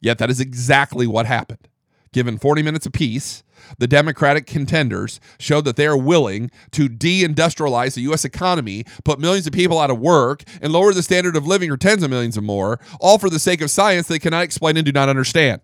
Yet 0.00 0.18
that 0.18 0.30
is 0.30 0.40
exactly 0.40 1.06
what 1.06 1.26
happened. 1.26 1.68
Given 2.12 2.38
40 2.38 2.62
minutes 2.62 2.86
apiece, 2.86 3.42
the 3.78 3.86
Democratic 3.86 4.46
contenders 4.46 5.20
showed 5.38 5.64
that 5.66 5.76
they 5.76 5.86
are 5.86 5.96
willing 5.96 6.50
to 6.70 6.88
deindustrialize 6.88 7.94
the 7.94 8.00
U.S. 8.02 8.24
economy, 8.24 8.84
put 9.04 9.18
millions 9.18 9.46
of 9.46 9.52
people 9.52 9.78
out 9.78 9.90
of 9.90 9.98
work, 9.98 10.42
and 10.62 10.72
lower 10.72 10.94
the 10.94 11.02
standard 11.02 11.36
of 11.36 11.46
living 11.46 11.68
for 11.68 11.76
tens 11.76 12.02
of 12.02 12.10
millions 12.10 12.38
or 12.38 12.42
more, 12.42 12.80
all 13.00 13.18
for 13.18 13.28
the 13.28 13.38
sake 13.38 13.60
of 13.60 13.70
science 13.70 14.08
they 14.08 14.18
cannot 14.18 14.44
explain 14.44 14.76
and 14.76 14.86
do 14.86 14.92
not 14.92 15.08
understand. 15.08 15.60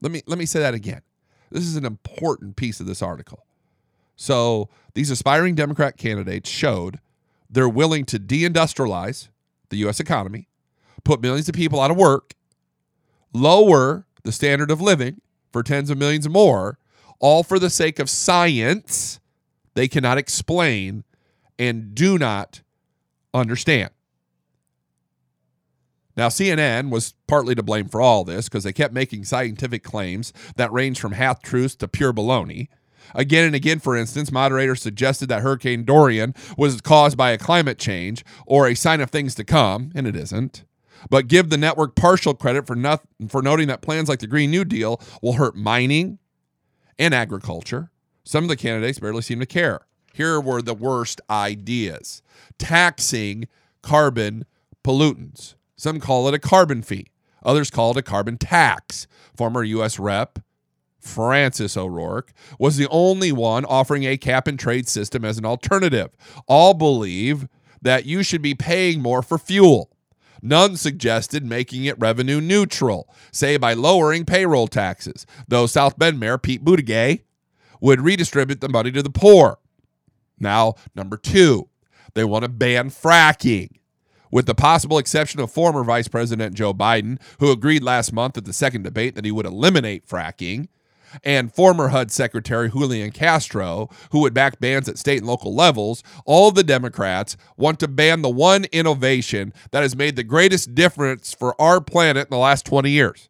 Let 0.00 0.12
me, 0.12 0.22
let 0.26 0.38
me 0.38 0.46
say 0.46 0.60
that 0.60 0.74
again. 0.74 1.02
This 1.50 1.64
is 1.64 1.76
an 1.76 1.84
important 1.84 2.56
piece 2.56 2.78
of 2.78 2.86
this 2.86 3.02
article. 3.02 3.44
So, 4.16 4.68
these 4.94 5.10
aspiring 5.10 5.56
Democrat 5.56 5.96
candidates 5.96 6.48
showed 6.48 7.00
they're 7.50 7.68
willing 7.68 8.04
to 8.06 8.18
deindustrialize 8.18 9.28
the 9.70 9.78
U.S. 9.78 9.98
economy, 9.98 10.48
put 11.04 11.20
millions 11.20 11.48
of 11.48 11.54
people 11.54 11.80
out 11.80 11.90
of 11.90 11.96
work, 11.96 12.34
lower 13.32 14.06
the 14.22 14.32
standard 14.32 14.70
of 14.70 14.80
living 14.80 15.20
for 15.52 15.62
tens 15.62 15.90
of 15.90 15.98
millions 15.98 16.28
more, 16.28 16.78
all 17.20 17.42
for 17.42 17.58
the 17.58 17.70
sake 17.70 17.98
of 17.98 18.10
science 18.10 19.20
they 19.74 19.88
cannot 19.88 20.18
explain 20.18 21.04
and 21.58 21.94
do 21.94 22.18
not 22.18 22.62
understand. 23.32 23.90
Now, 26.16 26.28
CNN 26.28 26.90
was 26.90 27.14
partly 27.26 27.54
to 27.56 27.62
blame 27.62 27.88
for 27.88 28.00
all 28.00 28.24
this 28.24 28.48
because 28.48 28.64
they 28.64 28.72
kept 28.72 28.94
making 28.94 29.24
scientific 29.24 29.82
claims 29.82 30.32
that 30.56 30.72
range 30.72 31.00
from 31.00 31.12
half 31.12 31.42
truths 31.42 31.74
to 31.76 31.88
pure 31.88 32.12
baloney. 32.12 32.68
Again 33.14 33.44
and 33.44 33.54
again, 33.54 33.80
for 33.80 33.96
instance, 33.96 34.30
moderators 34.32 34.80
suggested 34.80 35.28
that 35.28 35.42
Hurricane 35.42 35.84
Dorian 35.84 36.34
was 36.56 36.80
caused 36.80 37.16
by 37.16 37.30
a 37.30 37.38
climate 37.38 37.78
change 37.78 38.24
or 38.46 38.66
a 38.66 38.74
sign 38.74 39.00
of 39.00 39.10
things 39.10 39.34
to 39.34 39.44
come, 39.44 39.90
and 39.94 40.06
it 40.06 40.16
isn't. 40.16 40.64
But 41.10 41.28
give 41.28 41.50
the 41.50 41.58
network 41.58 41.94
partial 41.94 42.34
credit 42.34 42.66
for, 42.66 42.76
not, 42.76 43.02
for 43.28 43.42
noting 43.42 43.68
that 43.68 43.82
plans 43.82 44.08
like 44.08 44.20
the 44.20 44.26
Green 44.26 44.50
New 44.50 44.64
Deal 44.64 45.00
will 45.22 45.34
hurt 45.34 45.56
mining 45.56 46.18
and 46.98 47.14
agriculture. 47.14 47.90
Some 48.24 48.44
of 48.44 48.48
the 48.48 48.56
candidates 48.56 48.98
barely 48.98 49.22
seem 49.22 49.40
to 49.40 49.46
care. 49.46 49.86
Here 50.12 50.40
were 50.40 50.62
the 50.62 50.74
worst 50.74 51.20
ideas 51.28 52.22
taxing 52.58 53.48
carbon 53.82 54.44
pollutants. 54.84 55.54
Some 55.76 56.00
call 56.00 56.28
it 56.28 56.34
a 56.34 56.38
carbon 56.38 56.82
fee, 56.82 57.08
others 57.42 57.70
call 57.70 57.90
it 57.90 57.96
a 57.96 58.02
carbon 58.02 58.38
tax. 58.38 59.06
Former 59.36 59.64
U.S. 59.64 59.98
Rep. 59.98 60.38
Francis 61.00 61.76
O'Rourke 61.76 62.32
was 62.58 62.78
the 62.78 62.88
only 62.88 63.30
one 63.30 63.66
offering 63.66 64.04
a 64.04 64.16
cap 64.16 64.48
and 64.48 64.58
trade 64.58 64.88
system 64.88 65.22
as 65.22 65.36
an 65.36 65.44
alternative. 65.44 66.16
All 66.46 66.72
believe 66.72 67.46
that 67.82 68.06
you 68.06 68.22
should 68.22 68.40
be 68.40 68.54
paying 68.54 69.02
more 69.02 69.20
for 69.20 69.36
fuel. 69.36 69.90
None 70.46 70.76
suggested 70.76 71.42
making 71.42 71.86
it 71.86 71.98
revenue 71.98 72.38
neutral, 72.38 73.08
say 73.32 73.56
by 73.56 73.72
lowering 73.72 74.26
payroll 74.26 74.66
taxes, 74.68 75.24
though 75.48 75.66
South 75.66 75.98
Bend 75.98 76.20
Mayor 76.20 76.36
Pete 76.36 76.62
Buttigieg 76.62 77.22
would 77.80 78.02
redistribute 78.02 78.60
the 78.60 78.68
money 78.68 78.92
to 78.92 79.02
the 79.02 79.08
poor. 79.08 79.58
Now, 80.38 80.74
number 80.94 81.16
two, 81.16 81.70
they 82.12 82.24
want 82.24 82.42
to 82.42 82.50
ban 82.50 82.90
fracking. 82.90 83.70
With 84.30 84.44
the 84.44 84.54
possible 84.54 84.98
exception 84.98 85.40
of 85.40 85.50
former 85.50 85.82
Vice 85.82 86.08
President 86.08 86.54
Joe 86.54 86.74
Biden, 86.74 87.18
who 87.40 87.50
agreed 87.50 87.82
last 87.82 88.12
month 88.12 88.36
at 88.36 88.44
the 88.44 88.52
second 88.52 88.82
debate 88.82 89.14
that 89.14 89.24
he 89.24 89.32
would 89.32 89.46
eliminate 89.46 90.06
fracking, 90.06 90.68
and 91.22 91.52
former 91.52 91.88
HUD 91.88 92.10
Secretary 92.10 92.70
Julian 92.70 93.10
Castro, 93.10 93.88
who 94.10 94.20
would 94.20 94.34
back 94.34 94.60
bans 94.60 94.88
at 94.88 94.98
state 94.98 95.18
and 95.18 95.26
local 95.26 95.54
levels, 95.54 96.02
all 96.24 96.50
the 96.50 96.64
Democrats 96.64 97.36
want 97.56 97.78
to 97.80 97.88
ban 97.88 98.22
the 98.22 98.30
one 98.30 98.64
innovation 98.72 99.52
that 99.70 99.82
has 99.82 99.94
made 99.94 100.16
the 100.16 100.24
greatest 100.24 100.74
difference 100.74 101.34
for 101.34 101.60
our 101.60 101.80
planet 101.80 102.26
in 102.28 102.30
the 102.30 102.38
last 102.38 102.66
20 102.66 102.90
years. 102.90 103.28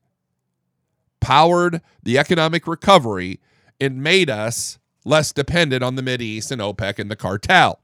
Powered 1.21 1.81
the 2.03 2.19
economic 2.19 2.67
recovery 2.67 3.41
and 3.81 4.03
made 4.03 4.31
us 4.31 4.79
less 5.05 5.33
dependent 5.33 5.83
on 5.83 5.97
the 5.97 6.03
Mideast 6.03 6.51
and 6.51 6.61
OPEC 6.61 6.99
and 6.99 7.11
the 7.11 7.17
cartel. 7.17 7.81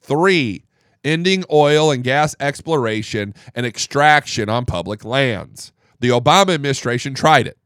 Three, 0.00 0.64
ending 1.04 1.44
oil 1.50 1.90
and 1.90 2.04
gas 2.04 2.34
exploration 2.40 3.34
and 3.54 3.64
extraction 3.64 4.48
on 4.48 4.66
public 4.66 5.04
lands. 5.04 5.72
The 6.00 6.08
Obama 6.10 6.54
administration 6.54 7.14
tried 7.14 7.46
it. 7.46 7.58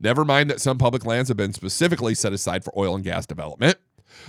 Never 0.00 0.24
mind 0.24 0.50
that 0.50 0.60
some 0.60 0.78
public 0.78 1.04
lands 1.04 1.28
have 1.28 1.36
been 1.36 1.52
specifically 1.52 2.14
set 2.14 2.32
aside 2.32 2.64
for 2.64 2.72
oil 2.76 2.94
and 2.94 3.04
gas 3.04 3.26
development. 3.26 3.78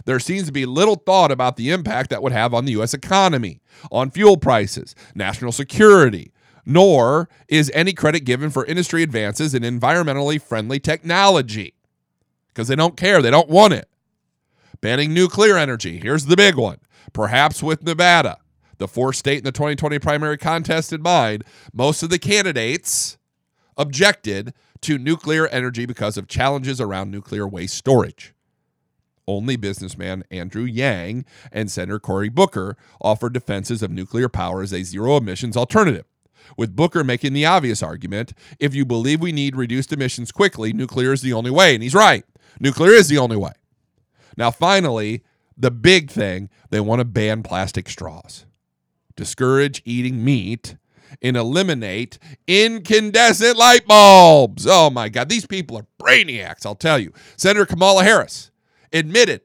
There 0.06 0.20
seems 0.20 0.48
to 0.48 0.52
be 0.52 0.66
little 0.66 0.96
thought 0.96 1.32
about 1.32 1.56
the 1.56 1.72
impact 1.72 2.10
that 2.10 2.22
would 2.22 2.32
have 2.32 2.54
on 2.54 2.66
the 2.66 2.74
U.S. 2.74 2.94
economy, 2.94 3.62
on 3.92 4.12
fuel 4.12 4.38
prices, 4.38 4.96
national 5.16 5.52
security, 5.52 6.32
nor 6.66 7.30
is 7.48 7.72
any 7.74 7.94
credit 7.94 8.22
given 8.22 8.50
for 8.50 8.66
industry 8.66 9.02
advances 9.02 9.54
in 9.54 9.64
environmentally 9.64 10.42
friendly 10.42 10.80
technology 10.80 11.74
because 12.50 12.68
they 12.68 12.76
don't 12.76 12.98
care. 12.98 13.22
They 13.22 13.32
don't 13.32 13.50
want 13.50 13.74
it. 13.74 13.88
Banning 14.82 15.14
nuclear 15.14 15.58
energy. 15.58 16.00
Here's 16.00 16.26
the 16.26 16.36
big 16.36 16.56
one. 16.56 16.80
Perhaps 17.14 17.64
with 17.64 17.84
Nevada, 17.84 18.38
the 18.80 18.88
fourth 18.88 19.16
state 19.16 19.38
in 19.38 19.44
the 19.44 19.52
2020 19.52 20.00
primary 20.00 20.38
contest 20.38 20.92
in 20.92 21.02
mind, 21.02 21.44
most 21.74 22.04
of 22.04 22.10
the 22.10 22.20
candidates 22.20 23.18
objected 23.78 24.54
to 24.82 24.98
nuclear 24.98 25.48
energy 25.48 25.86
because 25.86 26.18
of 26.18 26.28
challenges 26.28 26.80
around 26.82 27.12
nuclear 27.12 27.48
waste 27.48 27.76
storage. 27.76 28.34
Only 29.28 29.58
businessman 29.58 30.24
Andrew 30.32 30.64
Yang 30.64 31.26
and 31.52 31.70
Senator 31.70 32.00
Cory 32.00 32.30
Booker 32.30 32.78
offered 33.02 33.34
defenses 33.34 33.84
of 33.84 33.92
nuclear 33.92 34.30
power 34.30 34.62
as 34.62 34.74
a 34.74 34.84
zero 34.84 35.18
emissions 35.18 35.58
alternative. 35.58 36.06
With 36.56 36.76
Booker 36.76 37.04
making 37.04 37.34
the 37.34 37.46
obvious 37.46 37.84
argument 37.84 38.34
if 38.60 38.74
you 38.74 38.86
believe 38.86 39.22
we 39.22 39.34
need 39.34 39.56
reduced 39.56 39.92
emissions 39.92 40.32
quickly, 40.32 40.72
nuclear 40.72 41.12
is 41.12 41.22
the 41.22 41.34
only 41.34 41.52
way. 41.52 41.74
And 41.74 41.84
he's 41.84 41.96
right. 41.96 42.24
Nuclear 42.60 42.94
is 42.94 43.10
the 43.10 43.18
only 43.18 43.36
way. 43.36 43.52
Now, 44.38 44.52
finally, 44.52 45.24
the 45.58 45.72
big 45.72 46.10
thing 46.10 46.50
they 46.70 46.80
want 46.80 47.00
to 47.00 47.06
ban 47.06 47.44
plastic 47.44 47.90
straws, 47.90 48.46
discourage 49.16 49.82
eating 49.84 50.24
meat, 50.24 50.78
and 51.22 51.38
eliminate 51.38 52.20
incandescent 52.48 53.58
light 53.58 53.88
bulbs. 53.88 54.66
Oh 54.68 54.90
my 54.90 55.10
God, 55.10 55.30
these 55.30 55.46
people 55.46 55.78
are 55.78 55.88
brainiacs, 56.02 56.66
I'll 56.66 56.76
tell 56.76 57.00
you. 57.00 57.14
Senator 57.36 57.66
Kamala 57.66 58.04
Harris 58.04 58.52
admitted 58.92 59.42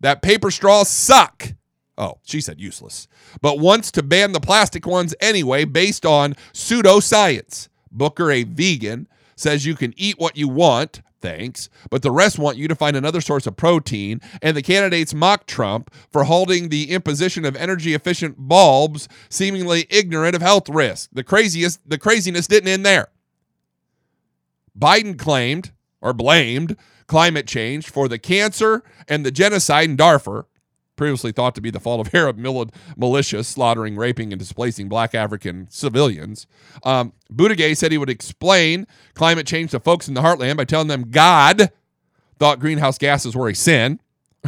that 0.00 0.22
paper 0.22 0.50
straws 0.50 0.88
suck. 0.88 1.54
Oh, 1.98 2.18
she 2.24 2.40
said 2.40 2.60
useless, 2.60 3.08
but 3.42 3.58
wants 3.58 3.90
to 3.92 4.02
ban 4.02 4.32
the 4.32 4.40
plastic 4.40 4.86
ones 4.86 5.14
anyway 5.20 5.64
based 5.64 6.06
on 6.06 6.34
pseudoscience. 6.52 7.68
Booker, 7.92 8.30
a 8.30 8.44
vegan, 8.44 9.06
says 9.36 9.66
you 9.66 9.74
can 9.74 9.92
eat 9.96 10.18
what 10.18 10.36
you 10.36 10.48
want, 10.48 11.02
thanks, 11.20 11.68
but 11.90 12.02
the 12.02 12.10
rest 12.10 12.38
want 12.38 12.56
you 12.56 12.68
to 12.68 12.74
find 12.74 12.96
another 12.96 13.20
source 13.20 13.46
of 13.46 13.56
protein, 13.56 14.20
and 14.42 14.56
the 14.56 14.62
candidates 14.62 15.14
mock 15.14 15.46
Trump 15.46 15.92
for 16.10 16.24
holding 16.24 16.68
the 16.68 16.90
imposition 16.90 17.44
of 17.44 17.56
energy 17.56 17.94
efficient 17.94 18.36
bulbs, 18.38 19.08
seemingly 19.28 19.86
ignorant 19.90 20.34
of 20.34 20.42
health 20.42 20.68
risks. 20.68 21.08
The 21.12 21.24
craziest 21.24 21.88
the 21.88 21.98
craziness 21.98 22.46
didn't 22.46 22.68
end 22.68 22.86
there. 22.86 23.08
Biden 24.78 25.18
claimed 25.18 25.72
or 26.00 26.12
blamed 26.12 26.76
climate 27.06 27.46
change 27.46 27.90
for 27.90 28.08
the 28.08 28.18
cancer 28.18 28.84
and 29.08 29.26
the 29.26 29.32
genocide 29.32 29.90
in 29.90 29.96
Darfur, 29.96 30.46
previously 31.00 31.32
thought 31.32 31.54
to 31.54 31.62
be 31.62 31.70
the 31.70 31.80
fault 31.80 32.06
of 32.06 32.14
Arab 32.14 32.36
militias 32.36 33.46
slaughtering, 33.46 33.96
raping, 33.96 34.34
and 34.34 34.38
displacing 34.38 34.86
black 34.86 35.14
African 35.14 35.66
civilians. 35.70 36.46
Um, 36.82 37.14
Buttigieg 37.32 37.78
said 37.78 37.90
he 37.90 37.96
would 37.96 38.10
explain 38.10 38.86
climate 39.14 39.46
change 39.46 39.70
to 39.70 39.80
folks 39.80 40.08
in 40.08 40.14
the 40.14 40.20
heartland 40.20 40.58
by 40.58 40.66
telling 40.66 40.88
them 40.88 41.10
God 41.10 41.72
thought 42.38 42.60
greenhouse 42.60 42.98
gases 42.98 43.34
were 43.34 43.48
a 43.48 43.54
sin. 43.54 43.98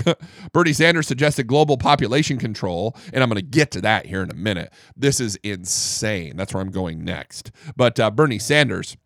Bernie 0.52 0.74
Sanders 0.74 1.06
suggested 1.06 1.46
global 1.46 1.78
population 1.78 2.36
control, 2.36 2.94
and 3.14 3.22
I'm 3.22 3.30
going 3.30 3.40
to 3.40 3.42
get 3.42 3.70
to 3.70 3.80
that 3.80 4.04
here 4.04 4.22
in 4.22 4.30
a 4.30 4.34
minute. 4.34 4.74
This 4.94 5.20
is 5.20 5.36
insane. 5.42 6.36
That's 6.36 6.52
where 6.52 6.62
I'm 6.62 6.70
going 6.70 7.02
next. 7.02 7.50
But 7.76 7.98
uh, 7.98 8.10
Bernie 8.10 8.38
Sanders 8.38 8.98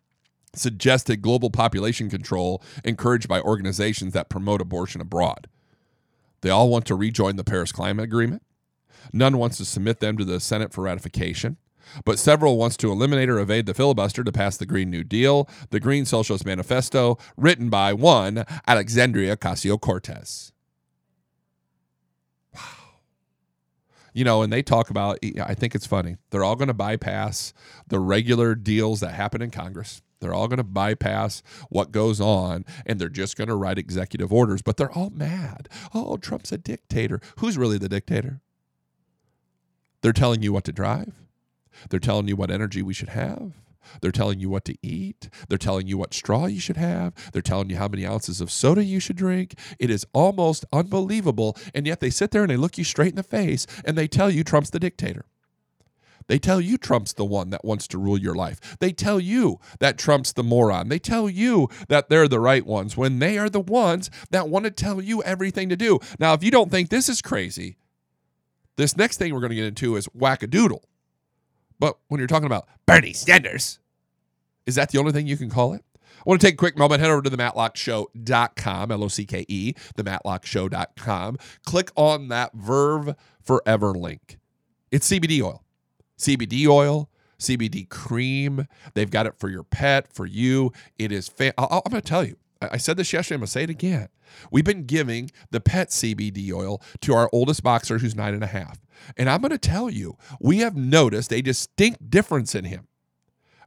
suggested 0.53 1.21
global 1.21 1.49
population 1.49 2.09
control 2.09 2.61
encouraged 2.83 3.29
by 3.29 3.39
organizations 3.39 4.11
that 4.11 4.27
promote 4.27 4.59
abortion 4.59 4.99
abroad. 4.99 5.47
They 6.41 6.49
all 6.49 6.69
want 6.69 6.85
to 6.85 6.95
rejoin 6.95 7.35
the 7.35 7.43
Paris 7.43 7.71
Climate 7.71 8.03
Agreement. 8.03 8.43
None 9.13 9.37
wants 9.37 9.57
to 9.57 9.65
submit 9.65 9.99
them 9.99 10.17
to 10.17 10.25
the 10.25 10.39
Senate 10.39 10.73
for 10.73 10.81
ratification, 10.83 11.57
but 12.03 12.19
several 12.19 12.57
wants 12.57 12.75
to 12.77 12.91
eliminate 12.91 13.29
or 13.29 13.39
evade 13.39 13.65
the 13.65 13.73
filibuster 13.73 14.23
to 14.23 14.31
pass 14.31 14.57
the 14.57 14.65
Green 14.65 14.89
New 14.89 15.03
Deal, 15.03 15.49
the 15.69 15.79
Green 15.79 16.05
Socialist 16.05 16.45
Manifesto, 16.45 17.17
written 17.37 17.69
by 17.69 17.93
one 17.93 18.43
Alexandria 18.67 19.37
Ocasio-Cortez. 19.37 20.51
Wow. 22.53 22.61
You 24.13 24.25
know, 24.25 24.41
and 24.41 24.51
they 24.51 24.61
talk 24.61 24.89
about 24.89 25.19
I 25.41 25.53
think 25.53 25.73
it's 25.73 25.87
funny. 25.87 26.17
They're 26.29 26.43
all 26.43 26.55
going 26.55 26.67
to 26.67 26.73
bypass 26.73 27.53
the 27.87 27.99
regular 27.99 28.55
deals 28.55 28.99
that 28.99 29.13
happen 29.13 29.41
in 29.41 29.51
Congress. 29.51 30.01
They're 30.19 30.33
all 30.33 30.47
going 30.47 30.57
to 30.57 30.63
bypass 30.63 31.43
what 31.69 31.91
goes 31.91 32.19
on 32.19 32.65
and 32.85 32.99
they're 32.99 33.09
just 33.09 33.37
going 33.37 33.49
to 33.49 33.55
write 33.55 33.77
executive 33.77 34.33
orders, 34.33 34.61
but 34.61 34.77
they're 34.77 34.91
all 34.91 35.09
mad. 35.11 35.69
Oh, 35.93 36.17
Trump's 36.17 36.51
a 36.51 36.57
dictator. 36.57 37.21
Who's 37.39 37.57
really 37.57 37.77
the 37.77 37.89
dictator? 37.89 38.41
They're 40.01 40.13
telling 40.13 40.41
you 40.41 40.53
what 40.53 40.63
to 40.65 40.71
drive, 40.71 41.13
they're 41.89 41.99
telling 41.99 42.27
you 42.27 42.35
what 42.35 42.51
energy 42.51 42.81
we 42.81 42.93
should 42.93 43.09
have. 43.09 43.53
They're 44.01 44.11
telling 44.11 44.39
you 44.39 44.49
what 44.49 44.65
to 44.65 44.75
eat. 44.81 45.29
They're 45.47 45.57
telling 45.57 45.87
you 45.87 45.97
what 45.97 46.13
straw 46.13 46.45
you 46.45 46.59
should 46.59 46.77
have. 46.77 47.13
They're 47.31 47.41
telling 47.41 47.69
you 47.69 47.77
how 47.77 47.87
many 47.87 48.05
ounces 48.05 48.41
of 48.41 48.51
soda 48.51 48.83
you 48.83 48.99
should 48.99 49.15
drink. 49.15 49.57
It 49.79 49.89
is 49.89 50.05
almost 50.13 50.65
unbelievable. 50.73 51.57
And 51.73 51.87
yet 51.87 51.99
they 51.99 52.09
sit 52.09 52.31
there 52.31 52.41
and 52.43 52.51
they 52.51 52.57
look 52.57 52.77
you 52.77 52.83
straight 52.83 53.11
in 53.11 53.15
the 53.15 53.23
face 53.23 53.65
and 53.85 53.97
they 53.97 54.07
tell 54.07 54.29
you 54.29 54.43
Trump's 54.43 54.71
the 54.71 54.79
dictator. 54.79 55.25
They 56.27 56.39
tell 56.39 56.59
you 56.59 56.77
Trump's 56.77 57.13
the 57.13 57.25
one 57.25 57.49
that 57.51 57.63
wants 57.63 57.87
to 57.89 57.97
rule 57.97 58.17
your 58.17 58.35
life. 58.35 58.77
They 58.79 58.91
tell 58.91 59.19
you 59.19 59.59
that 59.79 59.97
Trump's 59.97 60.33
the 60.33 60.43
moron. 60.43 60.89
They 60.89 60.99
tell 60.99 61.29
you 61.29 61.69
that 61.87 62.09
they're 62.09 62.27
the 62.27 62.39
right 62.39 62.65
ones 62.65 62.97
when 62.97 63.19
they 63.19 63.37
are 63.37 63.49
the 63.49 63.59
ones 63.61 64.09
that 64.31 64.49
want 64.49 64.65
to 64.65 64.71
tell 64.71 65.01
you 65.01 65.23
everything 65.23 65.69
to 65.69 65.77
do. 65.77 65.99
Now, 66.19 66.33
if 66.33 66.43
you 66.43 66.51
don't 66.51 66.69
think 66.69 66.89
this 66.89 67.07
is 67.09 67.21
crazy, 67.21 67.77
this 68.75 68.97
next 68.97 69.17
thing 69.17 69.33
we're 69.33 69.39
going 69.39 69.51
to 69.51 69.55
get 69.55 69.65
into 69.65 69.95
is 69.95 70.07
wackadoodle. 70.09 70.83
But 71.79 71.97
when 72.07 72.19
you're 72.19 72.27
talking 72.27 72.45
about 72.45 72.67
Bernie 72.85 73.13
Sanders, 73.13 73.79
is 74.65 74.75
that 74.75 74.89
the 74.89 74.99
only 74.99 75.11
thing 75.11 75.27
you 75.27 75.37
can 75.37 75.49
call 75.49 75.73
it? 75.73 75.83
I 75.95 76.23
want 76.25 76.41
to 76.41 76.47
take 76.47 76.55
a 76.55 76.57
quick 76.57 76.77
moment, 76.77 76.99
head 76.99 77.09
over 77.09 77.21
to 77.21 77.29
the 77.29 77.37
mattlockeshow.com, 77.37 78.91
L 78.91 79.03
O 79.03 79.07
C 79.07 79.25
K 79.25 79.45
E, 79.47 79.73
the 79.95 80.03
mattlockeshow.com. 80.03 81.37
Click 81.65 81.91
on 81.95 82.27
that 82.29 82.53
Verve 82.53 83.15
Forever 83.41 83.93
link. 83.93 84.37
It's 84.91 85.09
CBD 85.09 85.41
oil. 85.41 85.63
CBD 86.17 86.67
oil, 86.67 87.09
CBD 87.39 87.87
cream. 87.89 88.67
They've 88.93 89.09
got 89.09 89.27
it 89.27 89.35
for 89.37 89.49
your 89.49 89.63
pet, 89.63 90.11
for 90.11 90.25
you. 90.25 90.71
It 90.97 91.11
is, 91.11 91.27
fa- 91.27 91.53
I- 91.59 91.81
I'm 91.85 91.91
going 91.91 92.01
to 92.01 92.07
tell 92.07 92.23
you, 92.25 92.37
I 92.61 92.77
said 92.77 92.97
this 92.97 93.13
yesterday, 93.13 93.35
I'm 93.35 93.39
going 93.41 93.45
to 93.47 93.51
say 93.51 93.63
it 93.63 93.69
again. 93.69 94.09
We've 94.51 94.65
been 94.65 94.85
giving 94.85 95.31
the 95.51 95.59
pet 95.61 95.89
CBD 95.89 96.51
oil 96.51 96.81
to 97.01 97.13
our 97.13 97.29
oldest 97.31 97.63
boxer 97.63 97.99
who's 97.99 98.15
nine 98.15 98.33
and 98.33 98.43
a 98.43 98.47
half. 98.47 98.79
And 99.15 99.29
I'm 99.29 99.41
going 99.41 99.51
to 99.51 99.57
tell 99.59 99.89
you, 99.89 100.17
we 100.39 100.59
have 100.59 100.75
noticed 100.75 101.31
a 101.31 101.41
distinct 101.41 102.09
difference 102.09 102.55
in 102.55 102.65
him. 102.65 102.87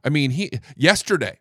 I 0.03 0.09
mean, 0.09 0.31
he 0.31 0.51
yesterday, 0.75 1.37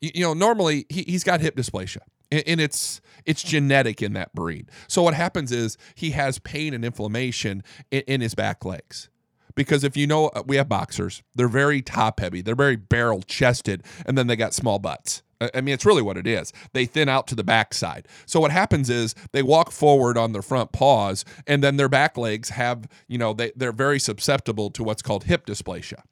you, 0.00 0.10
you 0.14 0.22
know, 0.22 0.34
normally 0.34 0.84
he, 0.88 1.02
he's 1.06 1.24
got 1.24 1.40
hip 1.40 1.56
dysplasia. 1.56 1.98
And, 2.30 2.42
and 2.46 2.60
it's 2.60 3.00
it's 3.24 3.42
genetic 3.42 4.02
in 4.02 4.12
that 4.14 4.34
breed. 4.34 4.68
So 4.88 5.02
what 5.02 5.14
happens 5.14 5.50
is 5.52 5.78
he 5.94 6.10
has 6.10 6.38
pain 6.40 6.74
and 6.74 6.84
inflammation 6.84 7.62
in, 7.90 8.02
in 8.02 8.20
his 8.20 8.34
back 8.34 8.64
legs 8.64 9.08
because 9.54 9.84
if 9.84 9.96
you 9.96 10.06
know 10.06 10.28
uh, 10.28 10.42
we 10.46 10.56
have 10.56 10.68
boxers 10.68 11.22
they're 11.34 11.48
very 11.48 11.82
top 11.82 12.20
heavy 12.20 12.42
they're 12.42 12.54
very 12.54 12.76
barrel 12.76 13.22
chested 13.22 13.82
and 14.06 14.16
then 14.16 14.26
they 14.26 14.36
got 14.36 14.54
small 14.54 14.78
butts 14.78 15.22
I- 15.54 15.60
mean, 15.60 15.74
it's 15.74 15.84
really 15.84 16.02
what 16.02 16.16
it 16.16 16.26
is. 16.26 16.52
They 16.72 16.86
thin 16.86 17.08
out 17.08 17.26
to 17.28 17.34
the 17.34 17.44
backside. 17.44 18.06
So 18.26 18.40
what 18.40 18.50
happens 18.50 18.88
is 18.88 19.14
they 19.32 19.42
walk 19.42 19.72
forward 19.72 20.16
on 20.16 20.32
their 20.32 20.42
front 20.42 20.72
paws, 20.72 21.24
and 21.46 21.62
then 21.62 21.76
their 21.76 21.88
back 21.88 22.16
legs 22.16 22.50
have, 22.50 22.86
you 23.08 23.18
know, 23.18 23.32
they, 23.32 23.52
they're 23.56 23.72
very 23.72 23.98
susceptible 23.98 24.70
to 24.70 24.84
what's 24.84 25.02
called 25.02 25.24
hip 25.24 25.46
dysplasia. 25.46 26.02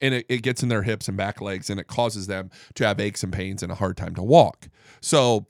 And 0.00 0.14
it, 0.14 0.26
it 0.28 0.42
gets 0.42 0.62
in 0.62 0.70
their 0.70 0.82
hips 0.82 1.08
and 1.08 1.16
back 1.16 1.40
legs, 1.40 1.68
and 1.68 1.78
it 1.78 1.86
causes 1.86 2.26
them 2.26 2.50
to 2.74 2.86
have 2.86 2.98
aches 3.00 3.22
and 3.22 3.32
pains 3.32 3.62
and 3.62 3.70
a 3.70 3.74
hard 3.74 3.96
time 3.96 4.14
to 4.14 4.22
walk. 4.22 4.68
So 5.00 5.46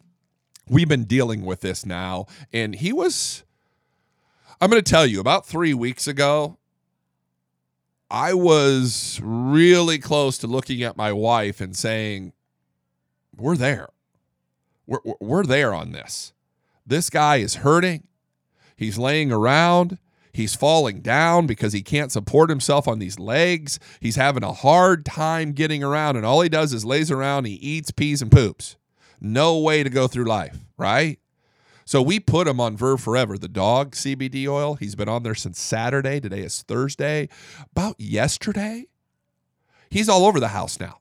we've 0.69 0.89
been 0.89 1.05
dealing 1.05 1.45
with 1.45 1.61
this 1.61 1.87
now. 1.87 2.27
And 2.53 2.75
he 2.75 2.93
was, 2.93 3.45
I'm 4.61 4.71
going 4.71 4.83
to 4.83 4.91
tell 4.91 5.07
you, 5.07 5.21
about 5.21 5.47
three 5.47 5.75
weeks 5.75 6.09
ago, 6.09 6.59
I 8.11 8.35
was 8.35 9.21
really 9.23 9.99
close 9.99 10.37
to 10.39 10.47
looking 10.47 10.83
at 10.83 10.97
my 10.97 11.13
wife 11.13 11.61
and 11.61 11.77
saying, 11.77 12.33
We're 13.37 13.57
there. 13.57 13.89
We're, 14.87 14.99
we're- 15.21 15.47
there 15.47 15.73
on 15.73 15.93
this. 15.93 16.33
This 16.87 17.09
guy 17.11 17.37
is 17.37 17.57
hurting. 17.57 18.09
He's 18.77 18.99
laying 18.99 19.31
around. 19.31 19.99
He's 20.33 20.57
falling 20.57 21.01
down 21.01 21.47
because 21.47 21.73
he 21.73 21.83
can't 21.83 22.11
support 22.11 22.51
himself 22.51 22.89
on 22.89 22.99
these 22.99 23.19
legs. 23.19 23.79
He's 24.01 24.17
having 24.17 24.43
a 24.45 24.53
hard 24.53 25.05
time 25.05 25.53
getting 25.53 25.83
around, 25.85 26.17
and 26.17 26.25
all 26.25 26.41
he 26.41 26.49
does 26.49 26.73
is 26.73 26.85
lays 26.85 27.11
around, 27.11 27.47
he 27.47 27.55
eats, 27.55 27.91
pees, 27.91 28.23
and 28.23 28.31
poops. 28.31 28.77
No 29.21 29.59
way 29.59 29.83
to 29.83 29.91
go 29.91 30.07
through 30.09 30.25
life, 30.25 30.57
right? 30.79 31.19
So 31.91 32.01
we 32.01 32.21
put 32.21 32.47
him 32.47 32.61
on 32.61 32.77
Verve 32.77 33.01
Forever, 33.01 33.37
the 33.37 33.49
dog 33.49 33.97
CBD 33.97 34.47
oil. 34.47 34.75
He's 34.77 34.95
been 34.95 35.09
on 35.09 35.25
there 35.25 35.35
since 35.35 35.61
Saturday. 35.61 36.21
Today 36.21 36.43
is 36.43 36.63
Thursday. 36.63 37.29
About 37.73 37.97
yesterday, 37.99 38.87
he's 39.91 40.09
all 40.09 40.25
over 40.25 40.39
the 40.39 40.47
house 40.47 40.79
now. 40.79 41.01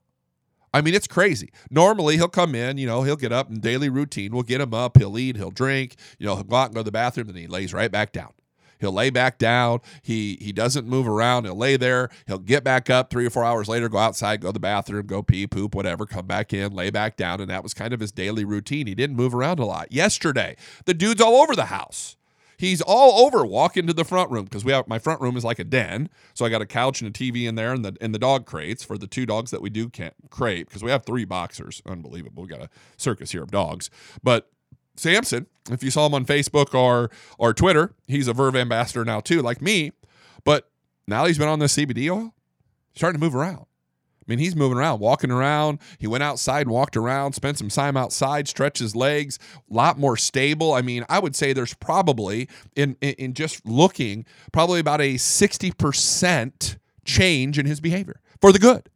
I 0.74 0.80
mean, 0.80 0.94
it's 0.94 1.06
crazy. 1.06 1.52
Normally, 1.70 2.16
he'll 2.16 2.26
come 2.26 2.56
in, 2.56 2.76
you 2.76 2.88
know, 2.88 3.04
he'll 3.04 3.14
get 3.14 3.30
up 3.30 3.48
in 3.48 3.60
daily 3.60 3.88
routine. 3.88 4.32
We'll 4.32 4.42
get 4.42 4.60
him 4.60 4.74
up, 4.74 4.98
he'll 4.98 5.16
eat, 5.16 5.36
he'll 5.36 5.52
drink, 5.52 5.94
you 6.18 6.26
know, 6.26 6.34
he'll 6.34 6.42
go 6.42 6.56
out 6.56 6.66
and 6.66 6.74
go 6.74 6.80
to 6.80 6.84
the 6.84 6.90
bathroom, 6.90 7.28
and 7.28 7.38
he 7.38 7.46
lays 7.46 7.72
right 7.72 7.92
back 7.92 8.10
down. 8.10 8.32
He'll 8.80 8.92
lay 8.92 9.10
back 9.10 9.38
down. 9.38 9.80
He 10.02 10.38
he 10.40 10.52
doesn't 10.52 10.86
move 10.86 11.06
around. 11.06 11.44
He'll 11.44 11.56
lay 11.56 11.76
there. 11.76 12.08
He'll 12.26 12.38
get 12.38 12.64
back 12.64 12.90
up 12.90 13.10
three 13.10 13.26
or 13.26 13.30
four 13.30 13.44
hours 13.44 13.68
later, 13.68 13.88
go 13.88 13.98
outside, 13.98 14.40
go 14.40 14.48
to 14.48 14.52
the 14.52 14.60
bathroom, 14.60 15.06
go 15.06 15.22
pee, 15.22 15.46
poop, 15.46 15.74
whatever, 15.74 16.06
come 16.06 16.26
back 16.26 16.52
in, 16.52 16.72
lay 16.72 16.90
back 16.90 17.16
down. 17.16 17.40
And 17.40 17.50
that 17.50 17.62
was 17.62 17.74
kind 17.74 17.92
of 17.92 18.00
his 18.00 18.12
daily 18.12 18.44
routine. 18.44 18.86
He 18.86 18.94
didn't 18.94 19.16
move 19.16 19.34
around 19.34 19.58
a 19.58 19.66
lot. 19.66 19.92
Yesterday, 19.92 20.56
the 20.86 20.94
dude's 20.94 21.20
all 21.20 21.36
over 21.36 21.54
the 21.54 21.66
house. 21.66 22.16
He's 22.60 22.82
all 22.82 23.24
over. 23.24 23.42
Walk 23.42 23.78
into 23.78 23.94
the 23.94 24.04
front 24.04 24.30
room 24.30 24.44
because 24.44 24.66
we 24.66 24.72
have 24.72 24.86
my 24.86 24.98
front 24.98 25.22
room 25.22 25.34
is 25.34 25.44
like 25.44 25.58
a 25.58 25.64
den. 25.64 26.10
So 26.34 26.44
I 26.44 26.50
got 26.50 26.60
a 26.60 26.66
couch 26.66 27.00
and 27.00 27.08
a 27.08 27.12
TV 27.12 27.48
in 27.48 27.54
there, 27.54 27.72
and 27.72 27.82
the 27.82 27.96
and 28.02 28.14
the 28.14 28.18
dog 28.18 28.44
crates 28.44 28.84
for 28.84 28.98
the 28.98 29.06
two 29.06 29.24
dogs 29.24 29.50
that 29.50 29.62
we 29.62 29.70
do 29.70 29.88
can't 29.88 30.12
crate 30.28 30.66
because 30.68 30.82
we 30.82 30.90
have 30.90 31.06
three 31.06 31.24
boxers. 31.24 31.80
Unbelievable. 31.86 32.42
We 32.42 32.50
got 32.50 32.60
a 32.60 32.68
circus 32.98 33.32
here 33.32 33.42
of 33.42 33.50
dogs. 33.50 33.88
But 34.22 34.50
Samson, 34.96 35.46
if 35.70 35.82
you 35.82 35.90
saw 35.90 36.06
him 36.06 36.14
on 36.14 36.24
Facebook 36.24 36.74
or 36.74 37.10
or 37.38 37.54
Twitter, 37.54 37.94
he's 38.06 38.28
a 38.28 38.32
Verve 38.32 38.56
ambassador 38.56 39.04
now 39.04 39.20
too, 39.20 39.42
like 39.42 39.62
me. 39.62 39.92
But 40.44 40.70
now 41.06 41.26
he's 41.26 41.38
been 41.38 41.48
on 41.48 41.58
the 41.58 41.66
CBD 41.66 42.10
oil, 42.10 42.34
starting 42.94 43.20
to 43.20 43.24
move 43.24 43.34
around. 43.34 43.66
I 44.20 44.24
mean, 44.26 44.38
he's 44.38 44.54
moving 44.54 44.78
around, 44.78 45.00
walking 45.00 45.30
around. 45.30 45.80
He 45.98 46.06
went 46.06 46.22
outside, 46.22 46.68
walked 46.68 46.96
around, 46.96 47.32
spent 47.32 47.58
some 47.58 47.68
time 47.68 47.96
outside, 47.96 48.46
stretched 48.46 48.78
his 48.78 48.94
legs, 48.94 49.38
a 49.70 49.74
lot 49.74 49.98
more 49.98 50.16
stable. 50.16 50.72
I 50.72 50.82
mean, 50.82 51.04
I 51.08 51.18
would 51.18 51.34
say 51.34 51.52
there's 51.52 51.74
probably 51.74 52.48
in 52.76 52.96
in, 53.00 53.14
in 53.14 53.34
just 53.34 53.66
looking, 53.66 54.24
probably 54.52 54.78
about 54.80 55.00
a 55.00 55.14
60% 55.14 56.76
change 57.04 57.58
in 57.58 57.66
his 57.66 57.80
behavior 57.80 58.20
for 58.40 58.52
the 58.52 58.58
good. 58.58 58.88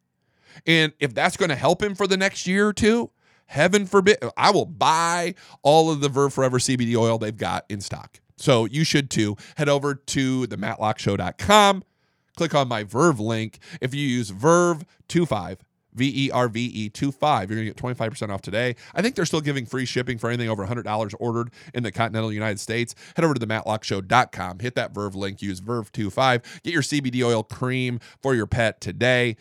And 0.67 0.93
if 1.01 1.15
that's 1.15 1.37
going 1.37 1.49
to 1.49 1.57
help 1.57 1.83
him 1.83 1.95
for 1.95 2.07
the 2.07 2.17
next 2.17 2.47
year 2.47 2.69
or 2.69 2.73
two, 2.73 3.11
heaven 3.47 3.87
forbid, 3.87 4.19
I 4.37 4.51
will 4.51 4.67
buy 4.67 5.35
all 5.63 5.91
of 5.91 6.01
the 6.01 6.09
Verve 6.09 6.33
Forever 6.33 6.59
CBD 6.59 6.97
oil 6.97 7.19
they've 7.19 7.37
got 7.37 7.65
in 7.69 7.81
stock. 7.81 8.21
So 8.37 8.65
you 8.65 8.85
should 8.85 9.11
too. 9.11 9.37
Head 9.57 9.69
over 9.69 9.95
to 9.95 10.47
the 10.47 10.57
mattlockeshow.com, 10.57 11.85
click 12.37 12.55
on 12.55 12.69
my 12.69 12.85
Verve 12.85 13.21
link. 13.21 13.59
If 13.81 13.95
you 13.95 14.07
use 14.07 14.31
Verve25, 14.31 15.59
V 15.95 16.27
E 16.27 16.31
R 16.33 16.49
V 16.49 16.65
E 16.65 16.89
25, 16.89 17.51
you're 17.51 17.57
going 17.57 17.69
to 17.69 17.73
get 17.73 18.11
25% 18.11 18.31
off 18.31 18.43
today. 18.43 18.75
I 18.95 19.03
think 19.03 19.15
they're 19.15 19.25
still 19.25 19.41
giving 19.41 19.65
free 19.65 19.85
shipping 19.85 20.19
for 20.19 20.29
anything 20.29 20.49
over 20.49 20.67
$100 20.67 21.15
ordered 21.21 21.53
in 21.73 21.85
the 21.85 21.93
continental 21.93 22.33
United 22.33 22.59
States. 22.59 22.97
Head 23.15 23.25
over 23.25 23.35
to 23.35 23.39
the 23.39 23.47
mattlockeshow.com, 23.47 24.59
hit 24.59 24.75
that 24.75 24.93
Verve 24.93 25.15
link, 25.15 25.41
use 25.41 25.61
Verve25, 25.61 26.63
get 26.65 26.73
your 26.73 26.83
CBD 26.83 27.25
oil 27.25 27.45
cream 27.45 28.01
for 28.21 28.35
your 28.35 28.47
pet 28.49 28.81
today 28.81 29.37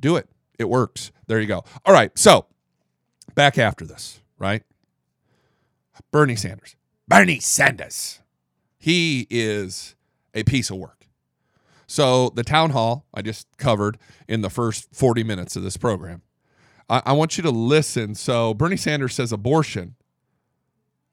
do 0.00 0.16
it. 0.16 0.28
It 0.58 0.68
works. 0.68 1.12
There 1.26 1.40
you 1.40 1.46
go. 1.46 1.64
All 1.84 1.92
right. 1.92 2.16
So 2.18 2.46
back 3.34 3.58
after 3.58 3.84
this, 3.84 4.20
right? 4.38 4.62
Bernie 6.10 6.36
Sanders. 6.36 6.76
Bernie 7.06 7.40
Sanders. 7.40 8.20
He 8.78 9.26
is 9.30 9.94
a 10.34 10.44
piece 10.44 10.70
of 10.70 10.76
work. 10.76 11.06
So 11.86 12.30
the 12.30 12.44
town 12.44 12.70
hall 12.70 13.06
I 13.14 13.22
just 13.22 13.46
covered 13.56 13.98
in 14.28 14.42
the 14.42 14.50
first 14.50 14.94
40 14.94 15.24
minutes 15.24 15.56
of 15.56 15.62
this 15.62 15.76
program. 15.76 16.22
I, 16.88 17.02
I 17.06 17.12
want 17.12 17.36
you 17.36 17.42
to 17.42 17.50
listen. 17.50 18.14
So 18.14 18.54
Bernie 18.54 18.76
Sanders 18.76 19.14
says 19.14 19.32
abortion 19.32 19.96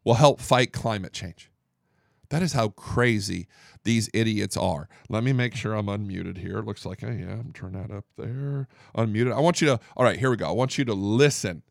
will 0.03 0.15
help 0.15 0.39
fight 0.39 0.71
climate 0.73 1.13
change. 1.13 1.49
That 2.29 2.41
is 2.41 2.53
how 2.53 2.69
crazy 2.69 3.47
these 3.83 4.09
idiots 4.13 4.57
are. 4.57 4.89
Let 5.09 5.23
me 5.23 5.31
make 5.31 5.55
sure 5.55 5.73
I'm 5.73 5.85
unmuted 5.85 6.37
here. 6.37 6.57
It 6.57 6.65
looks 6.65 6.85
like 6.85 7.03
I 7.03 7.11
am. 7.11 7.51
Turn 7.53 7.73
that 7.73 7.91
up 7.95 8.05
there. 8.17 8.67
Unmuted. 8.97 9.33
I 9.33 9.39
want 9.39 9.61
you 9.61 9.67
to, 9.67 9.79
all 9.95 10.03
right, 10.03 10.17
here 10.17 10.29
we 10.29 10.37
go. 10.37 10.47
I 10.47 10.51
want 10.51 10.77
you 10.77 10.85
to 10.85 10.93
listen 10.93 11.63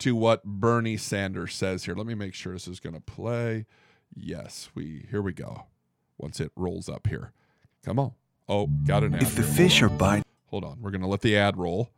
to 0.00 0.14
what 0.14 0.44
Bernie 0.44 0.96
Sanders 0.96 1.54
says 1.54 1.84
here. 1.84 1.94
Let 1.94 2.06
me 2.06 2.14
make 2.14 2.34
sure 2.34 2.52
this 2.52 2.68
is 2.68 2.80
going 2.80 2.94
to 2.94 3.00
play. 3.00 3.66
Yes, 4.14 4.70
we, 4.74 5.06
here 5.10 5.22
we 5.22 5.32
go. 5.32 5.64
Once 6.18 6.40
it 6.40 6.52
rolls 6.56 6.88
up 6.88 7.06
here. 7.06 7.32
Come 7.84 7.98
on. 7.98 8.12
Oh, 8.48 8.66
got 8.66 9.02
an 9.02 9.14
ad. 9.14 9.22
If 9.22 9.34
the 9.34 9.42
here. 9.42 9.52
fish 9.52 9.82
are 9.82 9.88
biting, 9.88 10.24
Hold 10.46 10.64
on. 10.64 10.78
We're 10.80 10.90
going 10.90 11.02
to 11.02 11.08
let 11.08 11.20
the 11.20 11.36
ad 11.36 11.56
roll. 11.56 11.90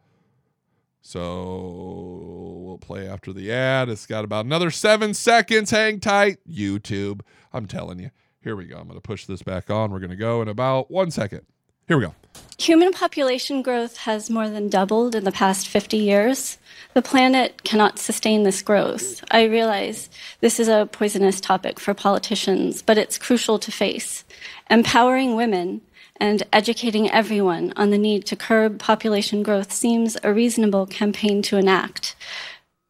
So 1.01 2.61
we'll 2.65 2.79
play 2.79 3.07
after 3.07 3.33
the 3.33 3.53
ad. 3.53 3.89
It's 3.89 4.07
got 4.07 4.25
about 4.25 4.47
another 4.47 4.71
seven 4.71 5.15
seconds. 5.15 5.71
Hang 5.71 6.01
tight. 6.01 6.39
YouTube. 6.49 7.21
I'm 7.53 7.67
telling 7.67 7.99
you. 7.99 8.11
Here 8.43 8.57
we 8.57 8.67
go. 8.67 8.77
I'm 8.77 8.89
going 8.89 8.97
to 8.97 9.01
push 9.01 9.27
this 9.27 9.43
back 9.43 9.71
on. 9.71 9.91
We're 9.91 10.01
going 10.01 10.11
to 10.11 10.17
go 10.17 10.43
in 10.43 10.49
about 10.49 10.91
one 10.91 11.11
second. 11.11 11.43
Here 11.89 11.97
we 11.97 12.05
go. 12.05 12.15
Human 12.59 12.93
population 12.93 13.63
growth 13.63 13.97
has 13.99 14.29
more 14.29 14.51
than 14.51 14.69
doubled 14.69 15.15
in 15.15 15.25
the 15.25 15.33
past 15.33 15.67
50 15.67 15.97
years. 15.97 16.59
The 16.93 17.01
planet 17.01 17.63
cannot 17.65 17.99
sustain 17.99 18.43
this 18.43 18.61
growth. 18.61 19.25
I 19.31 19.45
realize 19.45 20.11
this 20.41 20.61
is 20.61 20.69
a 20.69 20.89
poisonous 20.93 21.41
topic 21.41 21.81
for 21.81 21.95
politicians, 21.95 22.83
but 22.83 22.99
it's 22.99 23.17
crucial 23.17 23.59
to 23.61 23.73
face. 23.73 24.25
Empowering 24.69 25.35
women 25.35 25.81
and 26.21 26.43
educating 26.53 27.11
everyone 27.11 27.73
on 27.77 27.89
the 27.89 27.97
need 27.97 28.27
to 28.27 28.37
curb 28.37 28.79
population 28.79 29.43
growth 29.43 29.73
seems 29.73 30.19
a 30.23 30.35
reasonable 30.35 30.85
campaign 30.85 31.41
to 31.43 31.57
enact. 31.57 32.17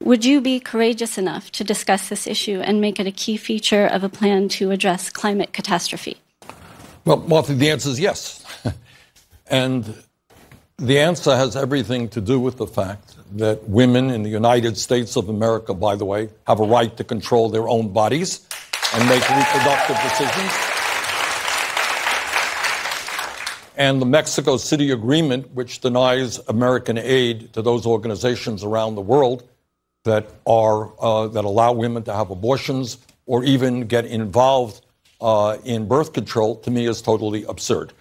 Would 0.03 0.25
you 0.25 0.41
be 0.41 0.59
courageous 0.59 1.19
enough 1.19 1.53
to 1.53 1.63
discuss 1.63 2.09
this 2.09 2.27
issue 2.27 2.61
and 2.65 2.81
make 2.81 2.99
it 2.99 3.07
a 3.07 3.13
key 3.13 3.37
feature 3.37 3.87
of 3.87 4.03
a 4.03 4.09
plan 4.09 4.49
to 4.51 4.73
address 4.73 5.09
climate 5.09 5.53
catastrophe? 5.53 6.17
Well, 7.05 7.19
Martha, 7.19 7.55
the 7.55 7.71
answer 7.71 7.91
is 7.91 8.01
yes. 8.01 8.45
And 9.51 9.95
the 10.77 11.01
answer 11.01 11.35
has 11.35 11.57
everything 11.57 12.09
to 12.11 12.21
do 12.21 12.39
with 12.39 12.57
the 12.57 12.67
fact 12.67 13.17
that 13.37 13.69
women 13.69 14.11
in 14.11 14.23
the 14.23 14.31
United 14.31 14.77
States 14.77 15.17
of 15.17 15.29
America, 15.29 15.75
by 15.75 15.97
the 15.97 16.05
way, 16.05 16.29
have 16.47 16.61
a 16.61 16.65
right 16.65 16.97
to 16.97 17.05
control 17.05 17.49
their 17.49 17.69
own 17.69 17.93
bodies 17.93 18.47
and 18.95 19.09
make 19.09 19.23
reproductive 19.29 19.97
decisions. 20.03 20.53
And 23.77 24.03
the 24.03 24.07
Mexico 24.07 24.57
City 24.57 24.91
Agreement, 24.91 25.53
which 25.53 25.81
denies 25.81 26.39
American 26.49 26.99
aid 26.99 27.53
to 27.53 27.63
those 27.63 27.87
organizations 27.87 28.65
around 28.65 28.97
the 28.97 29.03
world 29.03 29.49
that 30.05 30.29
are 30.47 30.93
uh, 31.01 31.29
that 31.29 31.45
allow 31.45 31.73
women 31.73 32.03
to 32.05 32.15
have 32.15 32.31
abortions 32.31 32.99
or 33.27 33.45
even 33.45 33.87
get 33.87 34.05
involved 34.05 34.85
uh, 35.21 35.59
in 35.65 35.87
birth 35.87 36.13
control, 36.13 36.57
to 36.57 36.71
me 36.71 36.87
is 36.87 37.03
totally 37.03 37.45
absurd. 37.45 37.93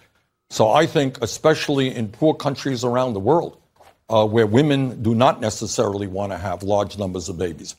So 0.50 0.70
I 0.70 0.86
think, 0.86 1.18
especially 1.22 1.94
in 1.94 2.08
poor 2.08 2.34
countries 2.34 2.84
around 2.84 3.12
the 3.12 3.20
world, 3.20 3.60
uh, 4.08 4.26
where 4.26 4.46
women 4.46 5.02
do 5.02 5.14
not 5.14 5.40
necessarily 5.40 6.06
want 6.06 6.32
to 6.32 6.38
have 6.38 6.62
large 6.62 6.96
numbers 6.98 7.28
of 7.28 7.36
babies, 7.38 7.76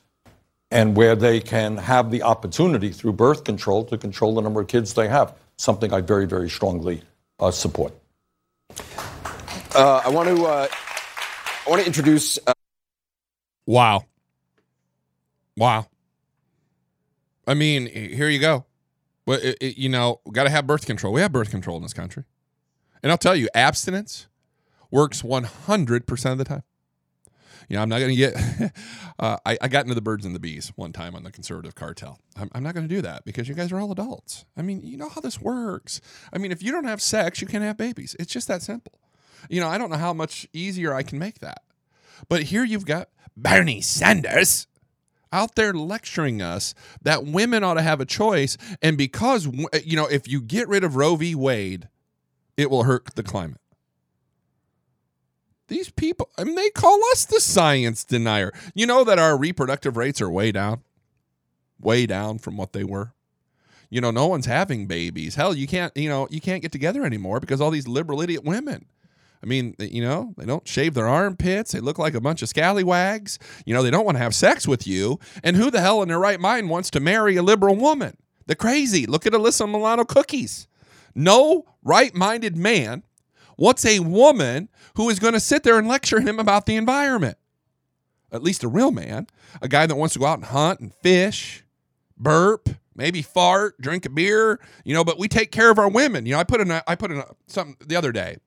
and 0.69 0.95
where 0.95 1.15
they 1.15 1.39
can 1.39 1.77
have 1.77 2.11
the 2.11 2.21
opportunity 2.23 2.89
through 2.91 3.13
birth 3.13 3.43
control 3.43 3.83
to 3.85 3.97
control 3.97 4.35
the 4.35 4.41
number 4.41 4.61
of 4.61 4.67
kids 4.67 4.93
they 4.93 5.07
have, 5.07 5.33
something 5.57 5.91
I 5.91 6.01
very, 6.01 6.27
very 6.27 6.49
strongly 6.49 7.01
uh, 7.39 7.49
support. 7.49 7.93
Uh, 9.73 10.01
I 10.05 10.09
want 10.09 10.29
to 10.29 10.45
uh, 10.45 10.67
I 11.65 11.69
want 11.69 11.81
to 11.81 11.87
introduce. 11.87 12.37
Uh, 12.45 12.53
Wow. 13.65 14.05
Wow. 15.55 15.85
I 17.45 17.53
mean, 17.53 17.85
here 17.85 18.27
you 18.29 18.39
go. 18.39 18.65
Well, 19.27 19.37
it, 19.43 19.57
it- 19.61 19.77
you 19.77 19.89
know, 19.89 20.21
we 20.25 20.31
got 20.31 20.45
to 20.45 20.49
have 20.49 20.65
birth 20.65 20.87
control. 20.87 21.13
We 21.13 21.21
have 21.21 21.31
birth 21.31 21.51
control 21.51 21.77
in 21.77 21.83
this 21.83 21.93
country. 21.93 22.23
And 23.01 23.11
I'll 23.11 23.17
tell 23.17 23.35
you, 23.35 23.47
abstinence 23.53 24.27
works 24.91 25.21
100% 25.21 26.31
of 26.31 26.37
the 26.37 26.43
time. 26.43 26.63
You 27.67 27.75
know, 27.75 27.83
I'm 27.83 27.89
not 27.89 27.99
going 27.99 28.09
to 28.09 28.15
get, 28.15 28.35
uh, 29.19 29.37
I, 29.45 29.57
I 29.61 29.67
got 29.67 29.83
into 29.83 29.93
the 29.93 30.01
birds 30.01 30.25
and 30.25 30.33
the 30.33 30.39
bees 30.39 30.71
one 30.75 30.91
time 30.91 31.15
on 31.15 31.23
the 31.23 31.31
conservative 31.31 31.75
cartel. 31.75 32.19
I'm, 32.35 32.49
I'm 32.53 32.63
not 32.63 32.73
going 32.73 32.87
to 32.87 32.93
do 32.93 33.01
that 33.03 33.25
because 33.25 33.47
you 33.47 33.53
guys 33.53 33.71
are 33.71 33.79
all 33.79 33.91
adults. 33.91 34.45
I 34.57 34.63
mean, 34.63 34.81
you 34.83 34.97
know 34.97 35.09
how 35.09 35.21
this 35.21 35.39
works. 35.39 36.01
I 36.33 36.39
mean, 36.39 36.51
if 36.51 36.63
you 36.63 36.71
don't 36.71 36.85
have 36.85 37.01
sex, 37.01 37.41
you 37.41 37.47
can't 37.47 37.63
have 37.63 37.77
babies. 37.77 38.15
It's 38.19 38.33
just 38.33 38.47
that 38.47 38.63
simple. 38.63 38.93
You 39.49 39.61
know, 39.61 39.67
I 39.67 39.77
don't 39.77 39.91
know 39.91 39.97
how 39.97 40.13
much 40.13 40.47
easier 40.51 40.93
I 40.93 41.03
can 41.03 41.19
make 41.19 41.39
that. 41.39 41.61
But 42.27 42.43
here 42.43 42.63
you've 42.63 42.85
got 42.85 43.09
Bernie 43.37 43.81
Sanders 43.81 44.67
out 45.31 45.55
there 45.55 45.73
lecturing 45.73 46.41
us 46.41 46.73
that 47.03 47.23
women 47.23 47.63
ought 47.63 47.75
to 47.75 47.83
have 47.83 48.01
a 48.01 48.05
choice. 48.05 48.57
And 48.81 48.97
because, 48.97 49.45
you 49.85 49.95
know, 49.95 50.07
if 50.07 50.27
you 50.27 50.41
get 50.41 50.67
rid 50.67 50.83
of 50.83 50.95
Roe 50.95 51.15
v. 51.15 51.35
Wade, 51.35 51.87
it 52.59 52.69
will 52.69 52.83
hurt 52.83 53.05
the 53.15 53.23
climate. 53.23 53.61
These 55.69 55.91
people, 55.91 56.29
I 56.37 56.43
mean, 56.43 56.55
they 56.55 56.69
call 56.71 56.99
us 57.11 57.23
the 57.25 57.39
science 57.39 58.03
denier. 58.03 58.51
You 58.73 58.85
know 58.85 59.05
that 59.05 59.17
our 59.17 59.37
reproductive 59.37 59.95
rates 59.95 60.19
are 60.19 60.29
way 60.29 60.51
down, 60.51 60.81
way 61.79 62.05
down 62.05 62.39
from 62.39 62.57
what 62.57 62.73
they 62.73 62.83
were. 62.83 63.13
You 63.89 64.01
know, 64.01 64.11
no 64.11 64.27
one's 64.27 64.45
having 64.45 64.87
babies. 64.87 65.35
Hell, 65.35 65.55
you 65.55 65.67
can't, 65.67 65.95
you 65.95 66.09
know, 66.09 66.27
you 66.29 66.41
can't 66.41 66.61
get 66.61 66.73
together 66.73 67.05
anymore 67.05 67.39
because 67.39 67.61
all 67.61 67.71
these 67.71 67.87
liberal 67.87 68.21
idiot 68.21 68.43
women. 68.43 68.85
I 69.41 69.45
mean, 69.45 69.75
you 69.79 70.03
know, 70.03 70.33
they 70.37 70.45
don't 70.45 70.67
shave 70.67 70.95
their 70.95 71.07
armpits. 71.07 71.71
They 71.71 71.79
look 71.79 71.97
like 71.97 72.13
a 72.13 72.19
bunch 72.19 72.41
of 72.41 72.49
scallywags. 72.49 73.39
You 73.65 73.73
know, 73.73 73.83
they 73.83 73.91
don't 73.91 74.05
want 74.05 74.17
to 74.17 74.23
have 74.23 74.35
sex 74.35 74.67
with 74.67 74.85
you. 74.85 75.17
And 75.43 75.55
who 75.55 75.71
the 75.71 75.79
hell 75.79 76.01
in 76.01 76.09
their 76.09 76.19
right 76.19 76.41
mind 76.41 76.69
wants 76.69 76.89
to 76.91 76.99
marry 76.99 77.37
a 77.37 77.43
liberal 77.43 77.77
woman? 77.77 78.17
The 78.47 78.55
crazy. 78.55 79.05
Look 79.05 79.25
at 79.25 79.33
Alyssa 79.33 79.69
Milano 79.69 80.03
cookies. 80.03 80.67
No 81.19 81.65
right 81.83 82.15
minded 82.15 82.55
man 82.55 83.03
wants 83.57 83.85
a 83.85 83.99
woman 83.99 84.69
who 84.95 85.09
is 85.09 85.19
going 85.19 85.33
to 85.33 85.39
sit 85.39 85.63
there 85.63 85.77
and 85.77 85.85
lecture 85.85 86.21
him 86.21 86.39
about 86.39 86.65
the 86.65 86.77
environment. 86.77 87.37
At 88.31 88.41
least 88.41 88.63
a 88.63 88.69
real 88.69 88.91
man, 88.91 89.27
a 89.61 89.67
guy 89.67 89.85
that 89.85 89.95
wants 89.95 90.13
to 90.13 90.19
go 90.19 90.27
out 90.27 90.37
and 90.37 90.45
hunt 90.45 90.79
and 90.79 90.93
fish, 90.93 91.65
burp, 92.15 92.69
maybe 92.95 93.21
fart, 93.21 93.81
drink 93.81 94.05
a 94.05 94.09
beer, 94.09 94.61
you 94.85 94.93
know, 94.93 95.03
but 95.03 95.19
we 95.19 95.27
take 95.27 95.51
care 95.51 95.69
of 95.69 95.77
our 95.77 95.89
women. 95.89 96.25
You 96.25 96.33
know, 96.33 96.39
I 96.39 96.45
put 96.45 96.61
in 96.61 96.71
I 96.71 96.95
put 96.95 97.11
in 97.11 97.21
something 97.47 97.75
the 97.85 97.97
other 97.97 98.13
day. 98.13 98.37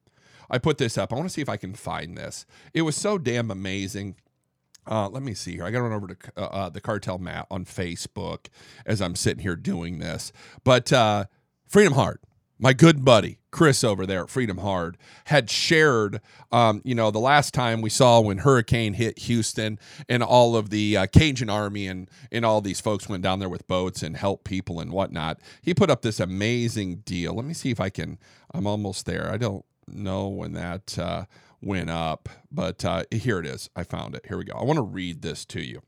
I 0.49 0.57
put 0.57 0.79
this 0.79 0.97
up. 0.97 1.13
I 1.13 1.15
want 1.15 1.27
to 1.27 1.33
see 1.33 1.41
if 1.41 1.49
I 1.49 1.57
can 1.57 1.75
find 1.75 2.17
this. 2.17 2.47
It 2.73 2.81
was 2.81 2.95
so 2.95 3.19
damn 3.19 3.51
amazing. 3.51 4.15
Uh, 4.87 5.09
let 5.09 5.21
me 5.21 5.35
see 5.35 5.53
here. 5.53 5.63
I 5.63 5.69
got 5.71 5.77
to 5.77 5.83
run 5.83 5.93
over 5.93 6.07
to 6.07 6.17
uh, 6.37 6.41
uh, 6.41 6.69
the 6.69 6.81
Cartel 6.81 7.19
Matt 7.19 7.45
on 7.51 7.65
Facebook 7.65 8.47
as 8.85 8.99
I'm 8.99 9.15
sitting 9.15 9.43
here 9.43 9.55
doing 9.55 9.99
this. 9.99 10.33
But 10.63 10.91
uh, 10.91 11.25
Freedom 11.67 11.93
Hard, 11.93 12.19
my 12.59 12.73
good 12.73 13.03
buddy 13.03 13.39
Chris 13.53 13.83
over 13.83 14.05
there 14.05 14.23
at 14.23 14.29
Freedom 14.29 14.57
Hard, 14.57 14.97
had 15.25 15.49
shared, 15.49 16.19
um, 16.51 16.81
you 16.83 16.95
know, 16.95 17.11
the 17.11 17.19
last 17.19 17.53
time 17.53 17.81
we 17.81 17.89
saw 17.89 18.19
when 18.19 18.39
Hurricane 18.39 18.95
hit 18.95 19.19
Houston 19.19 19.79
and 20.09 20.21
all 20.23 20.57
of 20.57 20.71
the 20.71 20.97
uh, 20.97 21.05
Cajun 21.05 21.49
Army 21.49 21.87
and, 21.87 22.09
and 22.31 22.43
all 22.43 22.59
these 22.59 22.81
folks 22.81 23.07
went 23.07 23.23
down 23.23 23.39
there 23.39 23.47
with 23.47 23.67
boats 23.67 24.01
and 24.03 24.17
helped 24.17 24.43
people 24.43 24.79
and 24.81 24.91
whatnot. 24.91 25.39
He 25.61 25.73
put 25.73 25.91
up 25.91 26.01
this 26.01 26.19
amazing 26.19 26.97
deal. 27.05 27.35
Let 27.35 27.45
me 27.45 27.53
see 27.53 27.69
if 27.69 27.79
I 27.79 27.89
can. 27.89 28.17
I'm 28.53 28.67
almost 28.67 29.05
there. 29.05 29.31
I 29.31 29.37
don't 29.37 29.63
know 29.87 30.27
when 30.27 30.53
that 30.53 30.97
uh, 30.97 31.25
went 31.61 31.91
up, 31.91 32.27
but 32.51 32.83
uh, 32.83 33.03
here 33.11 33.39
it 33.39 33.45
is. 33.45 33.69
I 33.75 33.83
found 33.83 34.15
it. 34.15 34.25
Here 34.27 34.37
we 34.37 34.45
go. 34.45 34.57
I 34.57 34.63
want 34.63 34.77
to 34.77 34.83
read 34.83 35.21
this 35.21 35.45
to 35.45 35.61
you 35.61 35.83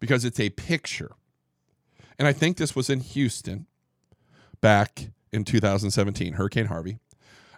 because 0.00 0.24
it's 0.24 0.40
a 0.40 0.50
picture. 0.50 1.12
And 2.18 2.26
I 2.26 2.32
think 2.32 2.56
this 2.56 2.74
was 2.74 2.90
in 2.90 3.00
Houston 3.00 3.66
back 4.60 5.10
in 5.36 5.44
2017, 5.44 6.34
Hurricane 6.34 6.66
Harvey. 6.66 6.98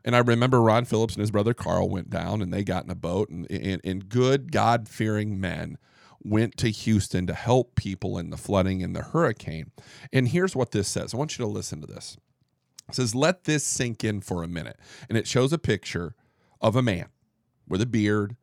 And 0.04 0.14
I 0.14 0.20
remember 0.20 0.60
Ron 0.60 0.84
Phillips 0.84 1.14
and 1.14 1.20
his 1.20 1.30
brother 1.30 1.54
Carl 1.54 1.88
went 1.88 2.10
down 2.10 2.42
and 2.42 2.52
they 2.52 2.64
got 2.64 2.84
in 2.84 2.90
a 2.90 2.94
boat, 2.94 3.30
and, 3.30 3.50
and, 3.50 3.80
and 3.84 4.08
good 4.08 4.52
God 4.52 4.88
fearing 4.88 5.40
men 5.40 5.78
went 6.22 6.56
to 6.58 6.68
Houston 6.68 7.26
to 7.26 7.34
help 7.34 7.74
people 7.74 8.18
in 8.18 8.30
the 8.30 8.36
flooding 8.36 8.82
and 8.82 8.94
the 8.94 9.02
hurricane. 9.02 9.70
And 10.12 10.28
here's 10.28 10.56
what 10.56 10.72
this 10.72 10.88
says 10.88 11.14
I 11.14 11.16
want 11.16 11.38
you 11.38 11.44
to 11.44 11.50
listen 11.50 11.80
to 11.80 11.86
this. 11.86 12.16
It 12.88 12.94
says, 12.94 13.14
Let 13.14 13.44
this 13.44 13.64
sink 13.64 14.04
in 14.04 14.20
for 14.20 14.42
a 14.42 14.48
minute. 14.48 14.78
And 15.08 15.16
it 15.16 15.26
shows 15.26 15.52
a 15.52 15.58
picture 15.58 16.14
of 16.60 16.76
a 16.76 16.82
man 16.82 17.08
with 17.68 17.82
a 17.82 17.86
beard. 17.86 18.36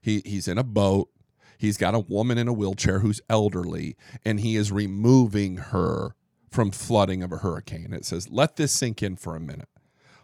He, 0.00 0.22
he's 0.24 0.48
in 0.48 0.58
a 0.58 0.64
boat. 0.64 1.10
He's 1.58 1.76
got 1.76 1.94
a 1.94 1.98
woman 1.98 2.38
in 2.38 2.46
a 2.46 2.52
wheelchair 2.52 3.00
who's 3.00 3.20
elderly, 3.28 3.96
and 4.24 4.38
he 4.38 4.54
is 4.54 4.70
removing 4.70 5.56
her 5.56 6.14
from 6.50 6.70
flooding 6.70 7.22
of 7.22 7.32
a 7.32 7.38
hurricane. 7.38 7.92
It 7.92 8.04
says, 8.04 8.28
Let 8.30 8.56
this 8.56 8.72
sink 8.72 9.02
in 9.02 9.16
for 9.16 9.36
a 9.36 9.40
minute. 9.40 9.68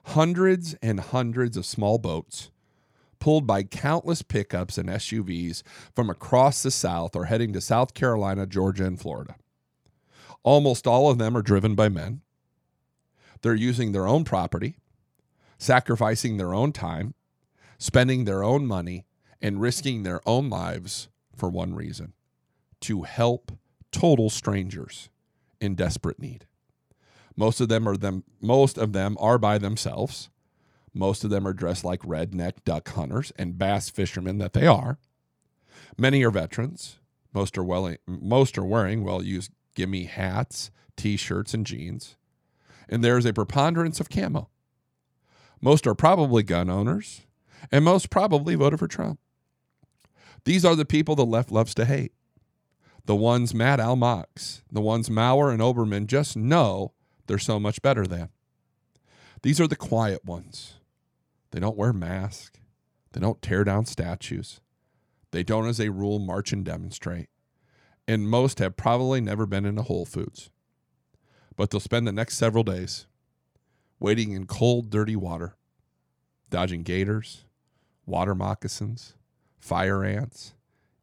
Hundreds 0.08 0.74
and 0.82 1.00
hundreds 1.00 1.56
of 1.56 1.66
small 1.66 1.98
boats 1.98 2.50
pulled 3.18 3.46
by 3.46 3.62
countless 3.62 4.20
pickups 4.20 4.76
and 4.76 4.88
SUVs 4.88 5.62
from 5.94 6.10
across 6.10 6.62
the 6.62 6.70
South 6.70 7.16
are 7.16 7.24
heading 7.24 7.52
to 7.54 7.60
South 7.60 7.94
Carolina, 7.94 8.46
Georgia, 8.46 8.84
and 8.84 9.00
Florida. 9.00 9.36
Almost 10.42 10.86
all 10.86 11.10
of 11.10 11.16
them 11.16 11.36
are 11.36 11.42
driven 11.42 11.74
by 11.74 11.88
men. 11.88 12.20
They're 13.40 13.54
using 13.54 13.92
their 13.92 14.06
own 14.06 14.24
property, 14.24 14.76
sacrificing 15.58 16.36
their 16.36 16.52
own 16.52 16.72
time, 16.72 17.14
spending 17.78 18.24
their 18.24 18.42
own 18.42 18.66
money, 18.66 19.06
and 19.40 19.60
risking 19.60 20.02
their 20.02 20.20
own 20.26 20.50
lives 20.50 21.08
for 21.34 21.48
one 21.48 21.74
reason 21.74 22.12
to 22.80 23.02
help 23.02 23.52
total 23.90 24.28
strangers 24.28 25.08
in 25.60 25.74
desperate 25.74 26.18
need. 26.18 26.46
Most 27.36 27.60
of 27.60 27.68
them 27.68 27.88
are 27.88 27.96
them 27.96 28.24
most 28.40 28.78
of 28.78 28.92
them 28.92 29.16
are 29.20 29.38
by 29.38 29.58
themselves. 29.58 30.30
Most 30.92 31.24
of 31.24 31.30
them 31.30 31.46
are 31.46 31.52
dressed 31.52 31.84
like 31.84 32.00
redneck 32.02 32.64
duck 32.64 32.88
hunters 32.90 33.32
and 33.36 33.58
bass 33.58 33.90
fishermen 33.90 34.38
that 34.38 34.52
they 34.52 34.66
are. 34.66 34.98
Many 35.98 36.24
are 36.24 36.30
veterans. 36.30 36.98
Most 37.32 37.58
are 37.58 37.64
well 37.64 37.94
most 38.06 38.56
are 38.56 38.64
wearing 38.64 39.02
well-used 39.02 39.50
gimme 39.74 40.04
hats, 40.04 40.70
t-shirts 40.96 41.52
and 41.52 41.66
jeans. 41.66 42.16
And 42.88 43.02
there 43.02 43.18
is 43.18 43.26
a 43.26 43.32
preponderance 43.32 43.98
of 43.98 44.08
camo. 44.08 44.48
Most 45.60 45.86
are 45.86 45.94
probably 45.94 46.42
gun 46.42 46.70
owners, 46.70 47.22
and 47.72 47.84
most 47.84 48.10
probably 48.10 48.54
voted 48.54 48.78
for 48.78 48.86
Trump. 48.86 49.18
These 50.44 50.64
are 50.64 50.76
the 50.76 50.84
people 50.84 51.16
the 51.16 51.24
left 51.24 51.50
loves 51.50 51.74
to 51.74 51.86
hate. 51.86 52.12
The 53.06 53.16
ones 53.16 53.54
Matt 53.54 53.80
Al 53.80 53.96
the 53.96 54.80
ones 54.80 55.10
Maurer 55.10 55.50
and 55.50 55.60
Olbermann 55.60 56.06
just 56.06 56.36
know 56.36 56.92
they're 57.26 57.38
so 57.38 57.60
much 57.60 57.82
better 57.82 58.06
than. 58.06 58.30
These 59.42 59.60
are 59.60 59.66
the 59.66 59.76
quiet 59.76 60.24
ones. 60.24 60.74
They 61.50 61.60
don't 61.60 61.76
wear 61.76 61.92
masks. 61.92 62.60
They 63.12 63.20
don't 63.20 63.42
tear 63.42 63.62
down 63.62 63.84
statues. 63.84 64.60
They 65.30 65.42
don't, 65.42 65.66
as 65.66 65.80
a 65.80 65.90
rule, 65.90 66.18
march 66.18 66.52
and 66.52 66.64
demonstrate. 66.64 67.28
And 68.08 68.28
most 68.28 68.58
have 68.58 68.76
probably 68.76 69.20
never 69.20 69.46
been 69.46 69.64
in 69.66 69.78
a 69.78 69.82
Whole 69.82 70.06
Foods. 70.06 70.50
But 71.56 71.70
they'll 71.70 71.80
spend 71.80 72.06
the 72.06 72.12
next 72.12 72.36
several 72.36 72.64
days 72.64 73.06
waiting 74.00 74.32
in 74.32 74.46
cold, 74.46 74.90
dirty 74.90 75.16
water, 75.16 75.56
dodging 76.50 76.82
gators, 76.82 77.44
water 78.06 78.34
moccasins, 78.34 79.14
fire 79.58 80.04
ants, 80.04 80.54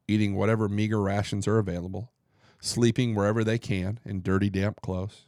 eating 0.08 0.34
whatever 0.34 0.68
meager 0.68 1.00
rations 1.00 1.46
are 1.46 1.58
available, 1.58 2.12
sleeping 2.60 3.14
wherever 3.14 3.44
they 3.44 3.58
can 3.58 4.00
in 4.04 4.22
dirty, 4.22 4.50
damp 4.50 4.80
clothes. 4.80 5.26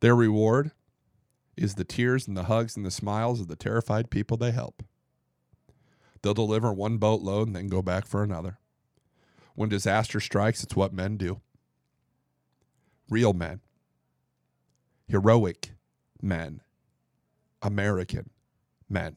Their 0.00 0.16
reward 0.16 0.72
is 1.56 1.74
the 1.74 1.84
tears 1.84 2.26
and 2.26 2.36
the 2.36 2.44
hugs 2.44 2.76
and 2.76 2.84
the 2.84 2.90
smiles 2.90 3.40
of 3.40 3.48
the 3.48 3.56
terrified 3.56 4.10
people 4.10 4.36
they 4.36 4.50
help. 4.50 4.82
They'll 6.22 6.34
deliver 6.34 6.72
one 6.72 6.98
boatload 6.98 7.48
and 7.48 7.56
then 7.56 7.68
go 7.68 7.82
back 7.82 8.06
for 8.06 8.22
another. 8.22 8.58
When 9.54 9.68
disaster 9.68 10.20
strikes, 10.20 10.62
it's 10.62 10.76
what 10.76 10.92
men 10.92 11.16
do. 11.16 11.40
Real 13.10 13.32
men, 13.32 13.60
heroic 15.08 15.72
men, 16.22 16.62
American 17.60 18.30
men. 18.88 19.16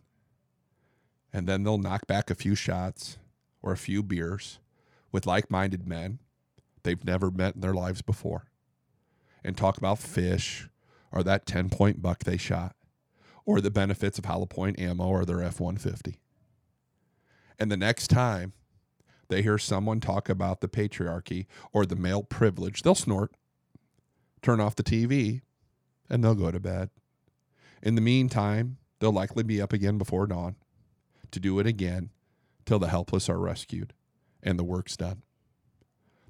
And 1.32 1.48
then 1.48 1.64
they'll 1.64 1.78
knock 1.78 2.08
back 2.08 2.30
a 2.30 2.36
few 2.36 2.56
shots 2.56 3.18
or 3.66 3.74
a 3.74 3.78
few 3.78 4.02
beers 4.02 4.60
with 5.12 5.26
like 5.26 5.52
minded 5.52 5.88
men 5.88 6.20
they've 6.84 7.04
never 7.04 7.32
met 7.32 7.56
in 7.56 7.62
their 7.62 7.74
lives 7.74 8.02
before 8.02 8.46
and 9.44 9.58
talk 9.58 9.78
about 9.78 10.00
fish 10.00 10.70
or 11.12 11.24
that 11.24 11.46
10 11.46 11.70
point 11.70 12.02
buck 12.02 12.24
they 12.24 12.38
shot 12.38 12.76
or 13.44 13.60
the 13.60 13.72
benefits 13.72 14.18
of 14.18 14.26
hollow 14.26 14.46
point 14.46 14.80
ammo 14.80 15.06
or 15.06 15.26
their 15.26 15.42
F 15.42 15.60
150. 15.60 16.20
And 17.60 17.72
the 17.72 17.78
next 17.78 18.08
time 18.08 18.54
they 19.30 19.42
hear 19.42 19.58
someone 19.58 20.00
talk 20.00 20.30
about 20.30 20.62
the 20.62 20.68
patriarchy 20.68 21.48
or 21.74 21.86
the 21.86 21.96
male 21.96 22.24
privilege, 22.24 22.84
they'll 22.84 22.96
snort, 22.96 23.32
turn 24.42 24.60
off 24.60 24.76
the 24.76 24.84
TV, 24.84 25.42
and 26.10 26.24
they'll 26.24 26.36
go 26.36 26.52
to 26.52 26.60
bed. 26.60 26.90
In 27.82 27.96
the 27.96 28.02
meantime, 28.02 28.78
they'll 29.00 29.12
likely 29.12 29.44
be 29.44 29.62
up 29.62 29.74
again 29.74 29.98
before 29.98 30.28
dawn 30.28 30.56
to 31.32 31.40
do 31.40 31.60
it 31.60 31.66
again 31.66 32.10
till 32.66 32.80
the 32.80 32.90
helpless 32.90 33.30
are 33.30 33.40
rescued 33.40 33.94
and 34.42 34.60
the 34.60 34.64
work's 34.64 34.98
done. 34.98 35.22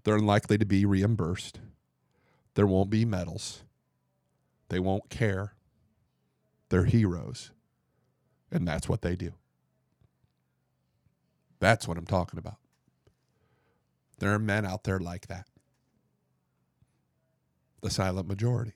They're 0.03 0.15
unlikely 0.15 0.57
to 0.59 0.65
be 0.65 0.85
reimbursed. 0.85 1.59
There 2.55 2.67
won't 2.67 2.89
be 2.89 3.05
medals. 3.05 3.63
They 4.69 4.79
won't 4.79 5.09
care. 5.09 5.53
They're 6.69 6.85
heroes. 6.85 7.51
And 8.51 8.67
that's 8.67 8.87
what 8.87 9.01
they 9.01 9.15
do. 9.15 9.33
That's 11.59 11.87
what 11.87 11.97
I'm 11.97 12.05
talking 12.05 12.39
about. 12.39 12.57
There 14.19 14.33
are 14.33 14.39
men 14.39 14.65
out 14.65 14.83
there 14.83 14.99
like 14.99 15.27
that. 15.27 15.47
The 17.81 17.89
silent 17.89 18.27
majority. 18.27 18.73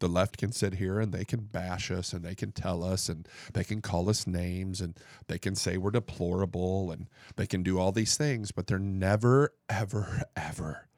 The 0.00 0.08
left 0.08 0.36
can 0.36 0.52
sit 0.52 0.74
here 0.74 1.00
and 1.00 1.12
they 1.12 1.24
can 1.24 1.40
bash 1.40 1.90
us 1.90 2.12
and 2.12 2.24
they 2.24 2.34
can 2.34 2.52
tell 2.52 2.84
us 2.84 3.08
and 3.08 3.26
they 3.52 3.64
can 3.64 3.80
call 3.80 4.08
us 4.08 4.26
names 4.26 4.80
and 4.80 4.96
they 5.26 5.38
can 5.38 5.54
say 5.56 5.76
we're 5.76 5.90
deplorable 5.90 6.92
and 6.92 7.08
they 7.36 7.46
can 7.46 7.62
do 7.62 7.78
all 7.78 7.90
these 7.90 8.16
things, 8.16 8.52
but 8.52 8.68
they're 8.68 8.78
never, 8.78 9.52
ever, 9.68 10.22
ever 10.36 10.88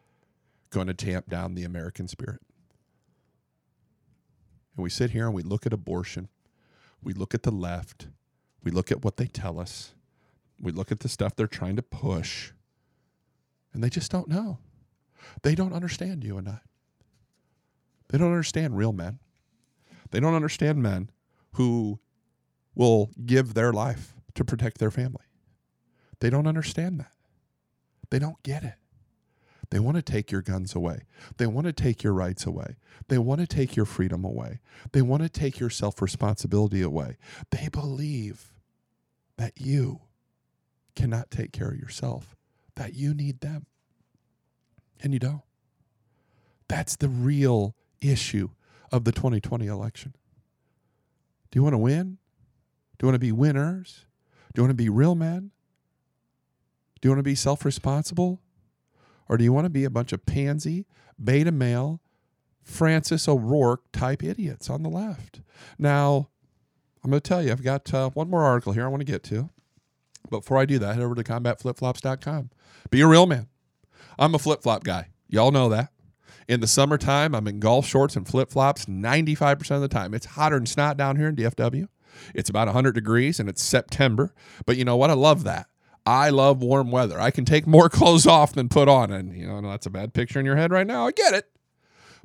going 0.70 0.86
to 0.86 0.94
tamp 0.94 1.28
down 1.28 1.54
the 1.54 1.64
American 1.64 2.08
spirit. 2.08 2.40
And 4.76 4.82
we 4.82 4.90
sit 4.90 5.10
here 5.10 5.26
and 5.26 5.34
we 5.34 5.42
look 5.42 5.66
at 5.66 5.72
abortion, 5.72 6.28
we 7.02 7.12
look 7.12 7.34
at 7.34 7.42
the 7.42 7.50
left, 7.50 8.08
we 8.62 8.70
look 8.70 8.92
at 8.92 9.02
what 9.02 9.16
they 9.16 9.26
tell 9.26 9.58
us, 9.58 9.94
we 10.60 10.72
look 10.72 10.92
at 10.92 11.00
the 11.00 11.08
stuff 11.08 11.34
they're 11.34 11.46
trying 11.46 11.76
to 11.76 11.82
push, 11.82 12.52
and 13.72 13.82
they 13.82 13.88
just 13.88 14.10
don't 14.10 14.28
know. 14.28 14.58
They 15.42 15.54
don't 15.54 15.72
understand 15.72 16.24
you 16.24 16.38
and 16.38 16.48
I. 16.48 16.60
They 18.10 18.18
don't 18.18 18.30
understand 18.30 18.76
real 18.76 18.92
men. 18.92 19.20
They 20.10 20.18
don't 20.18 20.34
understand 20.34 20.82
men 20.82 21.10
who 21.52 22.00
will 22.74 23.10
give 23.24 23.54
their 23.54 23.72
life 23.72 24.14
to 24.34 24.44
protect 24.44 24.78
their 24.78 24.90
family. 24.90 25.24
They 26.18 26.30
don't 26.30 26.46
understand 26.46 27.00
that. 27.00 27.12
They 28.10 28.18
don't 28.18 28.42
get 28.42 28.64
it. 28.64 28.74
They 29.70 29.78
want 29.78 29.96
to 29.96 30.02
take 30.02 30.32
your 30.32 30.42
guns 30.42 30.74
away. 30.74 31.02
They 31.36 31.46
want 31.46 31.68
to 31.68 31.72
take 31.72 32.02
your 32.02 32.12
rights 32.12 32.44
away. 32.44 32.74
They 33.06 33.18
want 33.18 33.40
to 33.40 33.46
take 33.46 33.76
your 33.76 33.86
freedom 33.86 34.24
away. 34.24 34.58
They 34.92 35.02
want 35.02 35.22
to 35.22 35.28
take 35.28 35.60
your 35.60 35.70
self 35.70 36.02
responsibility 36.02 36.82
away. 36.82 37.16
They 37.50 37.68
believe 37.68 38.52
that 39.36 39.52
you 39.56 40.00
cannot 40.96 41.30
take 41.30 41.52
care 41.52 41.68
of 41.68 41.78
yourself, 41.78 42.34
that 42.74 42.94
you 42.94 43.14
need 43.14 43.40
them. 43.40 43.66
And 45.02 45.12
you 45.12 45.20
don't. 45.20 45.42
That's 46.68 46.96
the 46.96 47.08
real 47.08 47.74
issue 48.00 48.50
of 48.92 49.04
the 49.04 49.12
2020 49.12 49.66
election. 49.66 50.14
Do 51.50 51.58
you 51.58 51.62
want 51.62 51.74
to 51.74 51.78
win? 51.78 52.18
Do 52.98 53.04
you 53.04 53.08
want 53.08 53.14
to 53.14 53.26
be 53.26 53.32
winners? 53.32 54.06
Do 54.52 54.60
you 54.60 54.64
want 54.64 54.70
to 54.70 54.82
be 54.82 54.88
real 54.88 55.14
men? 55.14 55.50
Do 57.00 57.08
you 57.08 57.10
want 57.10 57.20
to 57.20 57.24
be 57.24 57.34
self 57.34 57.64
responsible? 57.64 58.40
Or 59.28 59.36
do 59.36 59.44
you 59.44 59.52
want 59.52 59.64
to 59.64 59.70
be 59.70 59.84
a 59.84 59.90
bunch 59.90 60.12
of 60.12 60.26
pansy, 60.26 60.86
beta 61.22 61.52
male, 61.52 62.00
Francis 62.62 63.28
O'Rourke 63.28 63.82
type 63.92 64.24
idiots 64.24 64.68
on 64.68 64.82
the 64.82 64.88
left? 64.88 65.40
Now, 65.78 66.30
I'm 67.04 67.10
going 67.10 67.20
to 67.20 67.28
tell 67.28 67.42
you, 67.42 67.52
I've 67.52 67.62
got 67.62 67.92
uh, 67.94 68.10
one 68.10 68.28
more 68.28 68.42
article 68.42 68.72
here 68.72 68.84
I 68.84 68.88
want 68.88 69.00
to 69.00 69.10
get 69.10 69.22
to. 69.24 69.48
But 70.28 70.40
before 70.40 70.58
I 70.58 70.64
do 70.66 70.78
that, 70.80 70.94
head 70.94 71.02
over 71.02 71.14
to 71.14 71.24
combatflipflops.com. 71.24 72.50
Be 72.90 73.00
a 73.00 73.06
real 73.06 73.26
man. 73.26 73.46
I'm 74.18 74.34
a 74.34 74.38
flip 74.38 74.62
flop 74.62 74.84
guy. 74.84 75.08
Y'all 75.28 75.52
know 75.52 75.68
that. 75.70 75.92
In 76.50 76.58
the 76.58 76.66
summertime, 76.66 77.32
I'm 77.32 77.46
in 77.46 77.60
golf 77.60 77.86
shorts 77.86 78.16
and 78.16 78.26
flip 78.26 78.50
flops 78.50 78.86
95% 78.86 79.70
of 79.70 79.82
the 79.82 79.86
time. 79.86 80.12
It's 80.12 80.26
hotter 80.26 80.56
than 80.56 80.66
snot 80.66 80.96
down 80.96 81.14
here 81.14 81.28
in 81.28 81.36
DFW. 81.36 81.86
It's 82.34 82.50
about 82.50 82.66
100 82.66 82.92
degrees 82.92 83.38
and 83.38 83.48
it's 83.48 83.62
September. 83.62 84.34
But 84.66 84.76
you 84.76 84.84
know 84.84 84.96
what? 84.96 85.10
I 85.10 85.12
love 85.12 85.44
that. 85.44 85.68
I 86.04 86.30
love 86.30 86.60
warm 86.60 86.90
weather. 86.90 87.20
I 87.20 87.30
can 87.30 87.44
take 87.44 87.68
more 87.68 87.88
clothes 87.88 88.26
off 88.26 88.52
than 88.52 88.68
put 88.68 88.88
on. 88.88 89.12
And, 89.12 89.32
you 89.32 89.46
know, 89.46 89.60
that's 89.60 89.86
a 89.86 89.90
bad 89.90 90.12
picture 90.12 90.40
in 90.40 90.44
your 90.44 90.56
head 90.56 90.72
right 90.72 90.88
now. 90.88 91.06
I 91.06 91.12
get 91.12 91.34
it. 91.34 91.46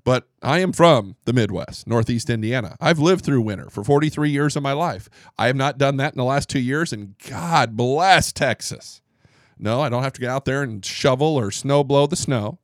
But 0.04 0.28
I 0.42 0.58
am 0.58 0.74
from 0.74 1.18
the 1.26 1.34
Midwest, 1.34 1.86
Northeast 1.86 2.28
Indiana. 2.28 2.78
I've 2.82 2.98
lived 2.98 3.24
through 3.24 3.42
winter 3.42 3.70
for 3.70 3.84
43 3.84 4.32
years 4.32 4.56
of 4.56 4.64
my 4.64 4.74
life. 4.74 5.08
I 5.38 5.46
have 5.46 5.56
not 5.56 5.78
done 5.78 5.98
that 5.98 6.14
in 6.14 6.18
the 6.18 6.24
last 6.24 6.50
two 6.50 6.58
years, 6.58 6.92
and 6.92 7.14
God 7.30 7.78
bless 7.78 8.32
Texas. 8.32 9.04
No, 9.60 9.82
I 9.82 9.90
don't 9.90 10.02
have 10.02 10.14
to 10.14 10.22
get 10.22 10.32
out 10.32 10.46
there 10.46 10.64
and 10.64 10.84
shovel 10.84 11.36
or 11.38 11.52
snow 11.52 11.84
blow 11.84 12.08
the 12.08 12.16
snow. 12.16 12.58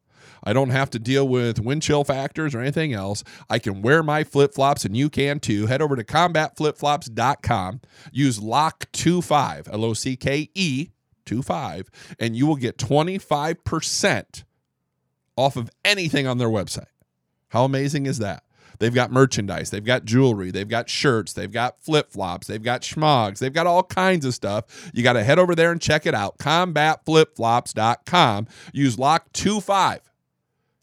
I 0.43 0.53
don't 0.53 0.69
have 0.69 0.89
to 0.91 0.99
deal 0.99 1.27
with 1.27 1.59
wind 1.59 1.83
chill 1.83 2.03
factors 2.03 2.55
or 2.55 2.59
anything 2.59 2.93
else. 2.93 3.23
I 3.49 3.59
can 3.59 3.81
wear 3.81 4.03
my 4.03 4.23
flip 4.23 4.53
flops 4.53 4.85
and 4.85 4.95
you 4.95 5.09
can 5.09 5.39
too. 5.39 5.67
Head 5.67 5.81
over 5.81 5.95
to 5.95 6.03
combatflipflops.com. 6.03 7.81
Use 8.11 8.39
LOCKE25, 8.39 9.69
L 9.71 9.85
O 9.85 9.93
C 9.93 10.15
K 10.15 10.49
E 10.53 10.89
25, 11.25 11.89
and 12.19 12.35
you 12.35 12.47
will 12.47 12.55
get 12.55 12.77
25% 12.77 14.43
off 15.37 15.55
of 15.55 15.69
anything 15.85 16.27
on 16.27 16.37
their 16.37 16.49
website. 16.49 16.87
How 17.49 17.63
amazing 17.63 18.05
is 18.05 18.17
that? 18.19 18.43
They've 18.79 18.93
got 18.93 19.11
merchandise, 19.11 19.69
they've 19.69 19.85
got 19.85 20.05
jewelry, 20.05 20.49
they've 20.49 20.67
got 20.67 20.89
shirts, 20.89 21.33
they've 21.33 21.51
got 21.51 21.83
flip 21.83 22.11
flops, 22.11 22.47
they've 22.47 22.63
got 22.63 22.81
shemaghs, 22.81 23.37
they've 23.37 23.53
got 23.53 23.67
all 23.67 23.83
kinds 23.83 24.25
of 24.25 24.33
stuff. 24.33 24.89
You 24.91 25.03
got 25.03 25.13
to 25.13 25.23
head 25.23 25.37
over 25.37 25.53
there 25.53 25.71
and 25.71 25.79
check 25.79 26.07
it 26.07 26.15
out. 26.15 26.39
CombatFlipFlops.com. 26.39 28.47
Use 28.73 28.95
LOCKE25. 28.95 29.99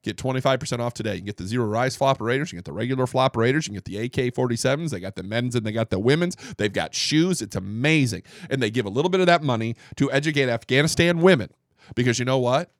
Get 0.09 0.17
25% 0.17 0.81
off 0.81 0.95
today. 0.95 1.13
You 1.13 1.19
can 1.19 1.27
get 1.27 1.37
the 1.37 1.47
zero 1.47 1.67
rise 1.67 1.95
flopperators, 1.95 2.51
you 2.51 2.57
can 2.57 2.59
get 2.61 2.65
the 2.65 2.73
regular 2.73 3.05
flopperators, 3.05 3.69
you 3.69 3.75
can 3.75 3.75
get 3.75 3.85
the 3.85 3.99
AK 3.99 4.35
47s. 4.35 4.89
They 4.89 5.01
got 5.01 5.17
the 5.17 5.23
men's 5.23 5.55
and 5.55 5.67
they 5.67 5.73
got 5.73 5.91
the 5.91 5.99
women's. 5.99 6.35
They've 6.57 6.73
got 6.73 6.95
shoes. 6.95 7.43
It's 7.43 7.55
amazing. 7.55 8.23
And 8.49 8.63
they 8.63 8.71
give 8.71 8.87
a 8.87 8.89
little 8.89 9.11
bit 9.11 9.21
of 9.21 9.27
that 9.27 9.43
money 9.43 9.77
to 9.97 10.11
educate 10.11 10.49
Afghanistan 10.49 11.19
women 11.19 11.51
because 11.95 12.19
you 12.19 12.25
know 12.25 12.39
what? 12.39 12.71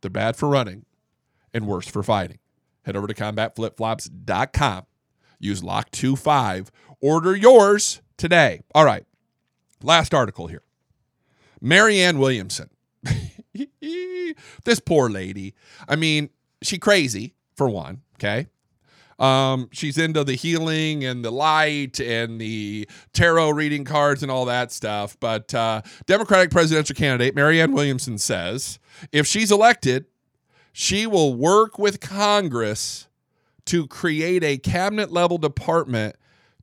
They're 0.00 0.12
bad 0.12 0.36
for 0.36 0.48
running 0.48 0.84
and 1.52 1.66
worse 1.66 1.88
for 1.88 2.04
fighting. 2.04 2.38
Head 2.84 2.94
over 2.94 3.08
to 3.08 3.14
combatflipflops.com. 3.14 4.86
Use 5.40 5.60
LOCKE25. 5.60 6.68
Order 7.00 7.34
yours 7.34 8.00
today. 8.16 8.60
All 8.76 8.84
right. 8.84 9.04
Last 9.82 10.14
article 10.14 10.46
here. 10.46 10.62
Marianne 11.60 12.20
Williamson. 12.20 12.70
this 14.64 14.78
poor 14.78 15.10
lady. 15.10 15.56
I 15.88 15.96
mean, 15.96 16.30
she 16.62 16.78
crazy 16.78 17.34
for 17.54 17.68
one, 17.68 18.02
okay? 18.16 18.48
Um, 19.18 19.68
she's 19.70 19.98
into 19.98 20.24
the 20.24 20.34
healing 20.34 21.04
and 21.04 21.22
the 21.22 21.30
light 21.30 22.00
and 22.00 22.40
the 22.40 22.88
tarot 23.12 23.50
reading 23.50 23.84
cards 23.84 24.22
and 24.22 24.32
all 24.32 24.46
that 24.46 24.72
stuff. 24.72 25.16
But 25.20 25.54
uh, 25.54 25.82
Democratic 26.06 26.50
presidential 26.50 26.94
candidate 26.94 27.34
Marianne 27.34 27.72
Williamson 27.72 28.16
says 28.16 28.78
if 29.12 29.26
she's 29.26 29.52
elected, 29.52 30.06
she 30.72 31.06
will 31.06 31.34
work 31.34 31.78
with 31.78 32.00
Congress 32.00 33.08
to 33.66 33.86
create 33.86 34.42
a 34.42 34.56
cabinet 34.56 35.12
level 35.12 35.36
department 35.36 36.16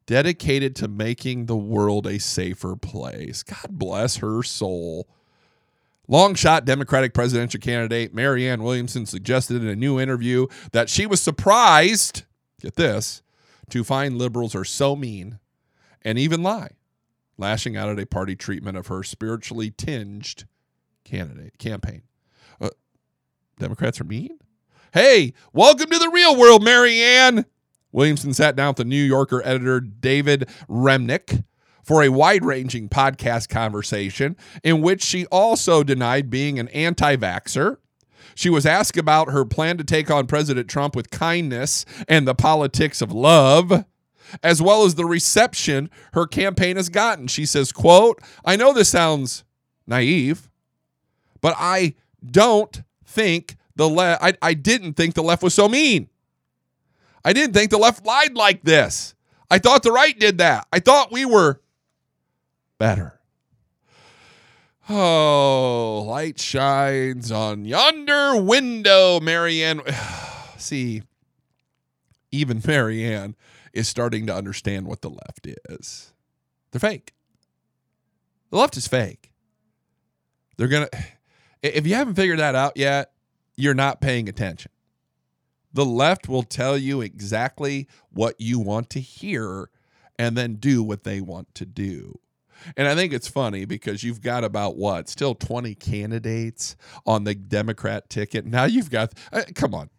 dedicated 0.08 0.76
to 0.78 0.88
making 0.88 1.46
the 1.46 1.58
world 1.58 2.08
a 2.08 2.20
safer 2.20 2.76
place. 2.76 3.44
God 3.44 3.68
bless 3.70 4.18
her 4.18 4.42
soul. 4.42 5.08
Long 6.10 6.36
shot 6.36 6.64
Democratic 6.64 7.14
presidential 7.14 7.60
candidate 7.60 8.14
Marianne 8.14 8.64
Williamson 8.64 9.06
suggested 9.06 9.62
in 9.62 9.68
a 9.68 9.76
new 9.76 10.00
interview 10.00 10.48
that 10.72 10.90
she 10.90 11.06
was 11.06 11.22
surprised, 11.22 12.24
get 12.62 12.76
this, 12.76 13.22
to 13.70 13.84
find 13.84 14.18
liberals 14.18 14.56
are 14.56 14.64
so 14.64 14.96
mean 14.96 15.40
and 16.04 16.18
even 16.18 16.42
lie, 16.42 16.72
lashing 17.38 17.76
out 17.76 17.90
at 17.90 18.00
a 18.00 18.06
party 18.06 18.38
treatment 18.38 18.78
of 18.78 18.88
her 18.88 19.04
spiritually 19.04 19.70
tinged 19.70 20.46
candidate 21.04 21.58
campaign. 21.58 22.04
Uh, 22.62 22.70
Democrats 23.60 24.00
are 24.00 24.06
mean? 24.06 24.40
Hey, 24.94 25.34
welcome 25.52 25.90
to 25.90 26.00
the 26.00 26.10
real 26.10 26.38
world, 26.38 26.64
Marianne. 26.64 27.46
Williamson 27.92 28.34
sat 28.34 28.56
down 28.56 28.70
with 28.70 28.78
the 28.78 28.86
New 28.86 29.04
Yorker 29.04 29.42
editor 29.44 29.82
David 29.82 30.48
Remnick 30.70 31.44
for 31.88 32.04
a 32.04 32.10
wide 32.10 32.44
ranging 32.44 32.90
podcast 32.90 33.48
conversation 33.48 34.36
in 34.62 34.82
which 34.82 35.02
she 35.02 35.26
also 35.28 35.84
denied 35.84 36.30
being 36.30 36.60
an 36.60 36.68
anti 36.68 37.16
vaxxer. 37.16 37.78
She 38.36 38.50
was 38.50 38.66
asked 38.66 38.98
about 38.98 39.32
her 39.32 39.46
plan 39.46 39.78
to 39.78 39.86
take 39.86 40.12
on 40.12 40.28
President 40.28 40.70
Trump 40.70 40.98
with 40.98 41.10
kindness 41.10 41.86
and 42.08 42.28
the 42.28 42.36
politics 42.36 43.02
of 43.02 43.14
love 43.14 43.86
as 44.44 44.62
well 44.62 44.84
as 44.84 44.96
the 44.96 45.06
reception 45.06 45.90
her 46.12 46.28
campaign 46.28 46.76
has 46.76 46.90
gotten. 46.90 47.28
She 47.28 47.46
says, 47.46 47.72
quote, 47.72 48.22
I 48.44 48.58
know 48.58 48.74
this 48.74 48.90
sounds 48.90 49.46
naive, 49.88 50.50
but 51.40 51.56
I 51.58 51.96
don't 52.30 52.84
think 53.06 53.56
the 53.78 53.88
left 53.88 54.22
I, 54.22 54.34
I 54.42 54.54
didn't 54.54 54.94
think 54.94 55.16
the 55.16 55.24
left 55.24 55.42
was 55.42 55.54
so 55.54 55.70
mean. 55.70 56.10
I 57.24 57.32
didn't 57.32 57.54
think 57.54 57.72
the 57.72 57.78
left 57.78 58.06
lied 58.06 58.36
like 58.36 58.64
this. 58.64 59.16
I 59.50 59.60
thought 59.60 59.84
the 59.84 59.94
right 59.94 60.20
did 60.20 60.40
that. 60.40 60.68
I 60.74 60.80
thought 60.80 61.14
we 61.14 61.24
were 61.24 61.62
better. 62.78 63.20
Oh, 64.90 66.06
light 66.08 66.40
shines 66.40 67.32
on 67.32 67.66
yonder 67.66 68.42
window, 68.42 69.20
Marianne. 69.20 69.82
See, 70.58 71.04
even 72.32 72.62
Marianne 72.66 73.36
is 73.74 73.88
starting 73.88 74.26
to 74.28 74.36
understand 74.36 74.88
what 74.88 75.02
the 75.02 75.10
left 75.10 75.48
is. 75.70 76.14
They're 76.72 76.80
fake. 76.80 77.14
The 78.50 78.58
left 78.58 78.78
is 78.78 78.88
fake. 78.88 79.32
They're 80.58 80.68
going 80.68 80.88
to, 80.88 81.00
if 81.62 81.86
you 81.86 81.96
haven't 81.96 82.16
figured 82.16 82.40
that 82.40 82.56
out 82.56 82.78
yet, 82.78 83.12
you're 83.56 83.74
not 83.74 84.02
paying 84.02 84.30
attention. 84.30 84.72
The 85.74 85.86
left 85.86 86.28
will 86.30 86.44
tell 86.44 86.78
you 86.78 87.02
exactly 87.02 87.88
what 88.10 88.36
you 88.40 88.60
want 88.60 88.90
to 88.92 89.00
hear 89.00 89.70
and 90.18 90.38
then 90.38 90.56
do 90.56 90.82
what 90.82 91.04
they 91.04 91.22
want 91.22 91.54
to 91.56 91.66
do. 91.66 92.20
And 92.76 92.88
I 92.88 92.96
think 92.96 93.14
it's 93.14 93.28
funny 93.28 93.66
because 93.66 94.04
you've 94.04 94.22
got 94.22 94.44
about 94.44 94.78
what, 94.78 95.10
still 95.10 95.36
20 95.36 95.76
candidates 95.76 96.76
on 97.06 97.24
the 97.24 97.36
Democrat 97.36 98.10
ticket. 98.10 98.46
Now 98.46 98.66
you've 98.66 98.90
got, 98.90 99.14
uh, 99.32 99.44
come 99.56 99.74
on. 99.74 99.90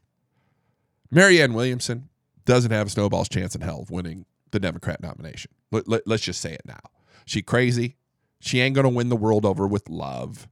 Marianne 1.10 1.54
Williamson 1.54 2.08
doesn't 2.44 2.70
have 2.70 2.86
a 2.86 2.90
snowball's 2.90 3.28
chance 3.28 3.54
in 3.54 3.60
hell 3.60 3.80
of 3.80 3.90
winning 3.90 4.26
the 4.50 4.60
Democrat 4.60 5.02
nomination. 5.02 5.50
Let, 5.70 5.88
let, 5.88 6.06
let's 6.06 6.22
just 6.22 6.40
say 6.40 6.52
it 6.52 6.62
now. 6.64 6.80
She 7.24 7.42
crazy. 7.42 7.96
She 8.40 8.60
ain't 8.60 8.74
going 8.74 8.84
to 8.84 8.90
win 8.90 9.08
the 9.08 9.16
world 9.16 9.44
over 9.44 9.66
with 9.66 9.88
love. 9.88 10.48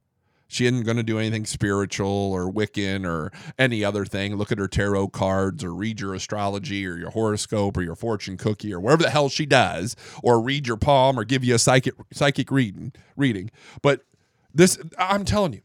She 0.47 0.65
isn't 0.65 0.83
going 0.83 0.97
to 0.97 1.03
do 1.03 1.19
anything 1.19 1.45
spiritual 1.45 2.07
or 2.07 2.51
Wiccan 2.51 3.05
or 3.05 3.31
any 3.59 3.83
other 3.83 4.05
thing. 4.05 4.35
Look 4.35 4.51
at 4.51 4.57
her 4.59 4.67
tarot 4.67 5.09
cards 5.09 5.63
or 5.63 5.73
read 5.73 5.99
your 5.99 6.13
astrology 6.13 6.87
or 6.87 6.95
your 6.95 7.09
horoscope 7.09 7.75
or 7.75 7.81
your 7.81 7.95
fortune 7.95 8.37
cookie 8.37 8.73
or 8.73 8.79
whatever 8.79 9.03
the 9.03 9.09
hell 9.09 9.29
she 9.29 9.45
does, 9.45 9.95
or 10.23 10.41
read 10.41 10.65
your 10.65 10.77
palm 10.77 11.19
or 11.19 11.25
give 11.25 11.43
you 11.43 11.55
a 11.55 11.59
psychic 11.59 11.93
psychic 12.13 12.49
reading. 12.49 12.93
Reading, 13.17 13.51
but 13.81 14.05
this 14.53 14.77
I'm 14.97 15.25
telling 15.25 15.53
you, 15.53 15.61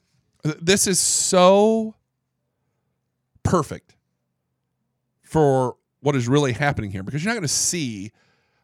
this 0.61 0.87
is 0.87 0.99
so 0.99 1.95
perfect 3.43 3.95
for 5.23 5.77
what 6.01 6.17
is 6.17 6.29
really 6.29 6.53
happening 6.53 6.91
here 6.91 7.03
because 7.03 7.23
you're 7.23 7.31
not 7.33 7.39
going 7.39 7.43
to 7.43 7.49
see 7.49 8.11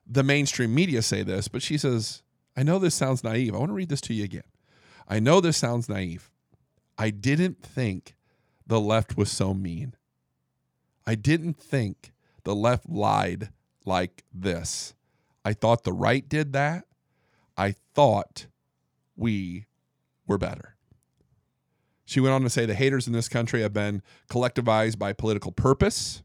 the 0.07 0.23
mainstream 0.23 0.75
media 0.75 1.03
say 1.03 1.23
this, 1.23 1.49
but 1.49 1.63
she 1.63 1.79
says, 1.79 2.23
"I 2.57 2.63
know 2.63 2.79
this 2.79 2.95
sounds 2.95 3.23
naive. 3.23 3.55
I 3.55 3.59
want 3.59 3.71
to 3.71 3.75
read 3.75 3.89
this 3.89 4.01
to 4.03 4.15
you 4.15 4.25
again." 4.25 4.43
I 5.09 5.21
know 5.21 5.41
this 5.41 5.57
sounds 5.57 5.89
naive. 5.89 6.31
I 6.99 7.11
didn't 7.11 7.63
think 7.63 8.15
the 8.67 8.81
left 8.81 9.17
was 9.17 9.31
so 9.31 9.55
mean. 9.55 9.95
I 11.07 11.15
didn't 11.15 11.59
think 11.59 12.13
the 12.45 12.55
left 12.55 12.89
lied 12.89 13.49
like 13.87 14.25
this. 14.33 14.95
I 15.45 15.55
thought 15.55 15.85
the 15.85 15.93
right 15.93 16.29
did 16.29 16.53
that. 16.53 16.85
I 17.57 17.75
thought 17.95 18.47
we 19.17 19.67
were 20.27 20.39
better. 20.39 20.77
She 22.05 22.21
went 22.21 22.35
on 22.35 22.43
to 22.43 22.51
say 22.51 22.67
the 22.67 22.75
haters 22.75 23.07
in 23.07 23.13
this 23.15 23.29
country 23.29 23.63
have 23.63 23.73
been 23.73 24.03
collectivized 24.31 24.99
by 24.99 25.13
political 25.15 25.53
purpose 25.53 26.23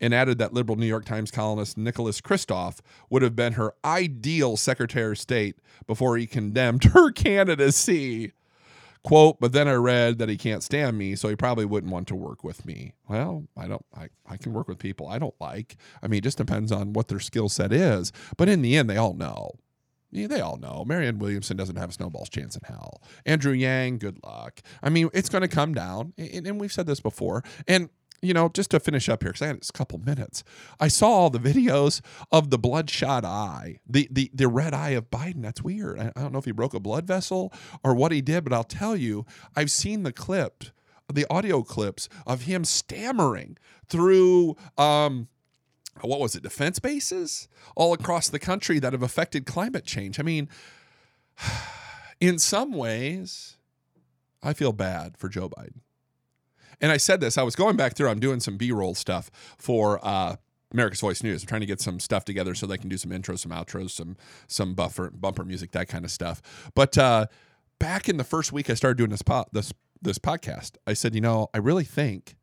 and 0.00 0.14
added 0.14 0.38
that 0.38 0.52
liberal 0.52 0.76
New 0.76 0.86
York 0.86 1.04
Times 1.04 1.30
columnist 1.30 1.76
Nicholas 1.76 2.20
Kristof 2.20 2.78
would 3.10 3.22
have 3.22 3.36
been 3.36 3.54
her 3.54 3.74
ideal 3.84 4.56
Secretary 4.56 5.12
of 5.12 5.18
State 5.18 5.56
before 5.86 6.16
he 6.16 6.26
condemned 6.26 6.84
her 6.94 7.10
candidacy. 7.10 8.32
Quote, 9.04 9.38
but 9.40 9.52
then 9.52 9.68
I 9.68 9.74
read 9.74 10.18
that 10.18 10.28
he 10.28 10.36
can't 10.36 10.62
stand 10.62 10.98
me, 10.98 11.14
so 11.14 11.28
he 11.28 11.36
probably 11.36 11.64
wouldn't 11.64 11.92
want 11.92 12.08
to 12.08 12.16
work 12.16 12.42
with 12.42 12.66
me. 12.66 12.94
Well, 13.08 13.44
I 13.56 13.68
don't 13.68 13.84
I, 13.96 14.08
I 14.28 14.36
can 14.36 14.52
work 14.52 14.68
with 14.68 14.78
people 14.78 15.06
I 15.08 15.18
don't 15.18 15.40
like. 15.40 15.76
I 16.02 16.08
mean, 16.08 16.18
it 16.18 16.24
just 16.24 16.36
depends 16.36 16.72
on 16.72 16.92
what 16.92 17.08
their 17.08 17.20
skill 17.20 17.48
set 17.48 17.72
is. 17.72 18.12
But 18.36 18.48
in 18.48 18.60
the 18.60 18.76
end, 18.76 18.90
they 18.90 18.96
all 18.96 19.14
know. 19.14 19.52
Yeah, 20.10 20.26
they 20.26 20.40
all 20.40 20.56
know. 20.56 20.84
Marianne 20.86 21.18
Williamson 21.18 21.56
doesn't 21.56 21.76
have 21.76 21.90
a 21.90 21.92
snowball's 21.92 22.30
chance 22.30 22.56
in 22.56 22.62
hell. 22.64 23.02
Andrew 23.26 23.52
Yang, 23.52 23.98
good 23.98 24.18
luck. 24.24 24.60
I 24.82 24.88
mean, 24.88 25.10
it's 25.12 25.28
going 25.28 25.42
to 25.42 25.48
come 25.48 25.74
down, 25.74 26.14
and, 26.16 26.46
and 26.46 26.60
we've 26.60 26.72
said 26.72 26.86
this 26.86 27.00
before. 27.00 27.44
And 27.66 27.90
you 28.20 28.34
know, 28.34 28.48
just 28.48 28.70
to 28.72 28.80
finish 28.80 29.08
up 29.08 29.22
here, 29.22 29.30
because 29.30 29.42
I 29.42 29.46
had 29.48 29.56
a 29.56 29.72
couple 29.72 29.98
minutes, 29.98 30.42
I 30.80 30.88
saw 30.88 31.08
all 31.08 31.30
the 31.30 31.38
videos 31.38 32.00
of 32.32 32.50
the 32.50 32.58
bloodshot 32.58 33.24
eye, 33.24 33.78
the 33.88 34.08
the 34.10 34.30
the 34.34 34.48
red 34.48 34.74
eye 34.74 34.90
of 34.90 35.10
Biden. 35.10 35.42
That's 35.42 35.62
weird. 35.62 35.98
I, 35.98 36.12
I 36.16 36.20
don't 36.20 36.32
know 36.32 36.38
if 36.38 36.44
he 36.44 36.52
broke 36.52 36.74
a 36.74 36.80
blood 36.80 37.06
vessel 37.06 37.52
or 37.84 37.94
what 37.94 38.12
he 38.12 38.20
did, 38.20 38.44
but 38.44 38.52
I'll 38.52 38.64
tell 38.64 38.96
you, 38.96 39.24
I've 39.56 39.70
seen 39.70 40.02
the 40.02 40.12
clip, 40.12 40.64
the 41.12 41.26
audio 41.30 41.62
clips 41.62 42.08
of 42.26 42.42
him 42.42 42.64
stammering 42.64 43.56
through. 43.88 44.56
Um, 44.76 45.28
what 46.00 46.20
was 46.20 46.36
it? 46.36 46.44
Defense 46.44 46.78
bases 46.78 47.48
all 47.74 47.92
across 47.92 48.28
the 48.28 48.38
country 48.38 48.78
that 48.78 48.92
have 48.92 49.02
affected 49.02 49.46
climate 49.46 49.84
change. 49.84 50.20
I 50.20 50.22
mean, 50.22 50.48
in 52.20 52.38
some 52.38 52.72
ways, 52.72 53.56
I 54.42 54.52
feel 54.52 54.72
bad 54.72 55.16
for 55.16 55.28
Joe 55.28 55.48
Biden. 55.48 55.80
And 56.80 56.92
I 56.92 56.96
said 56.96 57.20
this, 57.20 57.36
I 57.36 57.42
was 57.42 57.56
going 57.56 57.76
back 57.76 57.94
through, 57.94 58.08
I'm 58.08 58.20
doing 58.20 58.40
some 58.40 58.56
B 58.56 58.70
roll 58.72 58.94
stuff 58.94 59.30
for 59.56 59.98
uh, 60.02 60.36
America's 60.72 61.00
Voice 61.00 61.22
News. 61.22 61.42
I'm 61.42 61.48
trying 61.48 61.60
to 61.60 61.66
get 61.66 61.80
some 61.80 61.98
stuff 62.00 62.24
together 62.24 62.54
so 62.54 62.66
they 62.66 62.78
can 62.78 62.88
do 62.88 62.96
some 62.96 63.10
intros, 63.10 63.40
some 63.40 63.52
outros, 63.52 63.90
some 63.90 64.16
some 64.46 64.74
buffer 64.74 65.10
bumper 65.10 65.44
music, 65.44 65.72
that 65.72 65.88
kind 65.88 66.04
of 66.04 66.10
stuff. 66.10 66.70
But 66.74 66.96
uh, 66.98 67.26
back 67.78 68.08
in 68.08 68.16
the 68.16 68.24
first 68.24 68.52
week 68.52 68.70
I 68.70 68.74
started 68.74 68.98
doing 68.98 69.10
this 69.10 69.22
po- 69.22 69.46
this 69.52 69.72
this 70.00 70.18
podcast, 70.18 70.76
I 70.86 70.92
said, 70.92 71.14
you 71.14 71.20
know, 71.20 71.48
I 71.52 71.58
really 71.58 71.84
think 71.84 72.36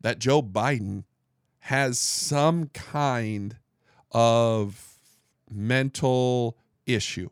that 0.00 0.18
Joe 0.18 0.42
Biden 0.42 1.04
has 1.60 1.98
some 1.98 2.68
kind 2.68 3.56
of 4.12 4.98
mental 5.50 6.56
issue 6.86 7.30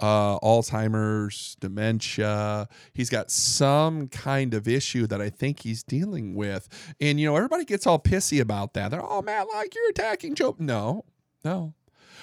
uh, 0.00 0.38
Alzheimer's, 0.40 1.56
dementia. 1.60 2.68
He's 2.92 3.10
got 3.10 3.30
some 3.30 4.08
kind 4.08 4.54
of 4.54 4.66
issue 4.66 5.06
that 5.06 5.20
I 5.20 5.30
think 5.30 5.60
he's 5.60 5.82
dealing 5.82 6.34
with. 6.34 6.68
And, 7.00 7.20
you 7.20 7.26
know, 7.26 7.36
everybody 7.36 7.64
gets 7.64 7.86
all 7.86 7.98
pissy 7.98 8.40
about 8.40 8.74
that. 8.74 8.90
They're, 8.90 9.02
oh, 9.02 9.22
man, 9.22 9.46
like 9.52 9.74
you're 9.74 9.90
attacking 9.90 10.34
Joe. 10.34 10.56
No, 10.58 11.04
no. 11.44 11.74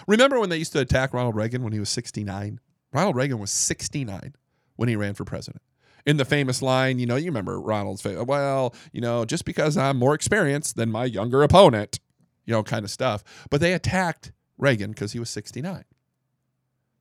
Remember 0.08 0.40
when 0.40 0.50
they 0.50 0.58
used 0.58 0.74
to 0.74 0.80
attack 0.80 1.14
Ronald 1.14 1.36
Reagan 1.36 1.64
when 1.64 1.74
he 1.74 1.80
was 1.80 1.90
69? 1.90 2.60
Ronald 2.94 3.16
Reagan 3.16 3.40
was 3.40 3.52
69 3.52 4.36
when 4.76 4.90
he 4.90 4.96
ran 4.96 5.14
for 5.14 5.26
president. 5.26 5.62
In 6.06 6.18
the 6.18 6.26
famous 6.26 6.62
line, 6.62 7.00
you 7.00 7.06
know, 7.06 7.18
you 7.18 7.26
remember 7.26 7.60
Ronald's, 7.60 8.06
well, 8.06 8.74
you 8.94 9.02
know, 9.02 9.26
just 9.26 9.44
because 9.44 9.76
I'm 9.76 9.98
more 9.98 10.14
experienced 10.14 10.78
than 10.78 10.90
my 10.90 11.04
younger 11.04 11.44
opponent, 11.44 12.00
you 12.46 12.54
know, 12.54 12.64
kind 12.64 12.86
of 12.86 12.92
stuff. 12.92 13.24
But 13.50 13.60
they 13.60 13.74
attacked 13.74 14.32
Reagan 14.58 14.92
because 14.92 15.12
he 15.12 15.20
was 15.20 15.30
69. 15.30 15.84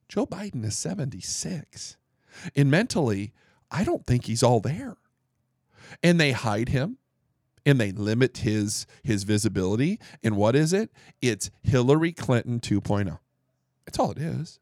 Joe 0.09 0.25
Biden 0.25 0.63
is 0.65 0.77
76. 0.77 1.97
And 2.55 2.71
mentally, 2.71 3.33
I 3.71 3.83
don't 3.83 4.05
think 4.05 4.25
he's 4.25 4.43
all 4.43 4.59
there. 4.59 4.97
And 6.03 6.19
they 6.19 6.31
hide 6.31 6.69
him 6.69 6.97
and 7.65 7.79
they 7.81 7.91
limit 7.91 8.39
his 8.39 8.87
his 9.03 9.23
visibility. 9.23 9.99
And 10.23 10.37
what 10.37 10.55
is 10.55 10.73
it? 10.73 10.91
It's 11.21 11.49
Hillary 11.63 12.13
Clinton 12.13 12.59
2.0. 12.59 13.19
That's 13.85 13.99
all 13.99 14.11
it 14.11 14.17
is. 14.17 14.59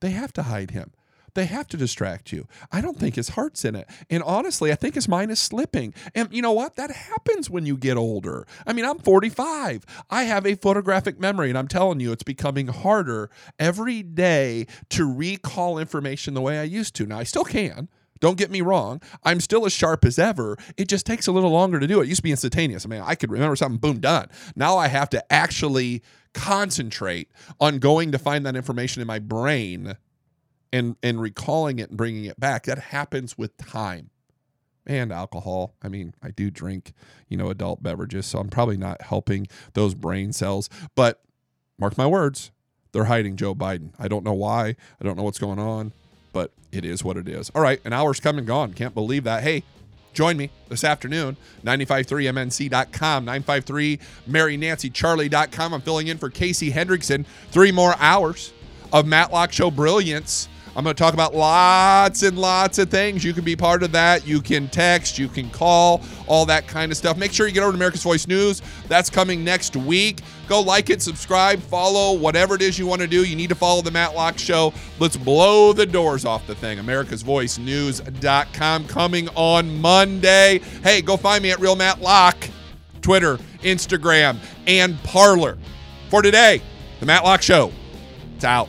They 0.00 0.10
have 0.10 0.32
to 0.34 0.44
hide 0.44 0.70
him. 0.70 0.92
They 1.34 1.46
have 1.46 1.66
to 1.68 1.76
distract 1.76 2.32
you. 2.32 2.46
I 2.70 2.80
don't 2.80 2.98
think 2.98 3.16
his 3.16 3.30
heart's 3.30 3.64
in 3.64 3.74
it. 3.74 3.88
And 4.08 4.22
honestly, 4.22 4.70
I 4.70 4.76
think 4.76 4.94
his 4.94 5.08
mind 5.08 5.30
is 5.30 5.40
slipping. 5.40 5.92
And 6.14 6.32
you 6.32 6.42
know 6.42 6.52
what? 6.52 6.76
That 6.76 6.90
happens 6.90 7.50
when 7.50 7.66
you 7.66 7.76
get 7.76 7.96
older. 7.96 8.46
I 8.66 8.72
mean, 8.72 8.84
I'm 8.84 8.98
45. 8.98 9.84
I 10.10 10.24
have 10.24 10.46
a 10.46 10.54
photographic 10.54 11.18
memory, 11.18 11.48
and 11.48 11.58
I'm 11.58 11.68
telling 11.68 12.00
you, 12.00 12.12
it's 12.12 12.22
becoming 12.22 12.68
harder 12.68 13.30
every 13.58 14.02
day 14.02 14.66
to 14.90 15.12
recall 15.12 15.78
information 15.78 16.34
the 16.34 16.40
way 16.40 16.58
I 16.58 16.64
used 16.64 16.94
to. 16.96 17.06
Now, 17.06 17.18
I 17.18 17.24
still 17.24 17.44
can. 17.44 17.88
Don't 18.20 18.38
get 18.38 18.50
me 18.50 18.60
wrong. 18.60 19.02
I'm 19.24 19.40
still 19.40 19.66
as 19.66 19.72
sharp 19.72 20.04
as 20.04 20.18
ever. 20.18 20.56
It 20.76 20.88
just 20.88 21.04
takes 21.04 21.26
a 21.26 21.32
little 21.32 21.50
longer 21.50 21.80
to 21.80 21.86
do 21.86 22.00
it. 22.00 22.04
It 22.04 22.08
used 22.08 22.20
to 22.20 22.22
be 22.22 22.30
instantaneous. 22.30 22.86
I 22.86 22.88
mean, 22.88 23.02
I 23.04 23.16
could 23.16 23.30
remember 23.30 23.56
something, 23.56 23.78
boom, 23.78 24.00
done. 24.00 24.28
Now 24.54 24.78
I 24.78 24.88
have 24.88 25.10
to 25.10 25.32
actually 25.32 26.02
concentrate 26.32 27.30
on 27.60 27.78
going 27.78 28.12
to 28.12 28.18
find 28.18 28.46
that 28.46 28.56
information 28.56 29.02
in 29.02 29.06
my 29.06 29.18
brain 29.18 29.96
and 30.74 30.96
and 31.04 31.20
recalling 31.20 31.78
it 31.78 31.90
and 31.90 31.96
bringing 31.96 32.24
it 32.24 32.38
back 32.38 32.64
that 32.64 32.78
happens 32.78 33.38
with 33.38 33.56
time 33.56 34.10
and 34.84 35.12
alcohol. 35.12 35.74
I 35.82 35.88
mean, 35.88 36.14
I 36.22 36.30
do 36.30 36.50
drink, 36.50 36.92
you 37.28 37.38
know, 37.38 37.48
adult 37.48 37.82
beverages, 37.82 38.26
so 38.26 38.40
I'm 38.40 38.48
probably 38.48 38.76
not 38.76 39.00
helping 39.00 39.46
those 39.72 39.94
brain 39.94 40.32
cells. 40.32 40.68
But 40.94 41.22
mark 41.78 41.96
my 41.96 42.06
words, 42.06 42.50
they're 42.92 43.04
hiding 43.04 43.36
Joe 43.36 43.54
Biden. 43.54 43.92
I 43.98 44.08
don't 44.08 44.24
know 44.24 44.34
why. 44.34 44.74
I 45.00 45.04
don't 45.04 45.16
know 45.16 45.22
what's 45.22 45.38
going 45.38 45.60
on, 45.60 45.92
but 46.32 46.50
it 46.72 46.84
is 46.84 47.04
what 47.04 47.16
it 47.16 47.28
is. 47.28 47.50
All 47.54 47.62
right, 47.62 47.80
an 47.84 47.92
hour's 47.92 48.18
come 48.20 48.36
and 48.36 48.46
gone. 48.46 48.74
Can't 48.74 48.94
believe 48.94 49.24
that. 49.24 49.44
Hey, 49.44 49.62
join 50.12 50.36
me 50.36 50.50
this 50.68 50.84
afternoon 50.84 51.36
953mnc.com 51.64 53.26
953marynancycharlie.com 53.26 55.74
i'm 55.74 55.80
filling 55.80 56.06
in 56.06 56.18
for 56.18 56.30
casey 56.30 56.70
hendrickson 56.70 57.26
three 57.50 57.72
more 57.72 57.96
hours 57.98 58.52
of 58.92 59.08
Matt 59.08 59.32
Locke 59.32 59.50
show 59.50 59.72
brilliance 59.72 60.48
I'm 60.76 60.82
going 60.82 60.94
to 60.94 61.00
talk 61.00 61.14
about 61.14 61.34
lots 61.34 62.22
and 62.24 62.36
lots 62.36 62.78
of 62.78 62.90
things. 62.90 63.22
You 63.22 63.32
can 63.32 63.44
be 63.44 63.54
part 63.54 63.84
of 63.84 63.92
that. 63.92 64.26
You 64.26 64.40
can 64.40 64.68
text, 64.68 65.18
you 65.18 65.28
can 65.28 65.48
call, 65.50 66.02
all 66.26 66.44
that 66.46 66.66
kind 66.66 66.90
of 66.90 66.98
stuff. 66.98 67.16
Make 67.16 67.32
sure 67.32 67.46
you 67.46 67.52
get 67.52 67.62
over 67.62 67.70
to 67.70 67.76
America's 67.76 68.02
Voice 68.02 68.26
News. 68.26 68.60
That's 68.88 69.08
coming 69.08 69.44
next 69.44 69.76
week. 69.76 70.20
Go 70.48 70.60
like 70.60 70.90
it, 70.90 71.00
subscribe, 71.00 71.60
follow, 71.60 72.18
whatever 72.18 72.56
it 72.56 72.62
is 72.62 72.78
you 72.78 72.86
want 72.86 73.00
to 73.02 73.06
do. 73.06 73.24
You 73.24 73.36
need 73.36 73.48
to 73.50 73.54
follow 73.54 73.82
the 73.82 73.92
Matt 73.92 74.14
Locke 74.14 74.38
Show. 74.38 74.74
Let's 74.98 75.16
blow 75.16 75.72
the 75.72 75.86
doors 75.86 76.24
off 76.24 76.46
the 76.46 76.56
thing. 76.56 76.80
America's 76.80 77.22
Voice 77.22 77.56
News.com 77.56 78.86
coming 78.88 79.28
on 79.36 79.80
Monday. 79.80 80.58
Hey, 80.82 81.02
go 81.02 81.16
find 81.16 81.42
me 81.42 81.52
at 81.52 81.60
Real 81.60 81.76
Matt 81.76 82.00
Locke, 82.00 82.50
Twitter, 83.00 83.38
Instagram, 83.62 84.38
and 84.66 85.00
Parler. 85.04 85.56
For 86.10 86.20
today, 86.20 86.60
the 86.98 87.06
Matt 87.06 87.22
Locke 87.22 87.42
Show. 87.42 87.72
It's 88.34 88.44
out. 88.44 88.68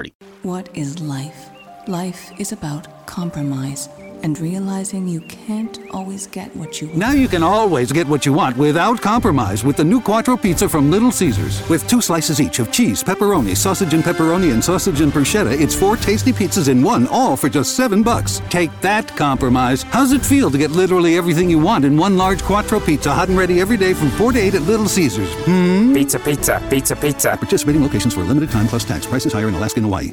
3030. 0.01 0.13
What 0.47 0.69
is 0.75 0.99
life? 0.99 1.49
Life 1.87 2.31
is 2.39 2.51
about 2.51 3.05
compromise 3.05 3.89
and 4.23 4.39
realizing 4.39 5.07
you 5.07 5.21
can't 5.21 5.79
always 5.91 6.27
get 6.27 6.55
what 6.55 6.81
you 6.81 6.87
want. 6.87 6.99
Now 6.99 7.11
you 7.11 7.27
can 7.27 7.43
always 7.43 7.91
get 7.91 8.07
what 8.07 8.25
you 8.25 8.33
want 8.33 8.57
without 8.57 9.01
compromise 9.01 9.63
with 9.63 9.77
the 9.77 9.83
new 9.83 10.01
Quattro 10.01 10.37
Pizza 10.37 10.67
from 10.67 10.91
Little 10.91 11.11
Caesars. 11.11 11.67
With 11.69 11.87
two 11.87 12.01
slices 12.01 12.39
each 12.39 12.59
of 12.59 12.71
cheese, 12.71 13.03
pepperoni, 13.03 13.55
sausage 13.55 13.93
and 13.93 14.03
pepperoni, 14.03 14.53
and 14.53 14.63
sausage 14.63 15.01
and 15.01 15.11
bruschetta, 15.11 15.59
it's 15.59 15.75
four 15.75 15.97
tasty 15.97 16.31
pizzas 16.31 16.69
in 16.69 16.81
one, 16.81 17.07
all 17.07 17.35
for 17.35 17.49
just 17.49 17.75
seven 17.75 18.03
bucks. 18.03 18.41
Take 18.49 18.71
that 18.81 19.07
compromise. 19.15 19.83
How's 19.83 20.11
it 20.11 20.25
feel 20.25 20.49
to 20.51 20.57
get 20.57 20.71
literally 20.71 21.17
everything 21.17 21.49
you 21.49 21.59
want 21.59 21.85
in 21.85 21.97
one 21.97 22.17
large 22.17 22.41
Quattro 22.43 22.79
Pizza, 22.79 23.13
hot 23.13 23.29
and 23.29 23.37
ready 23.37 23.59
every 23.61 23.77
day 23.77 23.93
from 23.93 24.09
4 24.11 24.33
to 24.33 24.39
8 24.39 24.55
at 24.55 24.61
Little 24.63 24.87
Caesars? 24.87 25.31
Hmm? 25.45 25.93
Pizza, 25.93 26.19
pizza, 26.19 26.61
pizza, 26.69 26.95
pizza. 26.95 27.37
Participating 27.37 27.83
locations 27.83 28.13
for 28.13 28.21
a 28.21 28.25
limited 28.25 28.49
time 28.49 28.67
plus 28.67 28.83
tax. 28.83 29.05
Prices 29.05 29.33
higher 29.33 29.47
in 29.47 29.53
Alaska 29.53 29.79
and 29.79 29.85
Hawaii. 29.85 30.09